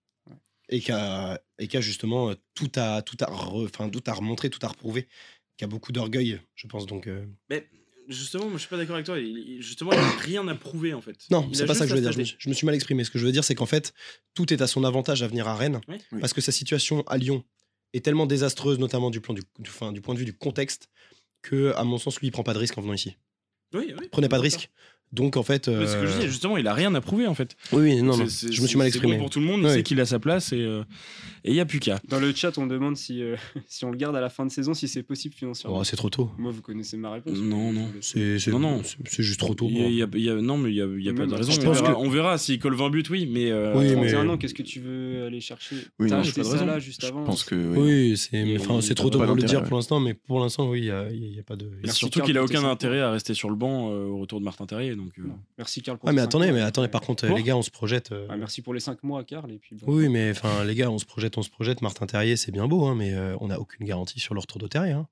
[0.74, 4.02] Et qui a, et qui a justement euh, tout à, tout à, re- enfin, tout
[4.06, 5.06] à remontrer, tout à reprouver,
[5.58, 6.86] qui a beaucoup d'orgueil, je pense.
[6.86, 7.68] Donc, euh, Mais
[8.08, 9.18] justement, moi, je suis pas d'accord avec toi.
[9.18, 11.18] Il- justement, il a rien à prouver, en fait.
[11.30, 12.12] Non, c'est pas ça que je veux dire.
[12.12, 13.04] Je me, suis- je me suis mal exprimé.
[13.04, 13.92] Ce que je veux dire, c'est qu'en fait,
[14.34, 15.98] tout est à son avantage à venir à Rennes, Oui.
[16.20, 17.44] Parce que sa situation à Lyon
[17.92, 20.88] est tellement désastreuse, notamment du, plan du, du point de vue du contexte,
[21.42, 23.18] que, à mon sens, lui, il prend pas de risque en venant ici.
[23.74, 24.08] Oui, oui.
[24.10, 24.70] Prenez pas de risque.
[25.12, 25.66] Donc, en fait.
[25.66, 27.56] Ce que je euh, dis, justement, il a rien à prouver, en fait.
[27.72, 28.26] Oui, oui, non, non.
[28.26, 29.14] C'est- c'est- Je me suis mal c'est exprimé.
[29.16, 29.74] bon pour tout le monde, Ouais.
[29.74, 30.82] sait qu'il a sa place et euh,
[31.44, 32.00] et il y a plus qu'à.
[32.08, 33.36] Dans le chat, on demande si, euh,
[33.68, 35.78] si on le garde à la fin de saison, si c'est possible financièrement.
[35.78, 36.30] Oh, c'est trop tôt.
[36.38, 37.36] Moi, vous connaissez ma réponse.
[37.38, 37.88] Non, non.
[38.00, 38.80] C'est c'est- Non, non.
[38.84, 39.68] c'est- c'est juste trop tôt.
[39.68, 41.24] Y a- y a- y a- non, mais il y a, il y a pas
[41.26, 41.52] de je raison.
[41.52, 43.50] On pense verra, que- on verra s'il colle 20 buts, oui, mais.
[43.50, 45.76] euh, Oui, mais- 31 ans, qu'est-ce que tu veux aller chercher?
[45.98, 47.24] Oui, T'as acheté ça là juste Je avant?
[47.24, 47.54] pense que.
[47.54, 48.16] oui.
[48.16, 50.90] C'est c'est trop tôt pour le dire pour l'instant, mais pour l'instant, oui, il n'y
[50.90, 51.70] a, il y a pas de.
[51.90, 54.64] Surtout qu'il a aucun intérêt à rester sur le banc euh, au retour de Martin
[54.66, 54.94] Terrier.
[55.04, 55.22] Donc, euh.
[55.58, 56.54] Merci Karl pour Ah, mais attendez, mois.
[56.56, 58.12] mais attendez, par contre, les gars, on se projette.
[58.12, 59.50] euh, Ah, merci pour les 5 mois, Karl.
[59.52, 59.84] Et puis, bon.
[59.92, 61.82] Oui, mais enfin, les gars, on se projette, on se projette.
[61.82, 64.58] Martin Terrier, c'est bien beau, hein, mais euh, on n'a aucune garantie sur le retour
[64.60, 64.92] de Terrier.
[64.92, 65.06] hein.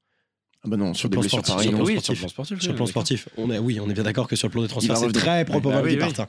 [0.63, 1.23] Ah bah non, sur le non.
[1.23, 1.55] plan sportif.
[1.63, 1.87] sur le plan
[2.29, 2.61] sportif.
[2.61, 4.61] Sur le plan sportif, on est, oui, on est bien d'accord que sur le plan
[4.61, 6.21] des transferts, c'est très probable qu'il parte,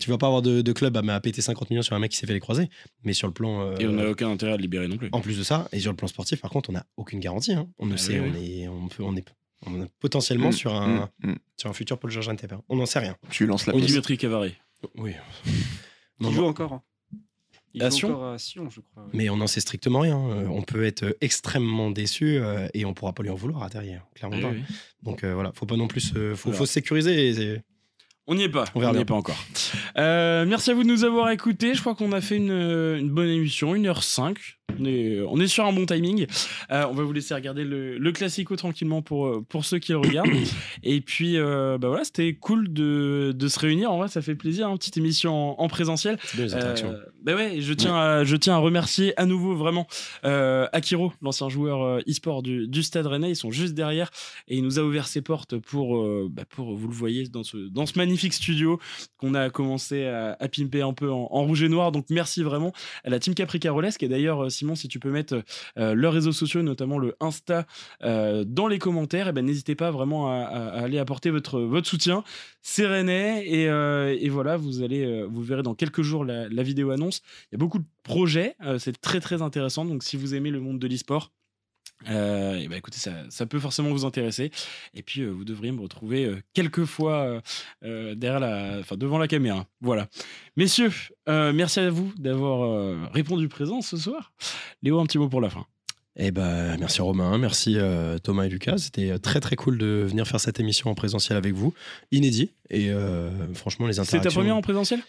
[0.00, 2.10] Tu vas pas avoir de, de club à, à péter 50 millions sur un mec
[2.12, 2.70] qui s'est fait les croiser,
[3.04, 3.60] mais sur le plan.
[3.60, 5.10] euh, Et on n'a aucun intérêt à le libérer non plus.
[5.12, 7.52] En plus de ça, et sur le plan sportif, par contre, on n'a aucune garantie.
[7.52, 7.68] hein.
[7.78, 9.24] On ne Ah sait, oui, on, est, on, peut, on, est,
[9.66, 11.36] on est potentiellement Mm, sur, un, mm, mm.
[11.56, 12.52] sur un futur Paul Georges Antep.
[12.52, 12.62] hein.
[12.68, 13.16] On n'en sait rien.
[13.30, 13.88] Tu lances la On piste.
[13.90, 14.54] Dimitri Cavary.
[14.96, 15.12] Oui.
[15.46, 15.52] Il
[16.26, 16.48] Non, joue non.
[16.48, 16.72] encore.
[16.72, 16.82] hein.
[17.74, 19.06] Il À joue Sion encore à Sion, je crois.
[19.12, 20.18] Mais on n'en sait strictement rien.
[20.18, 23.68] Euh, On peut être extrêmement déçu euh, et on pourra pas lui en vouloir à
[23.70, 23.98] Terrier.
[24.14, 24.50] Clairement Oui, pas.
[24.50, 24.62] oui.
[25.02, 26.12] Donc euh, voilà, faut pas non plus.
[26.16, 27.28] euh, faut, faut se sécuriser.
[27.28, 27.62] et
[28.30, 28.64] On n'y est pas.
[28.74, 29.42] On n'y est pas encore.
[29.96, 31.72] Euh, merci à vous de nous avoir écoutés.
[31.72, 34.36] Je crois qu'on a fait une, une bonne émission, 1h05.
[34.78, 36.26] On est, on est sur un bon timing.
[36.70, 39.92] Euh, on va vous laisser regarder le, le classico tranquillement pour, euh, pour ceux qui
[39.92, 40.28] le regardent.
[40.84, 43.90] Et puis, euh, bah voilà, c'était cool de, de se réunir.
[43.90, 44.68] En vrai, ça fait plaisir.
[44.68, 46.18] Une petite émission en, en présentiel.
[46.38, 46.94] Interactions.
[47.28, 49.86] Bah ouais, je tiens, à, je tiens à remercier à nouveau vraiment
[50.24, 53.32] euh, Akiro, l'ancien joueur euh, e-sport du, du Stade Rennais.
[53.32, 54.10] Ils sont juste derrière
[54.48, 57.42] et il nous a ouvert ses portes pour, euh, bah, pour vous le voyez, dans
[57.42, 58.80] ce, dans ce magnifique studio
[59.18, 61.92] qu'on a commencé à, à pimper un peu en, en rouge et noir.
[61.92, 62.72] Donc merci vraiment
[63.04, 64.02] à la team Capricαρolesque.
[64.02, 65.42] Et d'ailleurs, Simon, si tu peux mettre
[65.76, 67.66] euh, leurs réseaux sociaux, notamment le Insta,
[68.00, 72.24] dans les commentaires, et ben n'hésitez pas vraiment à, aller apporter votre, votre soutien.
[72.62, 76.90] C'est Rennais et, et voilà, vous allez, vous verrez dans quelques jours la, la vidéo
[76.90, 77.17] annonce.
[77.50, 79.84] Il y a beaucoup de projets, euh, c'est très très intéressant.
[79.84, 81.32] Donc si vous aimez le monde de l'e-sport,
[82.08, 84.50] Euh, et bah écoutez, ça, ça, peut forcément vous intéresser.
[84.94, 87.42] Et puis, euh, vous devriez me retrouver euh, quelques fois
[87.82, 89.66] derrière la, enfin, devant la caméra.
[89.80, 90.08] Voilà.
[90.56, 90.92] Messieurs,
[91.26, 94.32] merci à vous d'avoir répondu présent ce soir.
[94.82, 95.66] Léo, un petit mot pour la fin.
[96.20, 97.76] Eh ben, merci Romain, merci
[98.22, 98.78] Thomas et Lucas.
[98.78, 101.74] C'était très très cool de venir faire cette émission en présentiel avec vous,
[102.10, 102.50] inédit.
[102.70, 102.90] Et
[103.54, 104.22] franchement, les interactions.
[104.22, 105.00] C'est ta première en présentiel?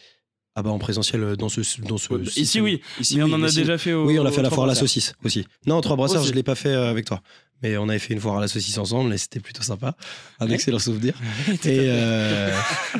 [0.60, 3.49] Ah bah en présentiel dans ce dans ce ici oui ici mais on en a
[3.49, 5.95] déjà fait au, oui on a fait la foire à la saucisse aussi non trois
[5.95, 7.22] brasseurs je l'ai pas fait avec toi
[7.62, 9.93] mais on avait fait une foire à la saucisse ensemble et c'était plutôt sympa.
[10.39, 10.53] Un ouais.
[10.53, 11.14] excellent souvenir.
[11.49, 12.51] et euh,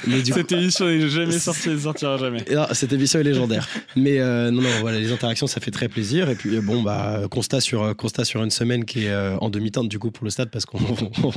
[0.06, 2.44] mais du cette émission n'est jamais sortie, ne sortira jamais.
[2.52, 3.68] Non, cette émission est légendaire.
[3.96, 6.30] mais euh, non, non, voilà, les interactions, ça fait très plaisir.
[6.30, 9.88] Et puis bon, bah constat sur constat sur une semaine qui est euh, en demi-teinte
[9.88, 11.32] du coup pour le stade parce qu'on on,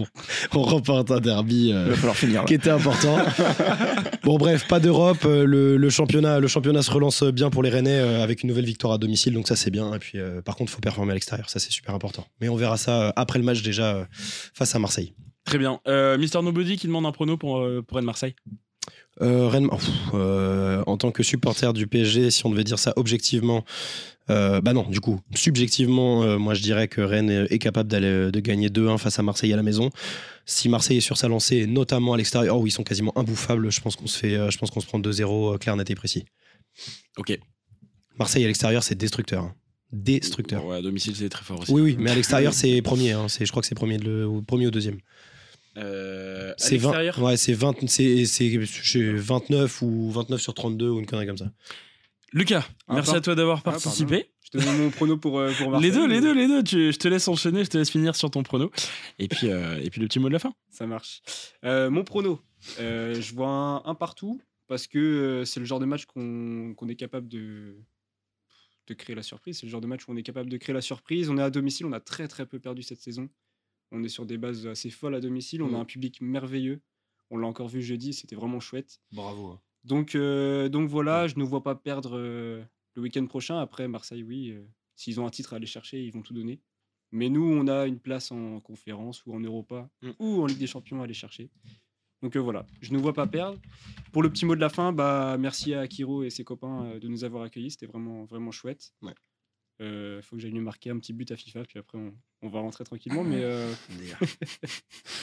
[0.54, 3.18] on, remporte un derby Il va falloir finir, qui était important.
[4.24, 5.22] bon bref, pas d'Europe.
[5.24, 8.92] Le, le, championnat, le championnat se relance bien pour les Rennais avec une nouvelle victoire
[8.92, 9.94] à domicile, donc ça c'est bien.
[9.94, 12.26] Et puis par contre, faut performer à l'extérieur, ça c'est super important.
[12.40, 15.14] Mais on verra ça après le match déjà euh, face à Marseille.
[15.44, 15.80] Très bien.
[15.88, 18.34] Euh, Mister Nobody qui demande un prono pour, euh, pour Rennes Marseille
[19.20, 19.68] Rennes,
[20.12, 23.62] en tant que supporter du PSG, si on devait dire ça objectivement,
[24.28, 28.98] bah non, du coup, subjectivement, moi je dirais que Rennes est capable de gagner 2-1
[28.98, 29.90] face à Marseille à la maison.
[30.46, 33.80] Si Marseille est sur sa lancée, notamment à l'extérieur, où ils sont quasiment imbouffables, je
[33.80, 36.24] pense qu'on se fait, je pense qu'on se prend 2-0 clair, net et précis.
[37.18, 37.38] Ok.
[38.18, 39.44] Marseille à l'extérieur, c'est destructeur.
[39.44, 39.54] Hein
[39.92, 40.64] destructeur.
[40.64, 41.72] Ouais, à domicile, c'est très fort aussi.
[41.72, 43.12] Oui, oui, mais à l'extérieur, c'est premier.
[43.12, 43.26] Hein.
[43.28, 44.98] Je crois que c'est premier, le, premier ou deuxième.
[45.78, 51.26] Euh, c'est 20, ouais, c'est 20, c'est 29 ou 29 sur 32 ou une connerie
[51.26, 51.50] comme ça.
[52.32, 54.30] Lucas, ah, merci à toi d'avoir ah, participé.
[54.42, 56.62] je te donne mon prono pour, euh, pour Les deux, les deux, les deux.
[56.64, 58.70] je te laisse enchaîner, je te laisse finir sur ton prono.
[59.18, 60.54] Et puis, euh, et puis le petit mot de la fin.
[60.70, 61.22] Ça marche.
[61.64, 62.40] Euh, mon prono,
[62.78, 67.76] je vois un, partout parce que c'est le genre de match qu'on est capable de,
[68.86, 69.58] de créer la surprise.
[69.58, 71.28] C'est le genre de match où on est capable de créer la surprise.
[71.28, 73.28] On est à domicile, on a très très peu perdu cette saison.
[73.90, 75.62] On est sur des bases assez folles à domicile.
[75.62, 75.80] On a mm.
[75.80, 76.80] un public merveilleux.
[77.30, 79.00] On l'a encore vu jeudi, c'était vraiment chouette.
[79.12, 79.58] Bravo.
[79.84, 82.62] Donc, euh, donc voilà, je ne vois pas perdre euh,
[82.94, 83.58] le week-end prochain.
[83.58, 84.64] Après, Marseille, oui, euh,
[84.94, 86.60] s'ils ont un titre à aller chercher, ils vont tout donner.
[87.10, 90.10] Mais nous, on a une place en conférence ou en Europa mm.
[90.18, 91.50] ou en Ligue des Champions à aller chercher.
[92.22, 93.58] Donc voilà, je ne vois pas perdre.
[94.12, 97.08] Pour le petit mot de la fin, bah, merci à Kiro et ses copains de
[97.08, 97.72] nous avoir accueillis.
[97.72, 98.94] C'était vraiment, vraiment chouette.
[99.02, 99.14] Il ouais.
[99.80, 102.48] euh, faut que j'aille lui marquer un petit but à FIFA, puis après on, on
[102.48, 103.24] va rentrer tranquillement.
[103.24, 103.72] Mais euh...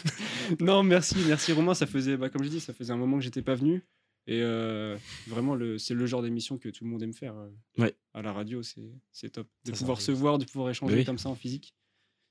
[0.59, 1.73] non, merci, merci Romain.
[1.73, 3.85] Ça faisait, bah, comme je dis, ça faisait un moment que j'étais pas venu.
[4.31, 7.33] Et euh, vraiment, c'est le genre d'émission que tout le monde aime faire.
[7.35, 7.49] Euh,
[7.79, 7.95] ouais.
[8.13, 9.47] À la radio, c'est top.
[9.65, 11.03] De pouvoir se voir, de pouvoir échanger oui.
[11.03, 11.73] comme ça en physique.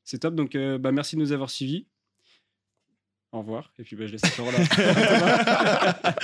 [0.05, 0.37] C'est top.
[0.37, 1.87] Donc, bah, merci de nous avoir suivis.
[3.33, 3.73] Au revoir.
[3.79, 4.53] Et puis bah, je laisse ça là.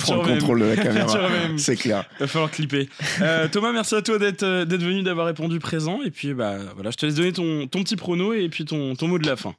[0.00, 1.30] Prends le contrôle de la caméra.
[1.56, 2.04] C'est clair.
[2.16, 2.88] Il va falloir clipper.
[3.20, 6.00] Euh, Thomas, merci à toi d'être euh, d'être venu, d'avoir répondu présent.
[6.02, 8.94] Et puis bah voilà, je te laisse donner ton, ton petit prono et puis ton,
[8.94, 9.56] ton mot de la fin.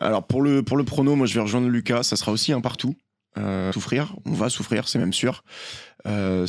[0.00, 2.02] Alors pour le, pour le prono, moi je vais rejoindre Lucas.
[2.02, 2.94] Ça sera aussi un partout.
[3.38, 5.44] Euh, souffrir, on va souffrir, c'est même sûr.
[6.06, 6.46] Euh,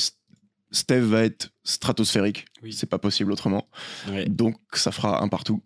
[0.72, 2.74] Steve va être stratosphérique, oui.
[2.74, 3.68] c'est pas possible autrement.
[4.10, 4.26] Ouais.
[4.26, 5.62] Donc ça fera un partout.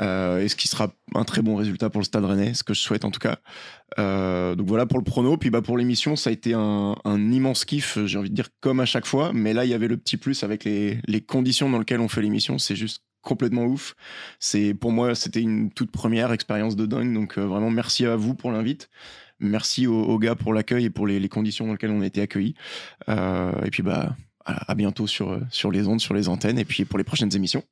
[0.00, 2.74] Euh, et ce qui sera un très bon résultat pour le Stade Rennais, ce que
[2.74, 3.38] je souhaite en tout cas.
[3.98, 5.36] Euh, donc voilà pour le prono.
[5.36, 8.48] Puis bah pour l'émission, ça a été un, un immense kiff, j'ai envie de dire
[8.60, 9.32] comme à chaque fois.
[9.34, 12.08] Mais là, il y avait le petit plus avec les, les conditions dans lesquelles on
[12.08, 12.58] fait l'émission.
[12.58, 13.96] C'est juste complètement ouf.
[14.38, 17.12] C'est pour moi, c'était une toute première expérience de dingue.
[17.12, 18.88] Donc euh, vraiment, merci à vous pour l'invite.
[19.38, 22.54] Merci aux, gars pour l'accueil et pour les, conditions dans lesquelles on a été accueillis.
[23.08, 24.16] Euh, et puis bah
[24.46, 27.64] à bientôt sur, sur les ondes, sur les antennes, et puis pour les prochaines émissions.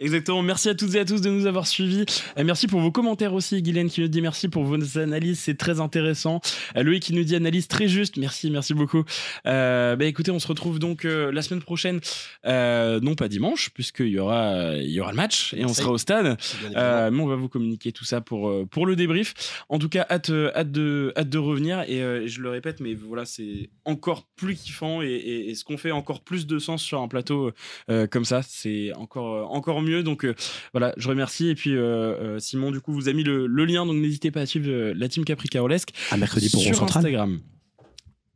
[0.00, 0.42] Exactement.
[0.42, 2.04] Merci à toutes et à tous de nous avoir suivis.
[2.36, 3.60] Et merci pour vos commentaires aussi.
[3.62, 5.40] Guylaine qui nous dit merci pour vos analyses.
[5.40, 6.40] C'est très intéressant.
[6.76, 8.16] Loïc qui nous dit analyse très juste.
[8.16, 9.02] Merci, merci beaucoup.
[9.46, 12.00] Euh, bah écoutez, on se retrouve donc euh, la semaine prochaine.
[12.46, 15.90] Euh, non pas dimanche, puisqu'il y aura, il y aura le match et on sera
[15.90, 16.36] au stade.
[16.76, 19.64] Euh, mais on va vous communiquer tout ça pour, pour le débrief.
[19.68, 21.80] En tout cas, hâte, hâte, de, hâte de revenir.
[21.88, 25.76] Et je le répète, mais voilà, c'est encore plus kiffant et, et, et ce qu'on
[25.76, 27.50] fait encore plus de sens sur un plateau
[28.10, 28.42] comme ça.
[28.42, 29.87] C'est encore, encore mieux.
[30.02, 30.34] Donc euh,
[30.72, 31.48] voilà, je remercie.
[31.48, 34.30] Et puis euh, euh, Simon, du coup, vous a mis le, le lien, donc n'hésitez
[34.30, 37.40] pas à suivre la team Capri Carolesque à mercredi pour sur Instagram.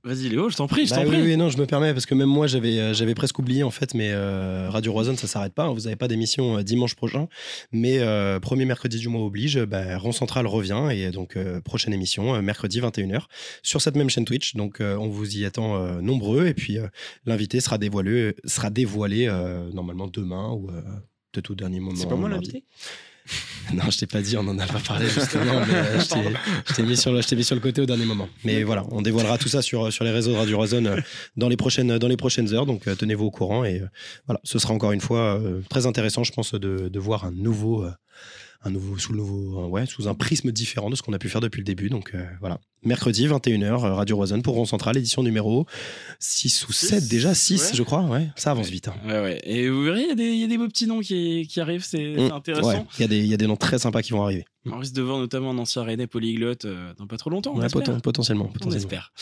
[0.04, 1.22] Vas-y Léo, je t'en prie, je bah t'en oui, prie.
[1.22, 3.94] Oui, non, je me permets parce que même moi j'avais j'avais presque oublié en fait,
[3.94, 5.66] mais euh, Radio Roison ça s'arrête pas.
[5.66, 7.28] Hein, vous n'avez pas d'émission euh, dimanche prochain,
[7.70, 9.60] mais euh, premier mercredi du mois oblige.
[9.60, 13.26] Bah, Rond Central revient et donc prochaine émission mercredi 21h
[13.62, 14.56] sur cette même chaîne Twitch.
[14.56, 16.78] Donc on vous y attend nombreux et puis
[17.24, 19.28] l'invité sera dévoilé sera dévoilé
[19.72, 20.68] normalement demain ou
[21.32, 21.96] peut-être au dernier moment.
[21.96, 22.64] C'est pas moi l'invité
[23.72, 25.60] Non, je t'ai pas dit, on en a pas parlé justement.
[25.66, 28.04] mais, euh, je t'ai- mis, sur le- je t'ai mis sur le côté au dernier
[28.04, 28.28] moment.
[28.44, 30.96] Mais voilà, on dévoilera tout ça sur, sur les réseaux de Radio Roison euh,
[31.36, 32.66] dans, les prochaines, dans les prochaines heures.
[32.66, 33.64] Donc euh, tenez-vous au courant.
[33.64, 33.86] Et euh,
[34.26, 37.30] voilà, ce sera encore une fois euh, très intéressant, je pense, de, de voir un
[37.32, 37.84] nouveau.
[37.84, 37.92] euh,
[38.64, 41.28] un nouveau, sous, nouveau, euh, ouais, sous un prisme différent de ce qu'on a pu
[41.28, 41.88] faire depuis le début.
[41.88, 42.60] Donc euh, voilà.
[42.84, 45.66] Mercredi, 21h, euh, Radio Roison pour Rond Central, édition numéro
[46.18, 47.76] 6 ou Six, 7 déjà, 6 ouais.
[47.76, 48.02] je crois.
[48.02, 48.88] Ouais, ça avance vite.
[48.88, 48.94] hein.
[49.06, 49.40] Ouais.
[49.44, 51.46] Et vous verrez, il y a des- il y, a des beaux petits noms qui,
[51.48, 52.86] qui arrivent, c'est Mm, c'est intéressant.
[52.98, 54.44] Il y, a des- il y a des noms très sympas qui vont arriver.
[54.64, 57.52] On risque de voir notamment un ancien Rennais polyglotte euh, dans pas trop longtemps.
[57.56, 58.44] on poten- potentiellement.
[58.44, 58.76] On potentiellement.
[58.78, 59.12] espère.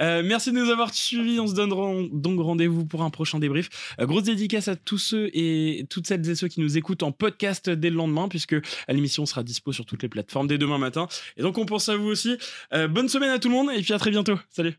[0.00, 1.38] Euh, merci de nous avoir suivis.
[1.38, 3.68] On se donne ren- donc rendez-vous pour un prochain débrief.
[4.00, 7.12] Euh, grosse dédicace à tous ceux et toutes celles et ceux qui nous écoutent en
[7.12, 8.56] podcast dès le lendemain, puisque
[8.88, 11.06] l'émission sera dispo sur toutes les plateformes dès demain matin.
[11.36, 12.36] Et donc on pense à vous aussi.
[12.74, 14.38] Euh, bonne semaine à tout le monde et puis à très bientôt.
[14.50, 14.74] Salut.